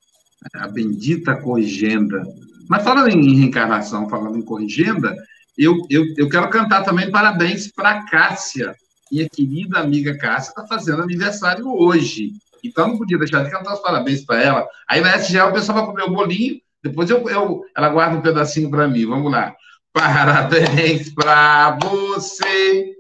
A 0.55 0.69
bendita 0.69 1.35
corrigenda 1.37 2.23
mas 2.71 2.85
falando 2.85 3.09
em 3.09 3.35
reencarnação, 3.35 4.09
falando 4.09 4.39
em 4.39 4.43
corrigenda, 4.43 5.13
eu, 5.59 5.75
eu, 5.91 6.05
eu 6.17 6.29
quero 6.29 6.49
cantar 6.51 6.85
também 6.85 7.11
parabéns 7.11 7.67
para 7.67 8.07
Cássia, 8.07 8.77
minha 9.11 9.29
querida 9.29 9.81
amiga 9.81 10.17
Cássia, 10.17 10.51
está 10.51 10.65
fazendo 10.69 11.03
aniversário 11.03 11.67
hoje. 11.67 12.31
Então 12.63 12.87
não 12.87 12.97
podia 12.97 13.19
deixar 13.19 13.43
de 13.43 13.51
cantar 13.51 13.75
os 13.75 13.81
parabéns 13.81 14.25
para 14.25 14.41
ela. 14.41 14.69
Aí 14.89 15.01
na 15.01 15.17
SGL 15.17 15.49
o 15.49 15.53
pessoal 15.53 15.79
vai 15.79 15.87
comer 15.87 16.05
o 16.05 16.15
bolinho, 16.15 16.61
depois 16.81 17.11
eu, 17.11 17.29
eu, 17.29 17.65
ela 17.77 17.89
guarda 17.89 18.17
um 18.17 18.23
pedacinho 18.23 18.71
para 18.71 18.87
mim. 18.87 19.05
Vamos 19.05 19.33
lá. 19.33 19.53
Parabéns 19.93 21.13
para 21.13 21.77
você, 21.83 22.95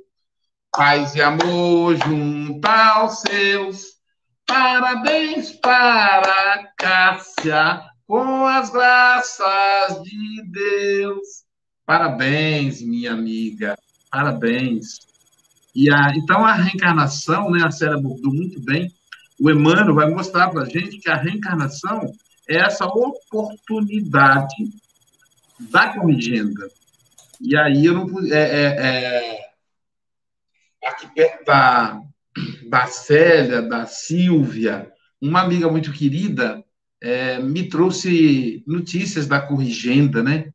paz 0.73 1.15
e 1.15 1.23
amor 1.23 1.95
junto 1.97 2.67
aos 2.67 3.21
seus. 3.21 3.85
Parabéns 4.45 5.53
para 5.53 6.69
Cássia, 6.77 7.81
com 8.09 8.45
as 8.45 8.71
graças 8.71 10.03
de 10.03 10.43
Deus. 10.51 11.45
Parabéns, 11.87 12.83
minha 12.83 13.13
amiga, 13.13 13.79
parabéns. 14.11 14.99
E 15.73 15.89
a, 15.93 16.13
então 16.17 16.45
a 16.45 16.55
reencarnação, 16.55 17.53
né, 17.53 17.65
a 17.65 17.71
Célia 17.71 17.95
abordou 17.95 18.35
muito 18.35 18.61
bem. 18.65 18.93
O 19.41 19.49
Emmanuel 19.49 19.95
vai 19.95 20.11
mostrar 20.11 20.51
para 20.51 20.63
a 20.63 20.69
gente 20.69 20.99
que 20.99 21.09
a 21.09 21.15
reencarnação 21.15 22.13
é 22.49 22.57
essa 22.57 22.85
oportunidade 22.85 24.57
da 25.71 25.95
corrigenda. 25.95 26.80
E 27.41 27.57
aí 27.57 27.87
eu 27.87 27.95
não 27.95 28.27
é, 28.27 28.39
é, 28.39 29.41
é, 30.83 30.87
aqui 30.87 31.07
perto 31.15 31.45
da, 31.45 32.03
da 32.69 32.87
Célia, 32.87 33.63
da 33.63 33.87
Silvia, 33.87 34.93
uma 35.21 35.41
amiga 35.41 35.71
muito 35.71 35.93
querida, 35.93 36.63
é, 37.01 37.39
me 37.39 37.69
trouxe 37.69 38.63
notícias 38.67 39.27
da 39.27 39.41
Corrigenda, 39.41 40.23
né? 40.23 40.53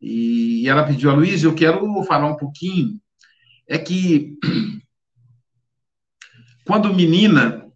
E, 0.00 0.62
e 0.62 0.68
ela 0.68 0.84
pediu 0.84 1.10
a 1.10 1.14
Luiz, 1.14 1.42
eu 1.42 1.54
quero 1.54 2.02
falar 2.04 2.26
um 2.26 2.36
pouquinho. 2.36 3.00
É 3.68 3.78
que 3.78 4.36
quando 6.66 6.94
menina, 6.94 7.66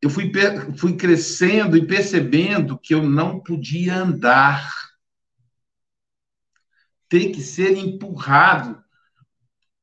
eu 0.00 0.10
fui, 0.10 0.32
fui 0.76 0.96
crescendo 0.96 1.76
e 1.76 1.86
percebendo 1.86 2.78
que 2.78 2.94
eu 2.94 3.02
não 3.02 3.38
podia 3.38 3.96
andar. 3.96 4.81
Ter 7.12 7.30
que 7.30 7.42
ser 7.42 7.76
empurrado, 7.76 8.82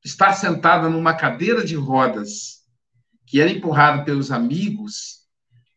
estar 0.04 0.34
sentada 0.34 0.90
numa 0.90 1.14
cadeira 1.14 1.64
de 1.64 1.76
rodas, 1.76 2.64
que 3.24 3.40
era 3.40 3.52
empurrado 3.52 4.04
pelos 4.04 4.32
amigos, 4.32 5.28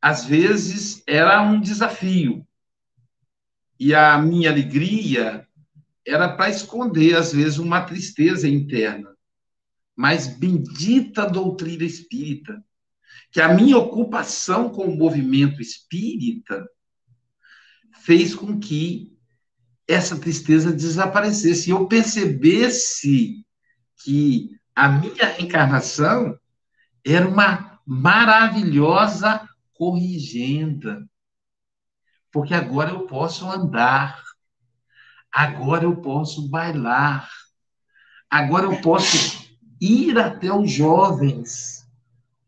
às 0.01 0.25
vezes 0.25 1.03
era 1.07 1.43
um 1.43 1.61
desafio. 1.61 2.49
E 3.79 3.95
a 3.95 4.17
minha 4.17 4.49
alegria 4.49 5.47
era 6.07 6.35
para 6.35 6.49
esconder, 6.49 7.17
às 7.17 7.35
vezes, 7.35 7.59
uma 7.59 7.83
tristeza 7.83 8.49
interna. 8.49 9.15
Mas 9.95 10.27
bendita 10.27 11.29
doutrina 11.29 11.85
espírita, 11.85 12.65
que 13.31 13.43
a 13.43 13.53
minha 13.53 13.77
ocupação 13.77 14.71
com 14.71 14.87
o 14.87 14.97
movimento 14.97 15.61
espírita 15.61 16.67
fez 18.01 18.35
com 18.35 18.59
que 18.59 19.13
essa 19.87 20.19
tristeza 20.19 20.73
desaparecesse. 20.73 21.69
E 21.69 21.73
eu 21.73 21.87
percebesse 21.87 23.45
que 24.03 24.51
a 24.75 24.89
minha 24.89 25.27
reencarnação 25.27 26.39
era 27.05 27.29
uma 27.29 27.81
maravilhosa 27.87 29.49
corrigenda. 29.75 31.07
Porque 32.31 32.55
agora 32.55 32.91
eu 32.91 33.07
posso 33.07 33.49
andar, 33.49 34.23
agora 35.31 35.85
eu 35.85 35.97
posso 35.97 36.49
bailar, 36.49 37.29
agora 38.31 38.65
eu 38.65 38.81
posso 38.81 39.53
ir 39.81 40.19
até 40.19 40.51
os 40.51 40.71
jovens 40.71 41.85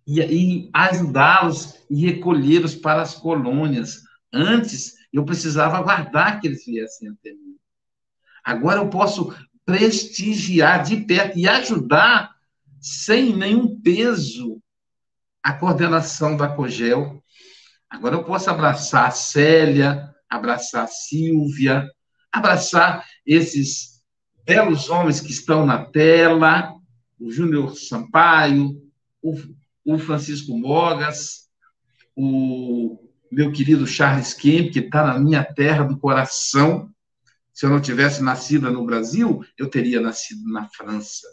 e, 0.07 0.21
e 0.21 0.71
ajudá-los 0.73 1.75
e 1.91 2.07
recolhê-los 2.07 2.75
para 2.75 3.03
as 3.03 3.15
colônias. 3.15 4.03
Antes, 4.33 4.95
eu 5.17 5.25
precisava 5.25 5.77
aguardar 5.77 6.41
que 6.41 6.47
eles 6.47 6.65
viessem 6.65 7.09
até 7.09 7.33
mim. 7.33 7.57
Agora 8.43 8.81
eu 8.81 8.89
posso 8.89 9.35
prestigiar 9.65 10.83
de 10.83 10.99
perto 10.99 11.39
e 11.39 11.49
ajudar 11.49 12.35
sem 12.81 13.35
nenhum 13.35 13.81
peso 13.81 14.61
a 15.43 15.53
coordenação 15.53 16.37
da 16.37 16.49
COGEL, 16.49 17.23
Agora 17.95 18.17
eu 18.17 18.25
posso 18.25 18.51
abraçar 18.51 19.07
a 19.07 19.13
Célia, 19.13 20.13
abraçar 20.29 20.83
a 20.83 20.89
Silvia, 20.89 21.89
abraçar 22.33 23.07
esses 23.25 24.03
belos 24.45 24.91
homens 24.91 25.21
que 25.21 25.31
estão 25.31 25.65
na 25.65 25.85
tela, 25.85 26.75
o 27.21 27.31
Júnior 27.31 27.77
Sampaio, 27.77 28.83
o, 29.23 29.97
Francisco 29.97 30.59
Mogas, 30.59 31.49
o 32.17 33.04
meu 33.35 33.51
querido 33.51 33.87
Charles 33.87 34.33
Kemp, 34.33 34.73
que 34.73 34.79
está 34.79 35.07
na 35.07 35.19
minha 35.19 35.45
terra 35.45 35.85
do 35.85 35.99
coração. 35.99 36.91
Se 37.53 37.67
eu 37.67 37.71
não 37.71 37.81
tivesse 37.81 38.23
nascido 38.23 38.71
no 38.71 38.85
Brasil, 38.85 39.45
eu 39.59 39.69
teria 39.69 40.01
nascido 40.01 40.47
na 40.53 40.69
França. 40.69 41.27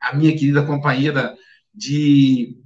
A 0.00 0.14
minha 0.14 0.32
querida 0.32 0.66
companheira 0.66 1.36
de, 1.72 2.58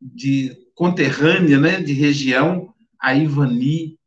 de 0.00 0.56
conterrânea, 0.74 1.58
né, 1.58 1.80
de 1.80 1.92
região, 1.92 2.74
a 3.00 3.14
Ivani, 3.14 3.98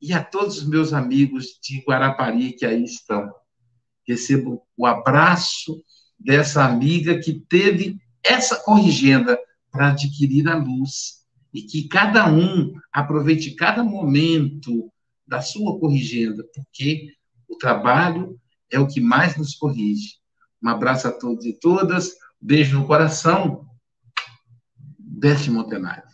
e 0.00 0.12
a 0.12 0.22
todos 0.22 0.58
os 0.58 0.68
meus 0.68 0.92
amigos 0.92 1.58
de 1.62 1.82
Guarapari 1.86 2.52
que 2.52 2.66
aí 2.66 2.84
estão. 2.84 3.32
Recebo 4.06 4.62
o 4.76 4.86
abraço 4.86 5.82
dessa 6.18 6.64
amiga 6.64 7.18
que 7.18 7.40
teve 7.48 7.98
essa 8.22 8.56
corrigenda 8.56 9.38
para 9.70 9.88
adquirir 9.88 10.46
a 10.48 10.56
luz 10.56 11.15
e 11.56 11.62
que 11.62 11.88
cada 11.88 12.30
um 12.30 12.74
aproveite 12.92 13.54
cada 13.54 13.82
momento 13.82 14.92
da 15.26 15.40
sua 15.40 15.80
corrigenda, 15.80 16.44
porque 16.54 17.14
o 17.48 17.56
trabalho 17.56 18.38
é 18.70 18.78
o 18.78 18.86
que 18.86 19.00
mais 19.00 19.38
nos 19.38 19.54
corrige. 19.54 20.16
Um 20.62 20.68
abraço 20.68 21.08
a 21.08 21.12
todos 21.12 21.46
e 21.46 21.58
todas, 21.58 22.12
beijo 22.38 22.78
no 22.78 22.86
coração 22.86 23.66
deste 24.98 25.50
Montenário. 25.50 26.04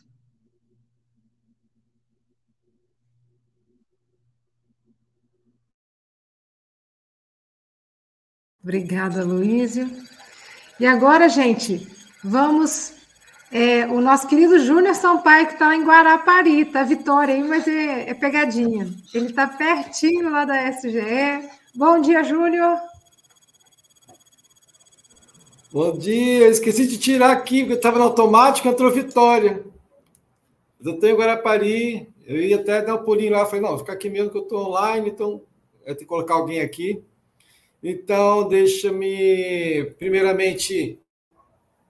Obrigada, 8.63 9.25
Luísio. 9.25 9.91
E 10.79 10.87
agora, 10.87 11.29
gente, 11.29 11.85
vamos. 12.23 13.02
É, 13.55 13.87
o 13.87 14.01
nosso 14.01 14.27
querido 14.27 14.59
Júnior 14.59 14.95
Sampaio, 14.95 15.47
que 15.47 15.53
está 15.53 15.67
lá 15.67 15.77
em 15.77 15.85
Guarapari, 15.85 16.65
tá 16.65 16.83
Vitória, 16.83 17.35
hein? 17.35 17.45
mas 17.47 17.69
é, 17.69 18.09
é 18.09 18.15
pegadinha. 18.15 18.89
Ele 19.13 19.27
está 19.27 19.47
pertinho 19.47 20.31
lá 20.31 20.47
da 20.47 20.71
SGE. 20.71 21.51
Bom 21.75 22.01
dia, 22.01 22.25
Júnior. 22.25 22.79
Bom 25.71 25.99
dia, 25.99 26.49
esqueci 26.49 26.87
de 26.87 26.97
tirar 26.97 27.31
aqui, 27.31 27.61
porque 27.61 27.75
estava 27.75 27.99
no 27.99 28.05
automático, 28.05 28.67
entrou 28.69 28.91
Vitória. 28.91 29.63
Eu 30.83 30.95
estou 30.95 31.11
em 31.11 31.15
Guarapari, 31.15 32.09
eu 32.27 32.41
ia 32.41 32.57
até 32.57 32.81
dar 32.81 32.95
um 32.95 33.05
pulinho 33.05 33.33
lá, 33.33 33.45
falei, 33.45 33.61
não, 33.61 33.79
fica 33.79 33.93
aqui 33.93 34.09
mesmo 34.09 34.31
que 34.31 34.39
eu 34.39 34.43
estou 34.45 34.67
online, 34.67 35.11
então 35.11 35.43
eu 35.81 35.95
tenho 35.95 35.99
que 35.99 36.07
colocar 36.07 36.35
alguém 36.37 36.63
aqui. 36.63 37.03
Então, 37.83 38.49
deixa-me, 38.49 39.93
primeiramente, 39.99 41.02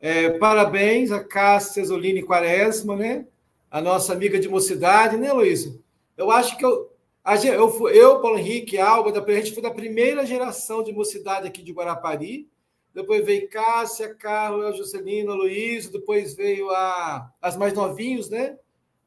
é, 0.03 0.31
parabéns 0.31 1.13
a 1.13 1.23
Cássia 1.23 1.75
Cesolini 1.75 2.25
Quaresma, 2.25 2.97
né? 2.97 3.25
A 3.71 3.81
nossa 3.81 4.13
amiga 4.13 4.37
de 4.37 4.49
mocidade, 4.49 5.17
né, 5.17 5.33
Luiz? 5.33 5.73
Eu 6.17 6.29
acho 6.33 6.59
que 6.59 6.65
eu, 6.65 6.91
eu, 7.25 7.89
eu 7.89 8.21
Paulo 8.21 8.37
Henrique, 8.37 8.81
Alba, 8.81 9.17
a 9.17 9.33
gente 9.35 9.55
foi 9.55 9.63
da 9.63 9.71
primeira 9.71 10.27
geração 10.27 10.83
de 10.83 10.93
mocidade 10.93 11.47
aqui 11.47 11.63
de 11.63 11.73
Guarapari. 11.73 12.49
Depois 12.93 13.25
veio 13.25 13.49
Cássia, 13.49 14.13
Carlos, 14.13 14.77
Juscelino, 14.77 15.37
Luiz. 15.37 15.89
Depois 15.89 16.35
veio 16.35 16.69
a, 16.71 17.33
as 17.41 17.57
mais 17.57 17.73
novinhos, 17.73 18.29
né? 18.29 18.59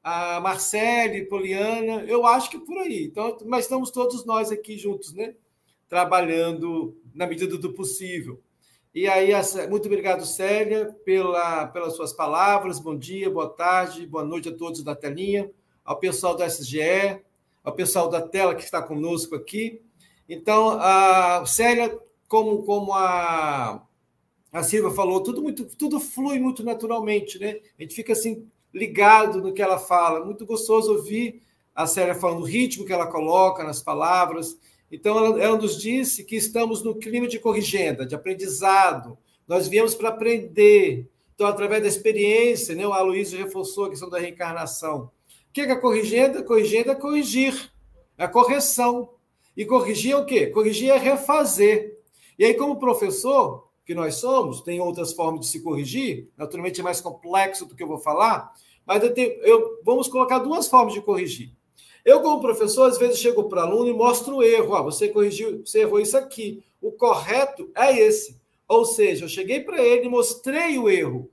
A 0.01 0.39
Marcele, 0.39 1.25
Poliana. 1.25 2.05
Eu 2.05 2.25
acho 2.25 2.49
que 2.49 2.57
por 2.57 2.77
aí. 2.77 3.03
Então, 3.03 3.37
mas 3.45 3.65
estamos 3.65 3.91
todos 3.91 4.25
nós 4.25 4.49
aqui 4.49 4.77
juntos, 4.77 5.13
né? 5.13 5.35
Trabalhando 5.89 6.97
na 7.13 7.27
medida 7.27 7.57
do 7.57 7.73
possível. 7.73 8.41
E 8.95 9.09
aí, 9.09 9.31
muito 9.69 9.87
obrigado, 9.87 10.25
Célia, 10.25 10.85
pela, 11.03 11.67
pelas 11.67 11.97
suas 11.97 12.13
palavras. 12.13 12.79
Bom 12.79 12.97
dia, 12.97 13.29
boa 13.29 13.49
tarde, 13.49 14.07
boa 14.07 14.23
noite 14.23 14.47
a 14.47 14.55
todos 14.55 14.81
da 14.83 14.95
telinha, 14.95 15.51
ao 15.83 15.97
pessoal 15.99 16.33
da 16.33 16.45
SGE, 16.47 17.19
ao 17.61 17.73
pessoal 17.73 18.07
da 18.07 18.21
tela 18.21 18.55
que 18.55 18.63
está 18.63 18.81
conosco 18.81 19.35
aqui. 19.35 19.81
Então, 20.29 20.79
a 20.79 21.45
Célia, 21.45 21.99
como, 22.29 22.63
como 22.63 22.93
a, 22.93 23.85
a 24.49 24.63
Silva 24.63 24.89
falou, 24.91 25.21
tudo, 25.21 25.41
muito, 25.41 25.65
tudo 25.75 25.99
flui 25.99 26.39
muito 26.39 26.63
naturalmente, 26.63 27.37
né? 27.37 27.59
A 27.77 27.81
gente 27.81 27.95
fica 27.95 28.13
assim 28.13 28.47
ligado 28.73 29.41
no 29.41 29.51
que 29.51 29.61
ela 29.61 29.77
fala. 29.77 30.23
Muito 30.23 30.45
gostoso 30.45 30.93
ouvir 30.93 31.41
a 31.75 31.85
Célia 31.85 32.15
falando 32.15 32.43
o 32.43 32.45
ritmo 32.45 32.85
que 32.85 32.93
ela 32.93 33.07
coloca 33.07 33.61
nas 33.61 33.83
palavras. 33.83 34.57
Então, 34.91 35.17
ela, 35.17 35.41
ela 35.41 35.57
nos 35.57 35.79
disse 35.79 36.23
que 36.23 36.35
estamos 36.35 36.83
no 36.83 36.95
clima 36.95 37.27
de 37.27 37.39
corrigenda, 37.39 38.05
de 38.05 38.15
aprendizado. 38.15 39.17
Nós 39.47 39.67
viemos 39.67 39.95
para 39.95 40.09
aprender. 40.09 41.09
Então, 41.33 41.47
através 41.47 41.81
da 41.81 41.87
experiência, 41.87 42.75
né, 42.75 42.87
o 42.87 42.93
Aloysio 42.93 43.37
reforçou 43.37 43.85
a 43.85 43.89
questão 43.89 44.09
da 44.09 44.19
reencarnação 44.19 45.11
que 45.55 45.61
é 45.61 45.71
a 45.71 45.79
corrigenda? 45.79 46.43
Corrigenda 46.43 46.91
é 46.91 46.95
corrigir, 46.95 47.71
é 48.17 48.25
a 48.25 48.27
correção. 48.27 49.11
E 49.55 49.65
corrigir 49.65 50.11
é 50.11 50.17
o 50.17 50.25
quê? 50.25 50.47
Corrigir 50.47 50.89
é 50.89 50.97
refazer. 50.97 51.97
E 52.37 52.43
aí, 52.43 52.53
como 52.55 52.77
professor, 52.77 53.69
que 53.85 53.95
nós 53.95 54.15
somos, 54.15 54.59
tem 54.59 54.81
outras 54.81 55.13
formas 55.13 55.39
de 55.39 55.47
se 55.47 55.61
corrigir, 55.61 56.27
naturalmente 56.35 56.81
é 56.81 56.83
mais 56.83 56.99
complexo 56.99 57.65
do 57.65 57.73
que 57.73 57.81
eu 57.81 57.87
vou 57.87 57.97
falar, 57.97 58.53
mas 58.85 59.01
eu 59.01 59.13
tenho, 59.13 59.31
eu, 59.43 59.79
vamos 59.85 60.09
colocar 60.09 60.39
duas 60.39 60.67
formas 60.67 60.93
de 60.93 61.01
corrigir. 61.01 61.54
Eu, 62.05 62.21
como 62.21 62.39
professor, 62.39 62.87
às 62.87 62.99
vezes 62.99 63.17
chego 63.17 63.45
para 63.45 63.63
o 63.63 63.67
aluno 63.67 63.89
e 63.89 63.93
mostro 63.93 64.35
o 64.35 64.43
erro. 64.43 64.75
Ah, 64.75 64.83
você 64.83 65.09
corrigiu, 65.09 65.65
você 65.65 65.79
errou 65.79 65.99
isso 65.99 66.15
aqui. 66.15 66.63
O 66.79 66.91
correto 66.91 67.71
é 67.75 67.97
esse. 67.97 68.39
Ou 68.67 68.85
seja, 68.85 69.25
eu 69.25 69.29
cheguei 69.29 69.61
para 69.61 69.83
ele 69.83 70.07
mostrei 70.07 70.77
o 70.77 70.87
erro. 70.87 71.31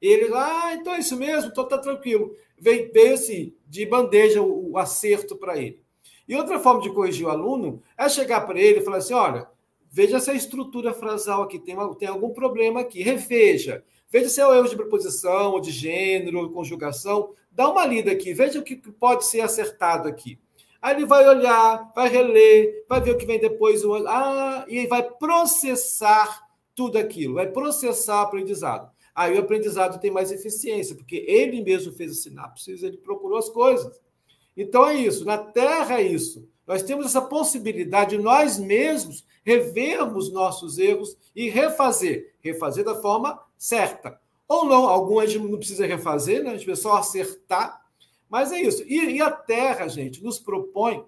Ele, 0.00 0.32
ah, 0.34 0.74
então 0.74 0.94
é 0.94 1.00
isso 1.00 1.16
mesmo, 1.16 1.50
então 1.50 1.68
tá 1.68 1.76
tranquilo. 1.76 2.34
Veio, 2.58 2.90
veio 2.92 3.14
assim, 3.14 3.54
de 3.66 3.84
bandeja 3.84 4.40
o, 4.40 4.72
o 4.72 4.78
acerto 4.78 5.36
para 5.36 5.58
ele. 5.58 5.82
E 6.26 6.34
outra 6.34 6.58
forma 6.58 6.80
de 6.80 6.90
corrigir 6.90 7.26
o 7.26 7.30
aluno 7.30 7.82
é 7.96 8.08
chegar 8.08 8.40
para 8.42 8.58
ele 8.58 8.80
e 8.80 8.84
falar 8.84 8.98
assim: 8.98 9.14
olha, 9.14 9.46
veja 9.90 10.16
essa 10.16 10.32
estrutura 10.32 10.94
frasal 10.94 11.42
aqui, 11.42 11.58
tem, 11.58 11.74
uma, 11.74 11.94
tem 11.94 12.08
algum 12.08 12.30
problema 12.30 12.80
aqui, 12.80 13.02
reveja. 13.02 13.84
Veja 14.08 14.28
se 14.28 14.40
é 14.40 14.46
o 14.46 14.54
erro 14.54 14.68
de 14.68 14.76
preposição, 14.76 15.52
ou 15.52 15.60
de 15.60 15.70
gênero, 15.70 16.50
conjugação. 16.50 17.34
Dá 17.56 17.68
uma 17.68 17.84
lida 17.84 18.12
aqui, 18.12 18.32
veja 18.32 18.60
o 18.60 18.62
que 18.62 18.76
pode 18.76 19.24
ser 19.24 19.40
acertado 19.40 20.06
aqui. 20.06 20.38
Aí 20.80 20.94
ele 20.94 21.06
vai 21.06 21.26
olhar, 21.26 21.90
vai 21.94 22.08
reler, 22.08 22.84
vai 22.88 23.00
ver 23.00 23.12
o 23.12 23.18
que 23.18 23.26
vem 23.26 23.40
depois, 23.40 23.82
ah, 24.06 24.64
e 24.68 24.86
vai 24.86 25.02
processar 25.02 26.46
tudo 26.74 26.98
aquilo, 26.98 27.34
vai 27.34 27.48
processar 27.48 28.20
o 28.20 28.24
aprendizado 28.26 28.94
aí 29.16 29.34
o 29.34 29.40
aprendizado 29.40 29.98
tem 29.98 30.10
mais 30.10 30.30
eficiência, 30.30 30.94
porque 30.94 31.24
ele 31.26 31.62
mesmo 31.62 31.90
fez 31.90 32.12
as 32.12 32.18
sinapses, 32.18 32.82
ele 32.82 32.98
procurou 32.98 33.38
as 33.38 33.48
coisas. 33.48 33.98
Então 34.54 34.86
é 34.86 34.94
isso, 34.94 35.24
na 35.24 35.38
Terra 35.38 35.98
é 35.98 36.02
isso. 36.02 36.46
Nós 36.66 36.82
temos 36.82 37.06
essa 37.06 37.22
possibilidade 37.22 38.16
de 38.16 38.22
nós 38.22 38.58
mesmos 38.58 39.24
revermos 39.42 40.30
nossos 40.30 40.76
erros 40.76 41.16
e 41.34 41.48
refazer, 41.48 42.34
refazer 42.40 42.84
da 42.84 43.00
forma 43.00 43.40
certa. 43.56 44.20
Ou 44.48 44.64
não, 44.64 44.88
algumas 44.88 45.34
não 45.34 45.58
precisa 45.58 45.86
refazer, 45.86 46.42
né? 46.42 46.50
a 46.50 46.56
gente 46.56 46.76
só 46.76 46.96
acertar, 46.96 47.84
mas 48.28 48.52
é 48.52 48.60
isso. 48.60 48.82
E, 48.86 49.16
e 49.16 49.20
a 49.20 49.30
Terra, 49.30 49.88
gente, 49.88 50.22
nos 50.22 50.38
propõe 50.38 51.04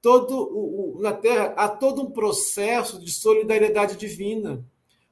todo 0.00 0.36
o, 0.36 0.98
o, 0.98 1.02
na 1.02 1.12
Terra 1.12 1.54
há 1.56 1.68
todo 1.68 2.02
um 2.02 2.10
processo 2.10 3.00
de 3.00 3.10
solidariedade 3.10 3.96
divina 3.96 4.64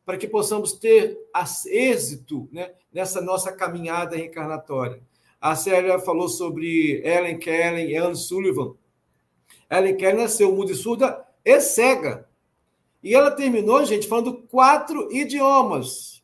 para 0.05 0.17
que 0.17 0.29
possamos 0.29 0.73
ter 0.73 1.19
êxito 1.67 2.49
né, 2.53 2.73
nessa 2.93 3.21
nossa 3.21 3.51
caminhada 3.51 4.17
reencarnatória. 4.17 5.03
A 5.41 5.57
Célia 5.57 5.99
falou 5.99 6.29
sobre 6.29 7.03
Ellen 7.05 7.39
Kellen 7.39 7.91
e 7.91 7.97
Anne 7.97 8.17
Sullivan. 8.17 8.75
Ellen 9.71 9.97
Kellen 9.97 10.23
nasceu 10.23 10.55
muda 10.55 10.73
e 10.73 10.77
surda 10.77 11.27
e 11.45 11.61
cega. 11.61 12.29
E 13.03 13.15
ela 13.15 13.31
terminou, 13.31 13.85
gente, 13.85 14.09
falando 14.09 14.43
quatro 14.49 15.13
idiomas. 15.13 16.23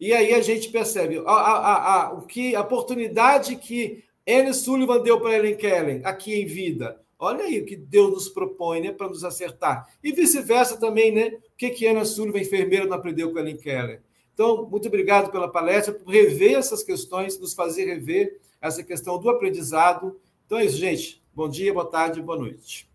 E 0.00 0.14
aí 0.14 0.32
a 0.32 0.40
gente 0.40 0.70
percebe 0.70 1.18
a, 1.18 1.30
a, 1.30 1.94
a, 2.06 2.12
o 2.14 2.22
que, 2.22 2.54
a 2.56 2.62
oportunidade 2.62 3.54
que 3.56 4.02
Anne 4.26 4.54
Sullivan 4.54 5.02
deu 5.02 5.20
para 5.20 5.36
Ellen 5.36 5.56
Kellen 5.56 6.00
aqui 6.04 6.40
em 6.40 6.46
vida. 6.46 6.98
Olha 7.18 7.44
aí 7.44 7.60
o 7.60 7.66
que 7.66 7.76
Deus 7.76 8.10
nos 8.10 8.28
propõe, 8.30 8.80
né, 8.80 8.92
para 8.92 9.08
nos 9.08 9.24
acertar. 9.24 9.86
E 10.02 10.10
vice-versa 10.10 10.78
também, 10.78 11.12
né? 11.12 11.26
O 11.28 11.56
que 11.56 11.68
que 11.68 11.86
Ana 11.86 12.06
Sullivan, 12.06 12.38
enfermeira, 12.38 12.86
não 12.86 12.96
aprendeu 12.96 13.30
com 13.30 13.38
Ellen 13.38 13.58
Keller? 13.58 14.00
Então, 14.32 14.66
muito 14.70 14.88
obrigado 14.88 15.30
pela 15.30 15.46
palestra, 15.46 15.92
por 15.92 16.10
rever 16.10 16.56
essas 16.56 16.82
questões, 16.82 17.38
nos 17.38 17.52
fazer 17.52 17.84
rever 17.84 18.40
essa 18.58 18.82
questão 18.82 19.18
do 19.18 19.28
aprendizado. 19.28 20.18
Então 20.46 20.58
é 20.58 20.64
isso, 20.64 20.78
gente. 20.78 21.22
Bom 21.34 21.46
dia, 21.46 21.74
boa 21.74 21.84
tarde, 21.84 22.22
boa 22.22 22.38
noite. 22.38 22.88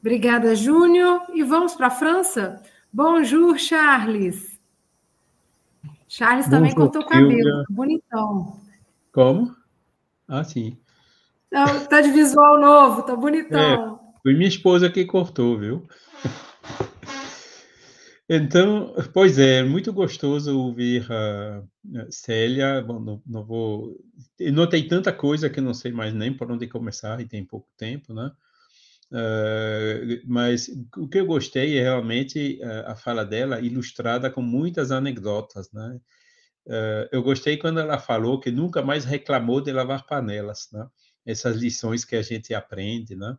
Obrigada, 0.00 0.54
Júnior. 0.54 1.20
E 1.34 1.42
vamos 1.42 1.74
para 1.74 1.88
a 1.88 1.90
França? 1.90 2.62
Bonjour, 2.90 3.58
Charles. 3.58 4.53
Charles 6.16 6.46
Bonjour, 6.46 6.60
também 6.60 6.74
cortou 6.76 7.02
o 7.02 7.06
cabelo, 7.06 7.64
bonitão. 7.68 8.60
Como? 9.12 9.52
Ah, 10.28 10.44
sim. 10.44 10.78
Não, 11.50 11.86
tá 11.86 12.00
de 12.00 12.12
visual 12.12 12.60
novo, 12.60 13.02
tá 13.02 13.16
bonitão. 13.16 13.58
É, 13.58 14.20
foi 14.22 14.34
minha 14.34 14.46
esposa 14.46 14.88
que 14.88 15.04
cortou, 15.04 15.58
viu? 15.58 15.88
Então, 18.28 18.94
pois 19.12 19.40
é, 19.40 19.64
muito 19.64 19.92
gostoso 19.92 20.56
ouvir 20.56 21.04
a 21.10 21.64
Célia. 22.10 22.80
Bom, 22.80 23.00
não, 23.00 23.22
não 23.26 23.44
vou. 23.44 24.00
Eu 24.38 24.52
notei 24.52 24.86
tanta 24.86 25.12
coisa 25.12 25.50
que 25.50 25.60
não 25.60 25.74
sei 25.74 25.90
mais 25.90 26.14
nem 26.14 26.32
por 26.32 26.48
onde 26.48 26.68
começar 26.68 27.20
e 27.20 27.26
tem 27.26 27.44
pouco 27.44 27.66
tempo, 27.76 28.14
né? 28.14 28.30
Uh, 29.14 30.20
mas 30.26 30.68
o 30.96 31.08
que 31.08 31.20
eu 31.20 31.26
gostei 31.26 31.78
é 31.78 31.82
realmente 31.82 32.58
uh, 32.60 32.90
a 32.90 32.96
fala 32.96 33.24
dela 33.24 33.60
ilustrada 33.60 34.28
com 34.28 34.42
muitas 34.42 34.90
anedotas, 34.90 35.70
né? 35.72 36.00
Uh, 36.66 37.06
eu 37.12 37.22
gostei 37.22 37.56
quando 37.56 37.78
ela 37.78 37.98
falou 37.98 38.40
que 38.40 38.50
nunca 38.50 38.82
mais 38.82 39.04
reclamou 39.04 39.60
de 39.60 39.70
lavar 39.70 40.04
panelas, 40.04 40.68
né? 40.72 40.84
essas 41.24 41.56
lições 41.56 42.04
que 42.04 42.16
a 42.16 42.22
gente 42.22 42.52
aprende, 42.54 43.14
né? 43.14 43.36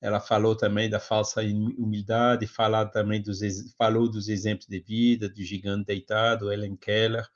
Ela 0.00 0.20
falou 0.20 0.56
também 0.56 0.88
da 0.88 1.00
falsa 1.00 1.42
humildade, 1.42 2.46
falar 2.46 2.86
também 2.86 3.20
dos, 3.20 3.40
falou 3.76 4.08
dos 4.08 4.28
exemplos 4.28 4.66
de 4.68 4.80
vida, 4.80 5.28
do 5.28 5.42
gigante 5.42 5.86
deitado, 5.86 6.52
Ellen 6.52 6.76
Keller, 6.76 7.26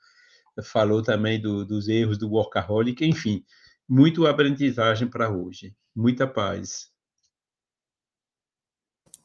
falou 0.63 1.03
também 1.03 1.41
do, 1.41 1.65
dos 1.65 1.89
erros 1.89 2.17
do 2.17 2.29
workaholic, 2.29 3.05
enfim, 3.05 3.43
muito 3.87 4.25
aprendizagem 4.25 5.07
para 5.09 5.29
hoje. 5.29 5.75
Muita 5.95 6.25
paz. 6.25 6.92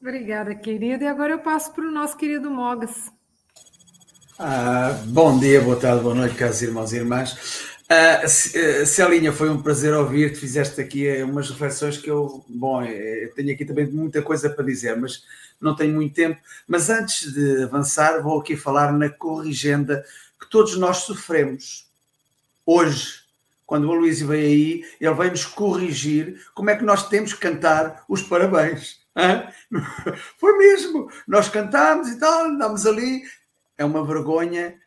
Obrigada, 0.00 0.54
querida. 0.54 1.04
E 1.04 1.06
agora 1.08 1.32
eu 1.32 1.40
passo 1.40 1.72
para 1.72 1.84
o 1.84 1.90
nosso 1.90 2.16
querido 2.16 2.50
Mogas. 2.50 3.10
Ah, 4.38 4.92
bom 5.06 5.36
dia, 5.38 5.60
boa 5.60 5.74
tarde, 5.74 6.02
boa 6.02 6.14
noite, 6.14 6.36
caros 6.36 6.62
irmãos 6.62 6.92
e 6.92 6.96
irmãs. 6.96 7.66
Uh, 7.90 8.86
Celinha, 8.86 9.32
foi 9.32 9.50
um 9.50 9.60
prazer 9.60 9.92
ouvir-te. 9.94 10.38
Fizeste 10.38 10.80
aqui 10.80 11.08
eh, 11.08 11.24
umas 11.24 11.50
reflexões 11.50 11.98
que 11.98 12.08
eu, 12.08 12.44
bom, 12.48 12.84
eu 12.84 13.34
tenho 13.34 13.52
aqui 13.52 13.64
também 13.64 13.86
muita 13.86 14.22
coisa 14.22 14.48
para 14.48 14.64
dizer, 14.64 14.96
mas 14.96 15.24
não 15.60 15.74
tenho 15.74 15.94
muito 15.94 16.14
tempo. 16.14 16.40
Mas 16.68 16.90
antes 16.90 17.32
de 17.32 17.64
avançar, 17.64 18.22
vou 18.22 18.38
aqui 18.38 18.56
falar 18.56 18.92
na 18.92 19.08
corrigenda 19.08 20.04
que 20.40 20.48
todos 20.48 20.76
nós 20.76 20.98
sofremos. 20.98 21.88
Hoje, 22.64 23.22
quando 23.66 23.88
o 23.88 23.94
Luís 23.94 24.20
veio 24.20 24.46
aí, 24.46 24.84
ele 25.00 25.14
veio 25.14 25.30
nos 25.32 25.44
corrigir 25.46 26.40
como 26.54 26.70
é 26.70 26.76
que 26.76 26.84
nós 26.84 27.08
temos 27.08 27.32
que 27.32 27.40
cantar 27.40 28.04
os 28.08 28.22
parabéns. 28.22 29.00
Hã? 29.18 29.48
Foi 30.38 30.56
mesmo. 30.56 31.10
Nós 31.26 31.48
cantámos 31.48 32.08
e 32.08 32.18
tal, 32.18 32.46
andámos 32.46 32.86
ali. 32.86 33.22
É 33.76 33.84
uma 33.84 34.04
vergonha 34.04 34.78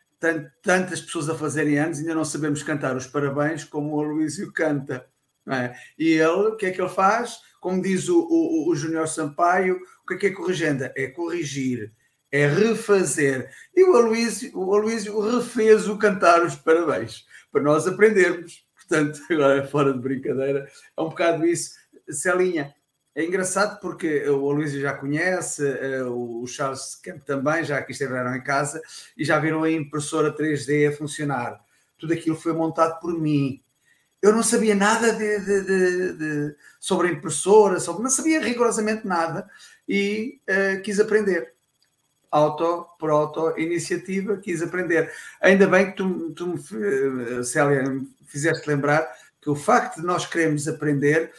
tantas 0.62 1.00
pessoas 1.00 1.28
a 1.28 1.34
fazerem 1.34 1.78
anos, 1.78 1.98
ainda 1.98 2.14
não 2.14 2.24
sabemos 2.24 2.62
cantar 2.62 2.96
os 2.96 3.06
parabéns 3.06 3.64
como 3.64 3.96
o 3.96 4.00
Aloísio 4.00 4.52
canta. 4.52 5.06
É? 5.50 5.74
E 5.98 6.12
ele, 6.12 6.50
o 6.50 6.56
que 6.56 6.66
é 6.66 6.70
que 6.70 6.80
ele 6.80 6.88
faz? 6.88 7.40
Como 7.60 7.82
diz 7.82 8.08
o, 8.08 8.20
o, 8.20 8.70
o 8.70 8.76
Júnior 8.76 9.08
Sampaio, 9.08 9.80
o 10.04 10.06
que 10.06 10.14
é 10.14 10.18
que 10.18 10.26
é 10.26 10.30
corrigenda? 10.30 10.92
É 10.96 11.08
corrigir, 11.08 11.92
é 12.30 12.46
refazer. 12.46 13.50
E 13.74 13.82
o 13.82 13.96
Aloísio, 13.96 14.56
o 14.56 14.72
Aloísio 14.72 15.18
refez 15.18 15.88
o 15.88 15.98
cantar 15.98 16.44
os 16.44 16.54
parabéns, 16.54 17.26
para 17.50 17.62
nós 17.62 17.88
aprendermos. 17.88 18.64
Portanto, 18.76 19.20
agora 19.30 19.66
fora 19.66 19.92
de 19.92 19.98
brincadeira, 19.98 20.70
é 20.96 21.02
um 21.02 21.08
bocado 21.08 21.44
isso. 21.44 21.72
Celinha, 22.08 22.72
é 23.14 23.24
engraçado 23.24 23.78
porque 23.80 24.26
o 24.28 24.50
Aloysio 24.50 24.80
já 24.80 24.94
conhece, 24.94 25.66
eh, 25.66 26.02
o 26.04 26.46
Charles 26.46 26.94
Camp 26.94 27.22
também, 27.24 27.62
já 27.62 27.76
aqui 27.78 27.92
estiveram 27.92 28.34
em 28.34 28.42
casa, 28.42 28.80
e 29.16 29.24
já 29.24 29.38
viram 29.38 29.62
a 29.62 29.70
impressora 29.70 30.34
3D 30.34 30.88
a 30.88 30.96
funcionar. 30.96 31.60
Tudo 31.98 32.14
aquilo 32.14 32.36
foi 32.36 32.54
montado 32.54 32.98
por 33.00 33.12
mim. 33.18 33.62
Eu 34.22 34.32
não 34.32 34.42
sabia 34.42 34.74
nada 34.74 35.12
de, 35.12 35.38
de, 35.40 36.12
de, 36.14 36.56
sobre 36.80 37.08
a 37.08 37.10
impressora, 37.10 37.78
sobre, 37.80 38.02
não 38.02 38.10
sabia 38.10 38.40
rigorosamente 38.40 39.06
nada 39.06 39.50
e 39.86 40.40
uh, 40.48 40.80
quis 40.82 40.98
aprender. 40.98 41.52
Auto, 42.30 42.86
por 42.98 43.10
auto 43.10 43.58
iniciativa, 43.58 44.38
quis 44.38 44.62
aprender. 44.62 45.12
Ainda 45.40 45.66
bem 45.66 45.90
que 45.90 45.96
tu, 45.96 46.30
tu 46.30 46.46
me, 46.46 46.54
eh, 46.56 47.42
Célia, 47.42 47.82
me 47.82 48.08
fizeste 48.24 48.66
lembrar 48.66 49.06
que 49.42 49.50
o 49.50 49.56
facto 49.56 50.00
de 50.00 50.06
nós 50.06 50.24
queremos 50.24 50.68
aprender 50.68 51.32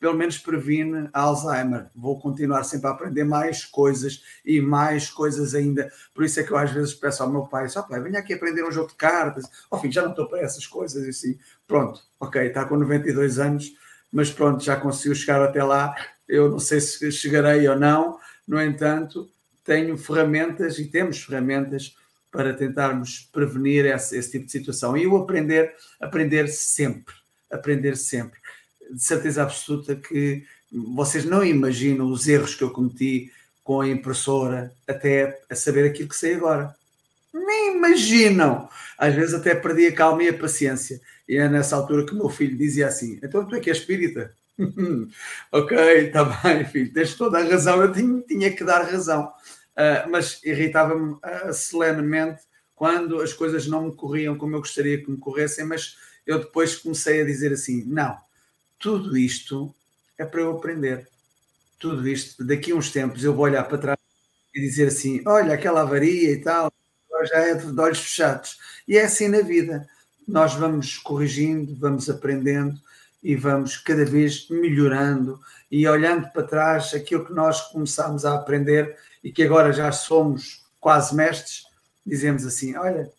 pelo 0.00 0.14
menos 0.14 0.38
previne 0.38 1.08
Alzheimer. 1.12 1.86
Vou 1.94 2.18
continuar 2.18 2.64
sempre 2.64 2.88
a 2.88 2.90
aprender 2.90 3.24
mais 3.24 3.64
coisas 3.64 4.22
e 4.44 4.60
mais 4.60 5.10
coisas 5.10 5.54
ainda. 5.54 5.90
Por 6.14 6.24
isso 6.24 6.40
é 6.40 6.42
que 6.42 6.50
eu 6.50 6.56
às 6.56 6.70
vezes 6.70 6.94
peço 6.94 7.22
ao 7.22 7.30
meu 7.30 7.42
pai, 7.42 7.68
só 7.68 7.82
pai, 7.82 8.00
venha 8.00 8.18
aqui 8.18 8.34
aprender 8.34 8.64
um 8.64 8.72
jogo 8.72 8.88
de 8.88 8.94
cartas. 8.94 9.44
Ao 9.70 9.80
fim, 9.80 9.92
já 9.92 10.02
não 10.02 10.10
estou 10.10 10.26
para 10.28 10.40
essas 10.40 10.66
coisas 10.66 11.04
e 11.06 11.10
assim. 11.10 11.38
Pronto, 11.66 12.00
ok, 12.18 12.46
está 12.46 12.64
com 12.64 12.76
92 12.76 13.38
anos, 13.38 13.72
mas 14.10 14.30
pronto, 14.30 14.62
já 14.62 14.76
conseguiu 14.76 15.14
chegar 15.14 15.42
até 15.42 15.62
lá. 15.62 15.94
Eu 16.28 16.50
não 16.50 16.58
sei 16.58 16.80
se 16.80 17.10
chegarei 17.12 17.66
ou 17.68 17.78
não. 17.78 18.18
No 18.46 18.60
entanto, 18.60 19.30
tenho 19.64 19.96
ferramentas 19.96 20.78
e 20.78 20.86
temos 20.86 21.22
ferramentas 21.22 21.96
para 22.30 22.54
tentarmos 22.54 23.28
prevenir 23.32 23.84
esse, 23.84 24.16
esse 24.16 24.30
tipo 24.32 24.46
de 24.46 24.52
situação. 24.52 24.96
E 24.96 25.06
o 25.06 25.16
aprender, 25.16 25.74
aprender 26.00 26.48
sempre, 26.48 27.14
aprender 27.52 27.96
sempre 27.96 28.42
de 28.92 29.02
certeza 29.02 29.42
absoluta 29.42 29.96
que 29.96 30.44
vocês 30.70 31.24
não 31.24 31.44
imaginam 31.44 32.10
os 32.10 32.28
erros 32.28 32.54
que 32.54 32.62
eu 32.62 32.70
cometi 32.70 33.32
com 33.64 33.80
a 33.80 33.88
impressora 33.88 34.72
até 34.86 35.40
a 35.48 35.54
saber 35.54 35.86
aquilo 35.86 36.08
que 36.08 36.16
sei 36.16 36.34
agora. 36.34 36.74
Nem 37.32 37.76
imaginam! 37.76 38.68
Às 38.98 39.14
vezes 39.14 39.34
até 39.34 39.54
perdi 39.54 39.86
a 39.86 39.94
calma 39.94 40.22
e 40.22 40.28
a 40.28 40.38
paciência. 40.38 41.00
E 41.28 41.36
é 41.36 41.48
nessa 41.48 41.76
altura 41.76 42.04
que 42.04 42.12
o 42.12 42.16
meu 42.16 42.28
filho 42.28 42.56
dizia 42.56 42.86
assim: 42.86 43.18
Então 43.22 43.46
tu 43.46 43.54
é 43.54 43.60
que 43.60 43.70
és 43.70 43.78
espírita? 43.78 44.34
ok, 45.50 45.76
está 46.06 46.24
bem, 46.24 46.64
filho, 46.66 46.92
tens 46.92 47.14
toda 47.14 47.38
a 47.38 47.44
razão. 47.44 47.82
Eu 47.82 47.92
tinha, 47.92 48.20
tinha 48.22 48.50
que 48.52 48.64
dar 48.64 48.82
razão. 48.82 49.32
Uh, 49.72 50.10
mas 50.10 50.40
irritava-me 50.44 51.14
uh, 51.14 51.52
solenemente 51.54 52.42
quando 52.74 53.20
as 53.20 53.32
coisas 53.32 53.66
não 53.66 53.86
me 53.86 53.96
corriam 53.96 54.36
como 54.36 54.54
eu 54.54 54.60
gostaria 54.60 55.02
que 55.02 55.10
me 55.10 55.16
corressem. 55.16 55.64
Mas 55.64 55.96
eu 56.26 56.38
depois 56.38 56.76
comecei 56.76 57.22
a 57.22 57.24
dizer 57.24 57.52
assim: 57.52 57.84
Não, 57.84 58.18
tudo 58.78 59.16
isto 59.16 59.74
é 60.18 60.24
para 60.24 60.40
eu 60.40 60.56
aprender. 60.56 61.08
Tudo 61.78 62.06
isto, 62.08 62.44
daqui 62.44 62.72
a 62.72 62.74
uns 62.74 62.90
tempos 62.90 63.24
eu 63.24 63.34
vou 63.34 63.44
olhar 63.44 63.64
para 63.64 63.78
trás 63.78 63.98
e 64.54 64.60
dizer 64.60 64.88
assim: 64.88 65.22
olha, 65.26 65.54
aquela 65.54 65.82
avaria 65.82 66.30
e 66.30 66.40
tal, 66.40 66.72
já 67.24 67.38
é 67.38 67.54
de 67.54 67.80
olhos 67.80 68.00
fechados. 68.00 68.58
E 68.86 68.96
é 68.96 69.04
assim 69.04 69.28
na 69.28 69.40
vida. 69.40 69.88
Nós 70.26 70.54
vamos 70.54 70.98
corrigindo, 70.98 71.74
vamos 71.76 72.08
aprendendo 72.08 72.78
e 73.22 73.34
vamos 73.34 73.76
cada 73.76 74.04
vez 74.04 74.48
melhorando 74.48 75.40
e 75.70 75.86
olhando 75.86 76.28
para 76.32 76.42
trás 76.42 76.92
aquilo 76.94 77.24
que 77.24 77.32
nós 77.32 77.60
começámos 77.70 78.24
a 78.24 78.34
aprender 78.34 78.96
e 79.22 79.32
que 79.32 79.42
agora 79.42 79.72
já 79.72 79.90
somos 79.92 80.64
quase 80.80 81.14
mestres, 81.14 81.64
dizemos 82.04 82.44
assim: 82.44 82.76
olha, 82.76 83.10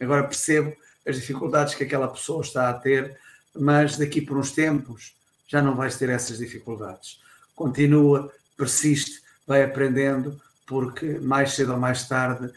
agora 0.00 0.24
percebo 0.24 0.74
as 1.08 1.16
dificuldades 1.16 1.74
que 1.74 1.84
aquela 1.84 2.06
pessoa 2.06 2.42
está 2.42 2.68
a 2.68 2.74
ter 2.74 3.18
mas 3.58 3.96
daqui 3.96 4.20
por 4.20 4.36
uns 4.36 4.52
tempos 4.52 5.14
já 5.46 5.60
não 5.60 5.74
vais 5.74 5.96
ter 5.96 6.08
essas 6.08 6.38
dificuldades. 6.38 7.20
Continua, 7.54 8.32
persiste, 8.56 9.22
vai 9.46 9.62
aprendendo, 9.62 10.40
porque 10.66 11.18
mais 11.20 11.54
cedo 11.54 11.72
ou 11.72 11.78
mais 11.78 12.06
tarde 12.06 12.52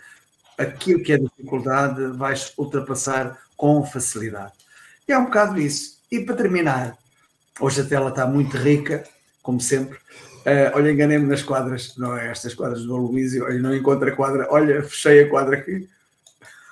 aquilo 0.58 1.02
que 1.02 1.14
é 1.14 1.18
dificuldade 1.18 2.06
vais 2.18 2.54
ultrapassar 2.58 3.38
com 3.56 3.86
facilidade. 3.86 4.54
E 5.08 5.12
é 5.12 5.18
um 5.18 5.26
bocado 5.26 5.60
isso. 5.60 6.00
E 6.12 6.20
para 6.20 6.36
terminar, 6.36 6.98
hoje 7.60 7.82
a 7.82 7.86
tela 7.86 8.10
está 8.10 8.28
muito 8.28 8.58
rica, 8.58 9.04
como 9.42 9.60
sempre. 9.60 9.98
Uh, 10.42 10.76
olha, 10.76 10.92
enganei-me 10.92 11.26
nas 11.26 11.42
quadras, 11.42 11.96
não 11.98 12.18
é 12.18 12.30
estas 12.30 12.54
quadras 12.54 12.84
do 12.84 12.98
Luísio, 12.98 13.46
olha, 13.46 13.60
não 13.60 13.76
encontro 13.76 14.10
a 14.10 14.16
quadra, 14.16 14.48
olha, 14.50 14.84
fechei 14.84 15.24
a 15.24 15.30
quadra 15.30 15.58
aqui. 15.58 15.88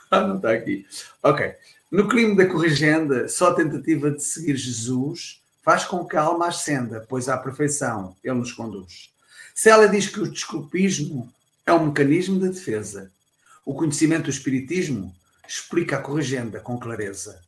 Ah, 0.09 0.21
não 0.27 0.37
está 0.37 0.51
aqui. 0.51 0.85
Ok. 1.23 1.53
No 1.91 2.07
crime 2.07 2.35
da 2.35 2.45
corrigenda, 2.45 3.27
só 3.27 3.49
a 3.49 3.55
tentativa 3.55 4.11
de 4.11 4.23
seguir 4.23 4.55
Jesus 4.55 5.41
faz 5.63 5.85
com 5.85 6.05
que 6.05 6.15
a 6.15 6.21
alma 6.21 6.47
ascenda, 6.47 7.05
pois 7.09 7.27
à 7.27 7.37
perfeição 7.37 8.15
ele 8.23 8.35
nos 8.35 8.51
conduz. 8.51 9.09
Se 9.55 9.69
ela 9.69 9.87
diz 9.87 10.07
que 10.07 10.19
o 10.19 10.29
desculpismo 10.29 11.31
é 11.65 11.73
um 11.73 11.87
mecanismo 11.87 12.39
de 12.39 12.49
defesa, 12.49 13.11
o 13.65 13.73
conhecimento 13.73 14.23
do 14.23 14.29
espiritismo 14.29 15.13
explica 15.47 15.97
a 15.97 16.01
corrigenda 16.01 16.59
com 16.59 16.79
clareza. 16.79 17.39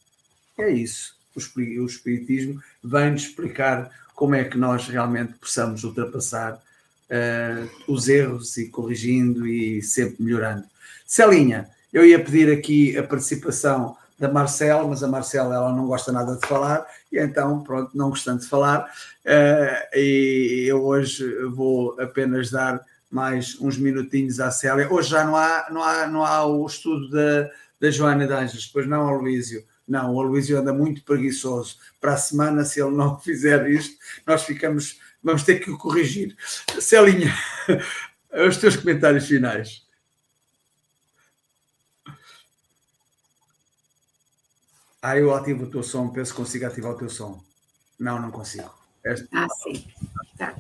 É 0.58 0.70
isso. 0.70 1.16
O 1.36 1.40
espiritismo 1.86 2.62
vem-nos 2.84 3.24
explicar 3.24 3.90
como 4.14 4.36
é 4.36 4.44
que 4.44 4.58
nós 4.58 4.88
realmente 4.88 5.34
possamos 5.34 5.84
ultrapassar 5.84 6.54
uh, 6.54 7.92
os 7.92 8.08
erros 8.08 8.58
e 8.58 8.68
corrigindo 8.68 9.48
e 9.48 9.82
sempre 9.82 10.22
melhorando. 10.22 10.66
Celinha, 11.06 11.70
eu 11.92 12.06
ia 12.06 12.24
pedir 12.24 12.52
aqui 12.52 12.98
a 12.98 13.04
participação 13.04 13.96
da 14.18 14.32
Marcela, 14.32 14.88
mas 14.88 15.02
a 15.02 15.08
Marcela 15.08 15.56
ela 15.56 15.74
não 15.74 15.88
gosta 15.88 16.12
nada 16.12 16.36
de 16.36 16.48
falar, 16.48 16.86
e 17.12 17.18
então, 17.18 17.64
pronto, 17.64 17.98
não 17.98 18.10
gostando 18.10 18.42
de 18.42 18.48
falar, 18.48 18.86
uh, 19.26 19.98
e 19.98 20.66
eu 20.68 20.84
hoje 20.86 21.28
vou 21.46 22.00
apenas 22.00 22.52
dar 22.52 22.80
mais 23.10 23.60
uns 23.60 23.78
minutinhos 23.78 24.40
à 24.40 24.50
Célia. 24.52 24.88
Hoje 24.92 25.10
já 25.10 25.26
não 25.26 25.36
há, 25.36 25.68
não 25.70 25.84
há, 25.84 26.08
não 26.08 26.24
há 26.24 26.46
o 26.46 26.66
estudo 26.66 27.10
da, 27.10 27.50
da 27.80 27.92
Joana 27.92 28.26
de 28.26 28.34
Anjos, 28.34 28.68
pois 28.68 28.88
não, 28.88 29.08
Aloísio. 29.08 29.64
Não, 29.88 30.14
o 30.14 30.22
Aloísio 30.22 30.58
anda 30.58 30.72
muito 30.72 31.04
preguiçoso. 31.04 31.78
Para 32.00 32.14
a 32.14 32.18
semana, 32.18 32.64
se 32.64 32.80
ele 32.80 32.96
não 32.96 33.20
fizer 33.20 33.70
isto, 33.70 33.98
nós 34.26 34.44
ficamos, 34.44 35.00
vamos 35.22 35.44
ter 35.44 35.60
que 35.60 35.70
o 35.70 35.78
corrigir. 35.78 36.36
Celinha, 36.80 37.34
os 38.48 38.56
teus 38.58 38.78
comentários 38.78 39.28
finais. 39.28 39.84
Ah, 45.02 45.18
eu 45.18 45.34
ativo 45.34 45.64
o 45.64 45.70
teu 45.70 45.82
som, 45.82 46.10
penso 46.10 46.32
que 46.32 46.38
consigo 46.38 46.66
ativar 46.66 46.92
o 46.92 46.98
teu 46.98 47.10
som. 47.10 47.42
Não, 48.00 48.22
não 48.22 48.30
consigo. 48.30 48.70
Esta... 49.04 49.28
Ah, 49.34 49.48
sim. 49.64 49.84
Tá. 50.38 50.56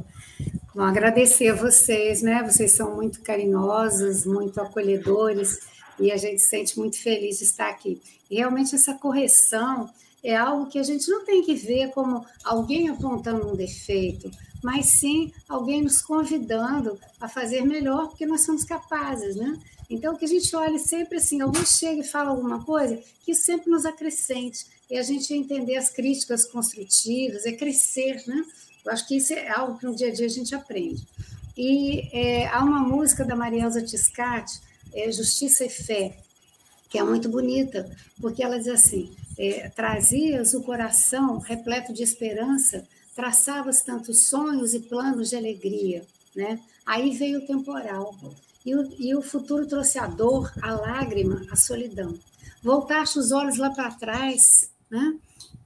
Bom, 0.74 0.82
agradecer 0.82 1.50
a 1.50 1.56
vocês, 1.56 2.24
né? 2.24 2.42
Vocês 2.44 2.72
são 2.72 2.96
muito 2.96 3.22
carinhosos, 3.22 4.26
muito 4.26 4.60
acolhedores, 4.60 5.60
e 6.00 6.12
a 6.12 6.18
gente 6.18 6.42
se 6.42 6.50
sente 6.50 6.80
muito 6.80 6.98
feliz 6.98 7.38
de 7.38 7.44
estar 7.44 7.70
aqui. 7.70 8.02
E 8.32 8.38
realmente 8.38 8.74
essa 8.74 8.96
correção 8.96 9.90
é 10.24 10.36
algo 10.36 10.68
que 10.68 10.80
a 10.80 10.84
gente 10.84 11.10
não 11.10 11.24
tem 11.24 11.44
que 11.44 11.54
ver 11.54 11.90
como 11.92 12.26
alguém 12.44 12.90
apontando 12.90 13.48
um 13.48 13.56
defeito, 13.56 14.32
mas 14.64 14.88
sim 14.88 15.32
alguém 15.48 15.82
nos 15.82 16.02
convidando 16.02 17.00
a 17.20 17.28
fazer 17.28 17.62
melhor, 17.66 18.10
porque 18.10 18.26
nós 18.26 18.42
somos 18.42 18.64
capazes, 18.64 19.36
né? 19.36 19.60
Então, 19.90 20.16
que 20.16 20.24
a 20.24 20.28
gente 20.28 20.56
olhe 20.56 20.80
sempre 20.80 21.18
assim, 21.18 21.42
alguém 21.42 21.66
chega 21.66 22.02
e 22.02 22.08
fala 22.08 22.30
alguma 22.30 22.64
coisa 22.64 22.98
que 23.26 23.34
sempre 23.34 23.70
nos 23.70 23.86
acrescente, 23.86 24.66
e 24.90 24.98
a 24.98 25.04
gente 25.04 25.34
entender 25.34 25.78
as 25.78 25.90
críticas 25.90 26.46
construtivas, 26.46 27.46
é 27.46 27.54
crescer, 27.54 28.24
né? 28.28 28.44
Eu 28.86 28.92
acho 28.92 29.08
que 29.08 29.16
isso 29.16 29.34
é 29.34 29.50
algo 29.50 29.78
que 29.78 29.86
no 29.86 29.96
dia 29.96 30.08
a 30.08 30.14
dia 30.14 30.26
a 30.26 30.30
gente 30.30 30.54
aprende. 30.56 31.08
E 31.58 32.10
é, 32.12 32.48
há 32.48 32.64
uma 32.64 32.80
música 32.80 33.24
da 33.24 33.36
Marielza 33.36 33.82
Tiscati, 33.82 34.60
é, 34.94 35.12
Justiça 35.12 35.66
e 35.66 35.70
Fé, 35.70 36.18
que 36.90 36.98
é 36.98 37.04
muito 37.04 37.30
bonita, 37.30 37.90
porque 38.20 38.44
ela 38.44 38.58
diz 38.58 38.68
assim: 38.68 39.12
é, 39.38 39.70
trazias 39.70 40.54
o 40.54 40.62
coração 40.62 41.40
repleto 41.40 41.94
de 41.94 42.04
esperança, 42.04 42.86
traçavas 43.16 43.82
tantos 43.82 44.26
sonhos 44.26 44.74
e 44.74 44.80
planos 44.80 45.30
de 45.30 45.36
alegria, 45.36 46.06
né? 46.36 46.60
Aí 46.86 47.16
veio 47.16 47.40
o 47.40 47.46
temporal 47.46 48.16
e 48.66 48.76
o, 48.76 48.90
e 49.00 49.16
o 49.16 49.22
futuro 49.22 49.68
trouxe 49.68 50.00
a 50.00 50.08
dor, 50.08 50.52
a 50.62 50.74
lágrima, 50.74 51.46
a 51.52 51.56
solidão. 51.56 52.18
Voltaste 52.64 53.20
os 53.20 53.32
olhos 53.32 53.58
lá 53.58 53.70
para 53.70 53.92
trás, 53.92 54.72
né? 54.90 55.18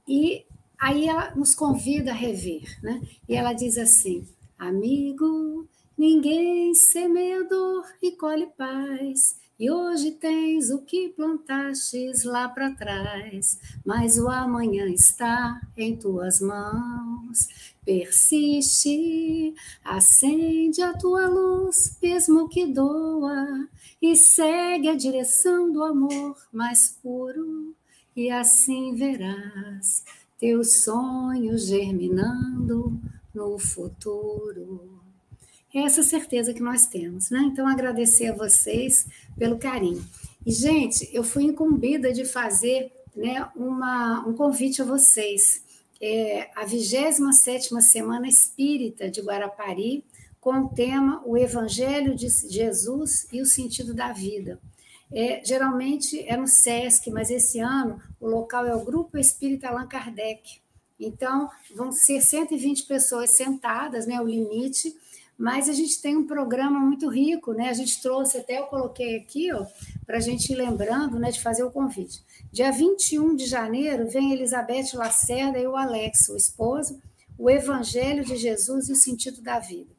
E 0.08 0.44
aí 0.78 1.08
ela 1.08 1.34
nos 1.34 1.54
convida 1.54 2.10
a 2.10 2.14
rever, 2.14 2.78
né? 2.82 3.00
E 3.28 3.34
ela 3.34 3.52
diz 3.52 3.76
assim: 3.78 4.26
Amigo, 4.58 5.68
ninguém 5.96 6.74
semeia 6.74 7.44
dor 7.44 7.84
e 8.02 8.12
colhe 8.12 8.46
paz. 8.56 9.36
E 9.58 9.70
hoje 9.70 10.10
tens 10.10 10.70
o 10.70 10.82
que 10.82 11.08
plantastes 11.08 12.24
lá 12.24 12.46
para 12.46 12.72
trás, 12.72 13.58
mas 13.86 14.18
o 14.18 14.28
amanhã 14.28 14.86
está 14.86 15.58
em 15.74 15.96
tuas 15.96 16.40
mãos. 16.40 17.48
Persiste, 17.82 19.54
acende 19.82 20.82
a 20.82 20.92
tua 20.92 21.26
luz, 21.26 21.96
mesmo 22.02 22.50
que 22.50 22.66
doa, 22.66 23.66
e 24.02 24.14
segue 24.14 24.88
a 24.88 24.94
direção 24.94 25.72
do 25.72 25.82
amor 25.82 26.36
mais 26.52 26.98
puro, 27.02 27.74
e 28.14 28.30
assim 28.30 28.94
verás 28.94 30.04
teus 30.38 30.82
sonhos 30.82 31.66
germinando 31.66 33.00
no 33.34 33.58
futuro. 33.58 34.95
É 35.76 35.80
essa 35.80 36.02
certeza 36.02 36.54
que 36.54 36.62
nós 36.62 36.86
temos, 36.86 37.28
né? 37.28 37.38
Então, 37.52 37.68
agradecer 37.68 38.28
a 38.28 38.34
vocês 38.34 39.06
pelo 39.36 39.58
carinho. 39.58 40.02
E, 40.46 40.50
gente, 40.50 41.06
eu 41.12 41.22
fui 41.22 41.44
incumbida 41.44 42.14
de 42.14 42.24
fazer 42.24 42.90
né, 43.14 43.46
uma, 43.54 44.26
um 44.26 44.32
convite 44.32 44.80
a 44.80 44.86
vocês. 44.86 45.62
É, 46.00 46.48
a 46.56 46.64
27 46.64 47.60
Semana 47.82 48.26
Espírita 48.26 49.10
de 49.10 49.20
Guarapari, 49.20 50.02
com 50.40 50.60
o 50.60 50.68
tema 50.70 51.22
O 51.26 51.36
Evangelho 51.36 52.14
de 52.14 52.26
Jesus 52.26 53.28
e 53.30 53.42
o 53.42 53.46
Sentido 53.46 53.92
da 53.92 54.14
Vida. 54.14 54.58
É, 55.12 55.44
geralmente 55.44 56.26
é 56.26 56.38
no 56.38 56.46
SESC, 56.46 57.10
mas 57.10 57.30
esse 57.30 57.60
ano 57.60 58.00
o 58.18 58.26
local 58.26 58.66
é 58.66 58.74
o 58.74 58.82
Grupo 58.82 59.18
Espírita 59.18 59.68
Allan 59.68 59.86
Kardec. 59.86 60.58
Então, 60.98 61.50
vão 61.74 61.92
ser 61.92 62.22
120 62.22 62.86
pessoas 62.86 63.28
sentadas, 63.36 64.06
né, 64.06 64.18
o 64.18 64.26
limite, 64.26 64.96
mas 65.38 65.68
a 65.68 65.72
gente 65.72 66.00
tem 66.00 66.16
um 66.16 66.26
programa 66.26 66.80
muito 66.80 67.08
rico, 67.08 67.52
né? 67.52 67.68
A 67.68 67.74
gente 67.74 68.00
trouxe, 68.00 68.38
até 68.38 68.58
eu 68.58 68.64
coloquei 68.64 69.16
aqui, 69.16 69.52
ó, 69.52 69.66
para 70.06 70.16
a 70.16 70.20
gente 70.20 70.50
ir 70.50 70.56
lembrando, 70.56 71.18
né, 71.18 71.30
de 71.30 71.42
fazer 71.42 71.62
o 71.62 71.70
convite. 71.70 72.24
Dia 72.50 72.72
21 72.72 73.36
de 73.36 73.44
janeiro 73.44 74.08
vem 74.08 74.32
Elizabeth 74.32 74.94
Lacerda 74.94 75.58
e 75.58 75.66
o 75.66 75.76
Alex, 75.76 76.28
o 76.30 76.36
esposo, 76.36 77.00
o 77.38 77.50
Evangelho 77.50 78.24
de 78.24 78.36
Jesus 78.36 78.88
e 78.88 78.92
o 78.92 78.96
Sentido 78.96 79.42
da 79.42 79.58
Vida. 79.58 79.90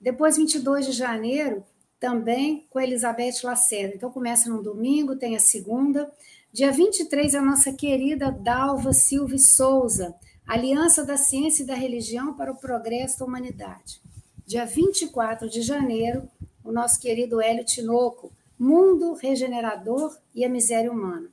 Depois, 0.00 0.36
22 0.36 0.86
de 0.86 0.92
janeiro, 0.92 1.64
também 1.98 2.66
com 2.70 2.78
Elizabeth 2.78 3.42
Lacerda. 3.42 3.94
Então, 3.96 4.10
começa 4.10 4.48
no 4.48 4.62
domingo, 4.62 5.16
tem 5.16 5.34
a 5.34 5.40
segunda. 5.40 6.12
Dia 6.52 6.70
23, 6.70 7.34
a 7.34 7.42
nossa 7.42 7.72
querida 7.72 8.30
Dalva 8.30 8.92
Silva 8.92 9.38
Souza, 9.38 10.14
Aliança 10.46 11.04
da 11.04 11.16
Ciência 11.16 11.64
e 11.64 11.66
da 11.66 11.74
Religião 11.74 12.34
para 12.34 12.52
o 12.52 12.56
Progresso 12.56 13.18
da 13.18 13.24
Humanidade. 13.24 14.00
Dia 14.46 14.66
24 14.66 15.48
de 15.48 15.62
janeiro, 15.62 16.28
o 16.62 16.70
nosso 16.70 17.00
querido 17.00 17.40
Hélio 17.40 17.64
Tinoco, 17.64 18.30
Mundo 18.58 19.14
Regenerador 19.14 20.14
e 20.34 20.44
a 20.44 20.50
Miséria 20.50 20.92
Humana. 20.92 21.30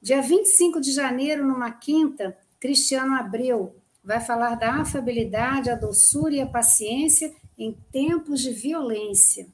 Dia 0.00 0.22
25 0.22 0.80
de 0.80 0.92
janeiro, 0.92 1.44
numa 1.44 1.72
quinta, 1.72 2.36
Cristiano 2.60 3.16
Abreu 3.16 3.74
vai 4.04 4.20
falar 4.20 4.54
da 4.54 4.74
afabilidade, 4.74 5.68
a 5.68 5.74
doçura 5.74 6.34
e 6.34 6.40
a 6.40 6.46
paciência 6.46 7.34
em 7.58 7.76
tempos 7.90 8.40
de 8.40 8.52
violência. 8.52 9.48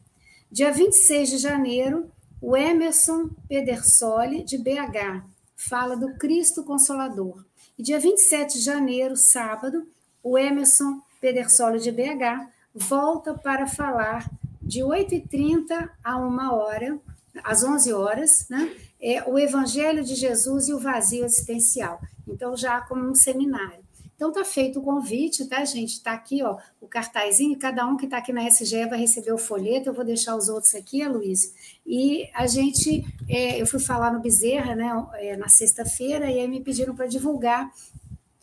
Dia 0.52 0.70
26 0.70 1.30
de 1.30 1.38
janeiro, 1.38 2.10
o 2.38 2.54
Emerson 2.54 3.30
Pedersoli, 3.48 4.42
de 4.42 4.58
BH, 4.58 5.24
fala 5.56 5.96
do 5.96 6.14
Cristo 6.18 6.64
Consolador. 6.64 7.46
E 7.78 7.82
dia 7.82 7.98
27 7.98 8.58
de 8.58 8.64
janeiro, 8.64 9.16
sábado, 9.16 9.88
o 10.22 10.36
Emerson 10.36 11.00
Pedersoli, 11.18 11.80
de 11.80 11.90
BH, 11.90 12.59
volta 12.74 13.34
para 13.34 13.66
falar 13.66 14.30
de 14.60 14.80
8h30 14.80 15.90
a 16.02 16.16
1 16.16 16.52
hora, 16.52 16.98
às 17.42 17.64
11 17.64 17.92
horas, 17.92 18.46
né? 18.48 18.72
É 19.00 19.28
o 19.28 19.38
Evangelho 19.38 20.04
de 20.04 20.14
Jesus 20.14 20.68
e 20.68 20.74
o 20.74 20.78
vazio 20.78 21.24
existencial. 21.24 22.00
Então, 22.28 22.56
já 22.56 22.80
como 22.82 23.08
um 23.08 23.14
seminário. 23.14 23.80
Então, 24.14 24.30
tá 24.30 24.44
feito 24.44 24.78
o 24.78 24.82
convite, 24.82 25.46
tá, 25.46 25.64
gente? 25.64 25.94
Está 25.94 26.12
aqui, 26.12 26.42
ó, 26.42 26.58
o 26.78 26.86
cartazinho. 26.86 27.58
Cada 27.58 27.86
um 27.86 27.96
que 27.96 28.04
está 28.04 28.18
aqui 28.18 28.32
na 28.32 28.46
SGE 28.46 28.86
vai 28.86 29.00
receber 29.00 29.32
o 29.32 29.38
folheto. 29.38 29.88
Eu 29.88 29.94
vou 29.94 30.04
deixar 30.04 30.36
os 30.36 30.50
outros 30.50 30.74
aqui, 30.74 31.02
Luiz. 31.08 31.54
E 31.86 32.28
a 32.34 32.46
gente, 32.46 33.02
é, 33.28 33.60
eu 33.60 33.66
fui 33.66 33.80
falar 33.80 34.12
no 34.12 34.20
Bezerra, 34.20 34.74
né, 34.74 34.92
é, 35.14 35.36
na 35.38 35.48
sexta-feira, 35.48 36.30
e 36.30 36.38
aí 36.38 36.46
me 36.46 36.60
pediram 36.60 36.94
para 36.94 37.06
divulgar 37.06 37.72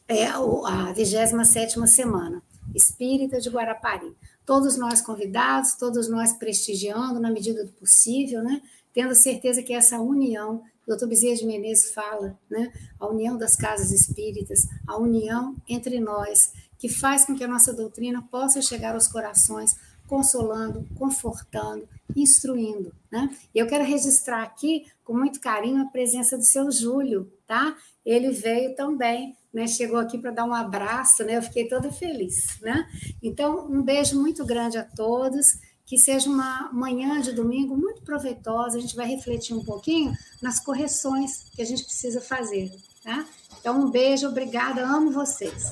é, 0.08 0.26
a 0.26 0.92
27 0.94 1.88
semana 1.88 2.42
espírita 2.76 3.40
de 3.40 3.50
Guarapari. 3.50 4.16
Todos 4.46 4.78
nós 4.78 5.02
convidados, 5.02 5.76
todos 5.76 6.08
nós 6.10 6.34
prestigiando 6.34 7.20
na 7.20 7.32
medida 7.32 7.64
do 7.64 7.72
possível, 7.72 8.44
né? 8.44 8.62
tendo 8.94 9.14
certeza 9.14 9.62
que 9.62 9.74
essa 9.74 10.00
união, 10.00 10.64
o 10.86 10.88
doutor 10.88 11.08
Bezerra 11.08 11.36
de 11.36 11.46
Menezes 11.46 11.94
fala, 11.94 12.38
né? 12.50 12.72
a 13.00 13.08
união 13.08 13.38
das 13.38 13.56
casas 13.56 13.92
espíritas, 13.92 14.68
a 14.88 14.98
união 14.98 15.56
entre 15.68 16.00
nós, 16.00 16.54
que 16.80 16.90
faz 16.90 17.26
com 17.26 17.36
que 17.36 17.44
a 17.44 17.48
nossa 17.48 17.74
doutrina 17.74 18.22
possa 18.32 18.62
chegar 18.62 18.96
aos 18.96 19.08
corações, 19.08 19.76
consolando, 20.08 20.88
confortando, 20.96 21.88
instruindo. 22.16 22.94
Né? 23.12 23.30
E 23.54 23.60
eu 23.60 23.68
quero 23.68 23.84
registrar 23.84 24.42
aqui, 24.42 24.86
com 25.04 25.14
muito 25.14 25.40
carinho, 25.40 25.82
a 25.82 25.86
presença 25.86 26.38
do 26.38 26.44
seu 26.44 26.72
Júlio, 26.72 27.32
tá? 27.46 27.78
Ele 28.06 28.32
veio 28.32 28.76
também 28.76 29.37
né, 29.54 29.68
chegou 29.68 29.98
aqui 29.98 30.18
para 30.18 30.32
dar 30.32 30.46
um 30.46 30.54
abraço, 30.54 31.24
né? 31.24 31.38
Eu 31.38 31.42
fiquei 31.42 31.68
toda 31.68 31.92
feliz, 31.92 32.60
né? 32.62 32.88
Então, 33.22 33.68
um 33.70 33.82
beijo 33.82 34.20
muito 34.20 34.46
grande 34.46 34.78
a 34.78 34.84
todos. 34.84 35.60
Que 35.86 35.98
seja 35.98 36.30
uma 36.30 36.70
manhã 36.74 37.22
de 37.22 37.32
domingo 37.32 37.78
muito 37.78 38.02
proveitosa. 38.02 38.78
A 38.78 38.82
gente 38.82 38.94
vai 38.94 39.08
refletir 39.08 39.56
um 39.56 39.64
pouquinho 39.64 40.12
nas 40.42 40.60
correções 40.60 41.46
que 41.56 41.62
a 41.62 41.66
gente 41.66 41.86
precisa 41.86 42.20
fazer, 42.20 42.70
tá? 43.02 43.26
Então, 43.58 43.80
um 43.80 43.90
beijo, 43.90 44.28
obrigada, 44.28 44.86
amo 44.86 45.12
vocês. 45.12 45.72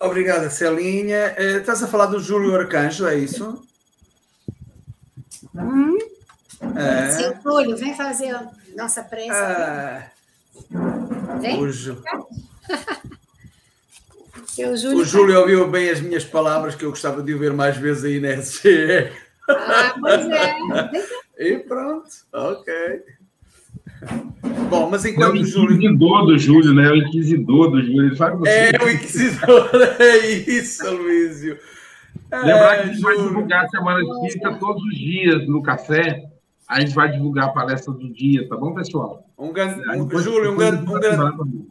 Obrigada, 0.00 0.50
Celinha. 0.50 1.32
Eh, 1.36 1.58
estás 1.58 1.80
a 1.80 1.86
falar 1.86 2.06
do 2.06 2.18
Júlio 2.18 2.56
Arcanjo, 2.56 3.06
é 3.06 3.16
isso? 3.16 3.62
Hum? 5.54 5.96
É. 6.76 7.10
Seu 7.10 7.40
Júlio, 7.42 7.76
vem 7.76 7.94
fazer 7.94 8.34
a 8.34 8.50
nossa 8.76 9.02
prece. 9.02 9.30
Ah, 9.30 10.10
vem? 11.40 11.62
O 11.62 11.70
Ju... 11.70 12.02
o 14.58 14.76
Júlio, 14.76 14.98
o 14.98 15.04
Júlio 15.04 15.40
ouviu 15.40 15.68
bem 15.68 15.90
as 15.90 16.00
minhas 16.00 16.24
palavras, 16.24 16.74
que 16.74 16.84
eu 16.84 16.90
gostava 16.90 17.22
de 17.22 17.32
ouvir 17.32 17.52
mais 17.52 17.76
vezes 17.76 18.04
aí 18.04 18.20
na 18.20 18.32
SGE. 18.34 19.10
Ah, 19.48 19.94
pois 20.00 20.28
é. 20.30 20.54
e 21.38 21.58
pronto, 21.58 22.06
ok. 22.32 22.72
Bom, 24.68 24.88
mas 24.90 25.04
É 25.04 25.10
enquanto 25.10 25.36
o 25.36 25.40
o 25.40 25.44
Júlio. 25.44 25.76
inquisidor 25.76 26.26
do 26.26 26.38
Júlio, 26.38 26.74
né? 26.74 26.86
É 26.86 26.90
o 26.90 26.96
inquisidor 26.96 27.70
do 27.70 27.82
Júlio. 27.82 28.06
Ele 28.06 28.16
faz 28.16 28.38
você. 28.38 28.50
É 28.50 28.84
o 28.84 28.90
inquisidor, 28.90 29.70
é 30.00 30.16
isso, 30.26 30.90
Luísio. 30.96 31.58
Lembrar 32.32 32.74
É, 32.74 32.76
que 32.76 32.82
a 32.82 32.92
gente 32.92 33.00
vai 33.02 33.16
divulgar 33.16 33.64
a 33.64 33.68
Semana 33.68 34.00
Espírita 34.00 34.54
todos 34.58 34.82
os 34.82 34.94
dias 34.96 35.46
no 35.46 35.62
café. 35.62 36.24
A 36.68 36.80
gente 36.80 36.94
vai 36.94 37.10
divulgar 37.12 37.46
a 37.46 37.52
palestra 37.52 37.92
do 37.92 38.10
dia, 38.12 38.48
tá 38.48 38.56
bom, 38.56 38.72
pessoal? 38.74 39.28
Um 39.38 39.52
grande, 39.52 39.80
um- 39.90 40.04
depois- 40.06 40.24
Júlio, 40.24 40.52
um 40.52 40.56
grande, 40.56 40.82
um 40.82 40.94
grande. 40.94 41.66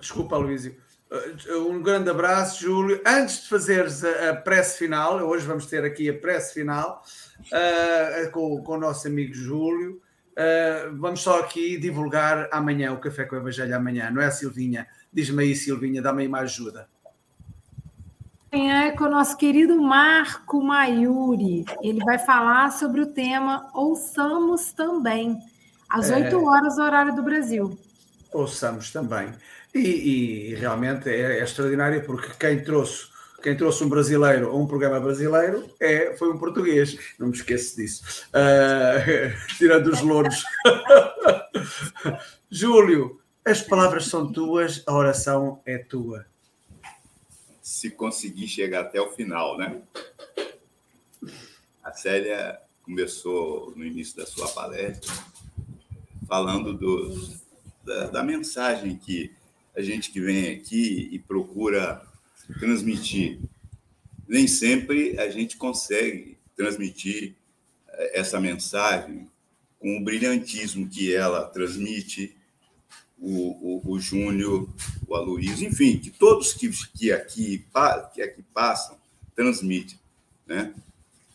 Desculpa, 0.00 0.36
Luísio. 0.36 0.76
Uh, 1.10 1.68
Um 1.68 1.82
grande 1.82 2.10
abraço, 2.10 2.62
Júlio. 2.62 3.00
Antes 3.06 3.42
de 3.42 3.48
fazeres 3.48 4.02
a, 4.04 4.30
a 4.30 4.36
prece 4.36 4.78
final, 4.78 5.18
hoje 5.18 5.46
vamos 5.46 5.66
ter 5.66 5.84
aqui 5.84 6.08
a 6.08 6.14
prece 6.18 6.54
final 6.54 7.02
uh, 7.46 8.30
com, 8.30 8.62
com 8.62 8.72
o 8.74 8.80
nosso 8.80 9.06
amigo 9.08 9.34
Júlio. 9.34 10.00
Uh, 10.32 10.96
vamos 10.96 11.20
só 11.20 11.40
aqui 11.40 11.76
divulgar 11.76 12.48
amanhã 12.50 12.92
o 12.92 12.98
Café 12.98 13.24
com 13.24 13.36
o 13.36 13.38
Evangelho 13.38 13.76
amanhã, 13.76 14.10
não 14.10 14.22
é, 14.22 14.30
Silvinha? 14.30 14.86
Diz-me 15.12 15.42
aí, 15.42 15.54
Silvinha, 15.54 16.00
dá-me 16.00 16.22
aí 16.22 16.28
uma 16.28 16.40
ajuda. 16.40 16.88
Amanhã 18.50 18.84
é 18.84 18.90
com 18.92 19.04
o 19.04 19.10
nosso 19.10 19.36
querido 19.36 19.80
Marco 19.80 20.62
Maiuri. 20.62 21.64
Ele 21.82 22.02
vai 22.04 22.18
falar 22.18 22.70
sobre 22.72 23.00
o 23.00 23.06
tema 23.06 23.70
Ouçamos 23.74 24.72
Também, 24.72 25.38
às 25.88 26.10
É. 26.10 26.16
8 26.16 26.44
horas, 26.44 26.78
horário 26.78 27.14
do 27.14 27.22
Brasil. 27.22 27.78
Ouçamos 28.32 28.90
também. 28.90 29.32
E, 29.74 29.78
e 29.78 30.54
realmente 30.54 31.08
é, 31.08 31.38
é 31.38 31.42
extraordinário 31.42 32.04
porque 32.04 32.28
quem 32.38 32.62
trouxe, 32.62 33.06
quem 33.42 33.56
trouxe 33.56 33.82
um 33.82 33.88
brasileiro 33.88 34.50
a 34.50 34.56
um 34.56 34.66
programa 34.66 35.00
brasileiro 35.00 35.68
é, 35.80 36.14
foi 36.16 36.30
um 36.30 36.38
português. 36.38 36.98
Não 37.18 37.28
me 37.28 37.32
esqueço 37.34 37.76
disso. 37.76 38.26
Uh, 38.28 39.32
tirando 39.56 39.86
os 39.88 40.02
louros. 40.02 40.44
Júlio, 42.50 43.20
as 43.44 43.62
palavras 43.62 44.06
são 44.06 44.30
tuas, 44.30 44.82
a 44.86 44.94
oração 44.94 45.60
é 45.64 45.78
tua. 45.78 46.26
se 47.62 47.90
conseguir 47.90 48.48
chegar 48.48 48.82
até 48.82 49.00
o 49.00 49.10
final, 49.12 49.56
né? 49.56 49.80
A 51.82 51.92
Célia 51.92 52.60
começou 52.82 53.72
no 53.74 53.84
início 53.84 54.16
da 54.16 54.26
sua 54.26 54.48
palestra 54.48 55.12
falando 56.28 56.72
dos, 56.72 57.42
da, 57.84 58.06
da 58.06 58.22
mensagem 58.22 58.96
que 58.96 59.34
a 59.74 59.82
gente 59.82 60.10
que 60.10 60.20
vem 60.20 60.50
aqui 60.50 61.08
e 61.10 61.18
procura 61.18 62.02
transmitir. 62.58 63.40
Nem 64.28 64.46
sempre 64.46 65.18
a 65.18 65.30
gente 65.30 65.56
consegue 65.56 66.38
transmitir 66.56 67.34
eh, 67.88 68.20
essa 68.20 68.40
mensagem 68.40 69.28
com 69.78 69.96
o 69.96 70.04
brilhantismo 70.04 70.88
que 70.88 71.14
ela 71.14 71.44
transmite, 71.46 72.36
o, 73.18 73.80
o, 73.86 73.92
o 73.92 74.00
Júnior, 74.00 74.68
o 75.06 75.14
Aloysio, 75.14 75.68
enfim, 75.68 75.98
que 75.98 76.10
todos 76.10 76.52
que, 76.52 76.68
que, 76.96 77.12
aqui, 77.12 77.64
que 78.14 78.22
aqui 78.22 78.42
passam 78.52 78.98
transmitem, 79.34 79.98
né? 80.46 80.74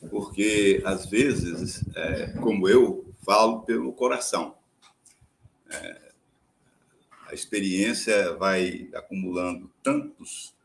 Porque, 0.09 0.81
às 0.85 1.05
vezes, 1.05 1.83
é, 1.95 2.27
como 2.41 2.67
eu 2.69 3.13
falo 3.25 3.61
pelo 3.61 3.91
coração, 3.93 4.55
é, 5.69 6.06
a 7.27 7.33
experiência 7.33 8.33
vai 8.35 8.89
acumulando 8.93 9.69
tantos, 9.83 10.55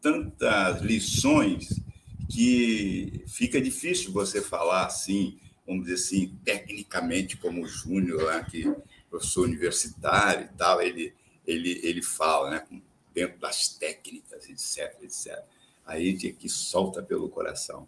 tantas 0.00 0.80
lições 0.80 1.80
que 2.28 3.22
fica 3.26 3.60
difícil 3.60 4.12
você 4.12 4.40
falar 4.40 4.86
assim, 4.86 5.38
vamos 5.66 5.84
dizer 5.84 5.94
assim, 5.94 6.38
tecnicamente, 6.44 7.36
como 7.36 7.62
o 7.62 7.68
Júnior, 7.68 8.32
né, 8.32 8.46
que 8.50 8.74
professor 9.10 9.44
universitário 9.46 10.46
e 10.46 10.56
tal, 10.56 10.80
ele, 10.80 11.12
ele, 11.46 11.80
ele 11.82 12.02
fala, 12.02 12.50
né, 12.50 12.66
dentro 13.12 13.38
das 13.38 13.68
técnicas, 13.68 14.48
etc, 14.48 15.02
etc. 15.02 15.38
Aí 15.84 16.08
a 16.08 16.10
gente 16.12 16.28
aqui 16.28 16.48
solta 16.48 17.02
pelo 17.02 17.28
coração. 17.28 17.86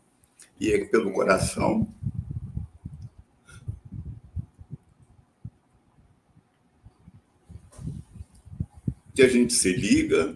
E 0.60 0.70
é 0.72 0.84
pelo 0.84 1.12
coração 1.12 1.93
que 9.14 9.22
a 9.22 9.28
gente 9.28 9.52
se 9.52 9.72
liga 9.72 10.34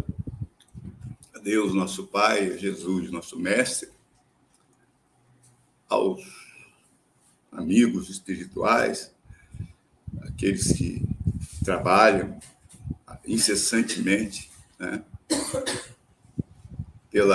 a 1.34 1.38
Deus, 1.38 1.74
nosso 1.74 2.06
Pai, 2.06 2.52
a 2.52 2.56
Jesus, 2.56 3.10
nosso 3.10 3.38
Mestre, 3.38 3.88
aos 5.88 6.22
amigos 7.50 8.10
espirituais, 8.10 9.14
aqueles 10.22 10.72
que 10.72 11.02
trabalham 11.64 12.38
incessantemente 13.26 14.50
né, 14.78 15.02
pelo 17.10 17.34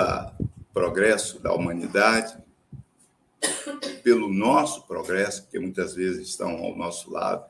progresso 0.72 1.40
da 1.40 1.52
humanidade, 1.52 2.40
pelo 4.04 4.32
nosso 4.32 4.86
progresso, 4.86 5.42
porque 5.42 5.58
muitas 5.58 5.94
vezes 5.94 6.28
estão 6.28 6.50
ao 6.50 6.76
nosso 6.76 7.10
lado, 7.10 7.44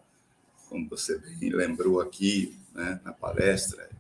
como 0.68 0.88
você 0.88 1.18
bem 1.18 1.50
lembrou 1.50 2.00
aqui 2.00 2.56
né, 2.74 3.00
na 3.04 3.12
palestra, 3.12 3.90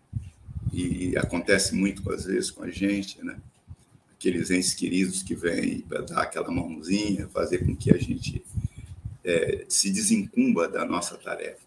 e 0.72 1.16
acontece 1.18 1.74
muito 1.74 2.10
às 2.10 2.24
vezes 2.24 2.50
com 2.50 2.62
a 2.62 2.70
gente, 2.70 3.22
né? 3.22 3.36
aqueles 4.12 4.50
entes 4.50 4.72
queridos 4.72 5.22
que 5.22 5.34
vêm 5.34 5.80
para 5.80 6.02
dar 6.02 6.22
aquela 6.22 6.50
mãozinha, 6.50 7.28
fazer 7.28 7.66
com 7.66 7.74
que 7.74 7.92
a 7.92 7.98
gente 7.98 8.42
é, 9.24 9.66
se 9.68 9.90
desencumba 9.90 10.68
da 10.68 10.84
nossa 10.84 11.16
tarefa. 11.16 11.66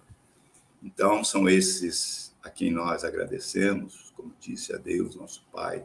Então, 0.82 1.23
são 1.23 1.49
esses 1.49 2.34
a 2.41 2.49
quem 2.49 2.72
nós 2.72 3.03
agradecemos, 3.03 4.14
como 4.15 4.32
disse 4.40 4.73
a 4.73 4.77
Deus, 4.77 5.15
nosso 5.15 5.44
Pai, 5.52 5.84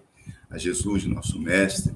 a 0.48 0.58
Jesus, 0.58 1.04
nosso 1.06 1.40
Mestre, 1.40 1.92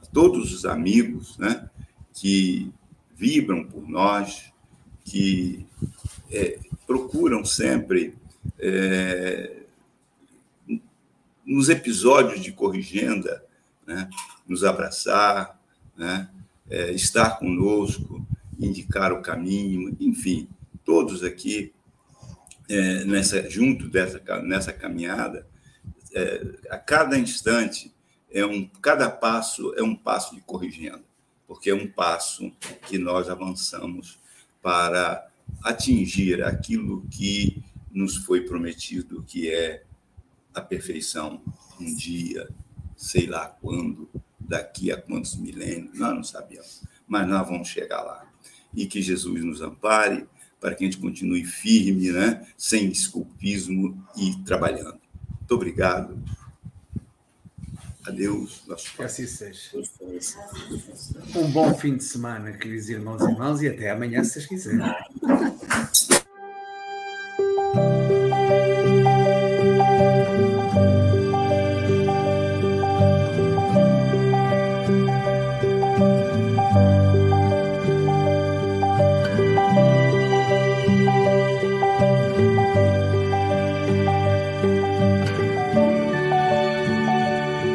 a 0.00 0.06
todos 0.06 0.54
os 0.54 0.64
amigos 0.64 1.36
né, 1.36 1.68
que 2.14 2.72
vibram 3.14 3.64
por 3.64 3.86
nós, 3.88 4.52
que 5.04 5.66
é, 6.30 6.58
procuram 6.86 7.44
sempre, 7.44 8.14
é, 8.58 9.62
nos 11.44 11.68
episódios 11.68 12.40
de 12.40 12.52
Corrigenda, 12.52 13.44
né, 13.86 14.08
nos 14.46 14.64
abraçar, 14.64 15.60
né, 15.96 16.28
é, 16.68 16.90
estar 16.92 17.38
conosco, 17.38 18.26
indicar 18.58 19.12
o 19.12 19.20
caminho, 19.20 19.94
enfim, 20.00 20.48
todos 20.84 21.22
aqui 21.22 21.72
é, 22.68 23.04
nessa 23.04 23.48
junto 23.50 23.88
dessa 23.88 24.20
nessa 24.42 24.72
caminhada, 24.72 25.46
é, 26.14 26.42
a 26.70 26.78
cada 26.78 27.18
instante 27.18 27.92
é 28.30 28.44
um 28.46 28.66
cada 28.80 29.10
passo 29.10 29.74
é 29.74 29.82
um 29.82 29.94
passo 29.94 30.34
de 30.34 30.40
corrigendo, 30.40 31.04
porque 31.46 31.70
é 31.70 31.74
um 31.74 31.86
passo 31.86 32.50
que 32.86 32.96
nós 32.96 33.28
avançamos 33.28 34.18
para 34.62 35.28
atingir 35.62 36.42
aquilo 36.42 37.02
que 37.10 37.62
nos 37.94 38.16
foi 38.16 38.40
prometido, 38.40 39.22
que 39.22 39.48
é 39.48 39.84
a 40.52 40.60
perfeição 40.60 41.40
um 41.80 41.94
dia, 41.94 42.48
sei 42.96 43.26
lá 43.26 43.46
quando, 43.46 44.10
daqui 44.38 44.90
a 44.92 45.00
quantos 45.00 45.36
milênios, 45.36 45.98
nós 45.98 46.14
não 46.14 46.24
sabemos, 46.24 46.82
mas 47.06 47.26
nós 47.28 47.48
vamos 47.48 47.68
chegar 47.68 48.02
lá. 48.02 48.30
E 48.74 48.86
que 48.86 49.00
Jesus 49.00 49.44
nos 49.44 49.62
ampare 49.62 50.26
para 50.60 50.74
que 50.74 50.84
a 50.84 50.86
gente 50.86 50.98
continue 50.98 51.44
firme, 51.44 52.10
né? 52.10 52.46
sem 52.56 52.88
desculpismo 52.88 54.04
e 54.16 54.34
trabalhando. 54.44 54.98
Muito 55.28 55.54
obrigado. 55.54 56.18
Adeus. 58.06 58.62
Nosso 58.66 58.94
que 58.94 59.02
assim 59.02 59.26
seja. 59.26 59.70
Um 61.34 61.50
bom 61.50 61.74
fim 61.74 61.96
de 61.96 62.04
semana, 62.04 62.52
queridos 62.52 62.88
irmãos 62.88 63.22
e 63.22 63.30
irmãs, 63.30 63.62
e 63.62 63.68
até 63.68 63.90
amanhã, 63.90 64.22
se 64.24 64.32
vocês 64.32 64.46
quiserem. 64.46 64.80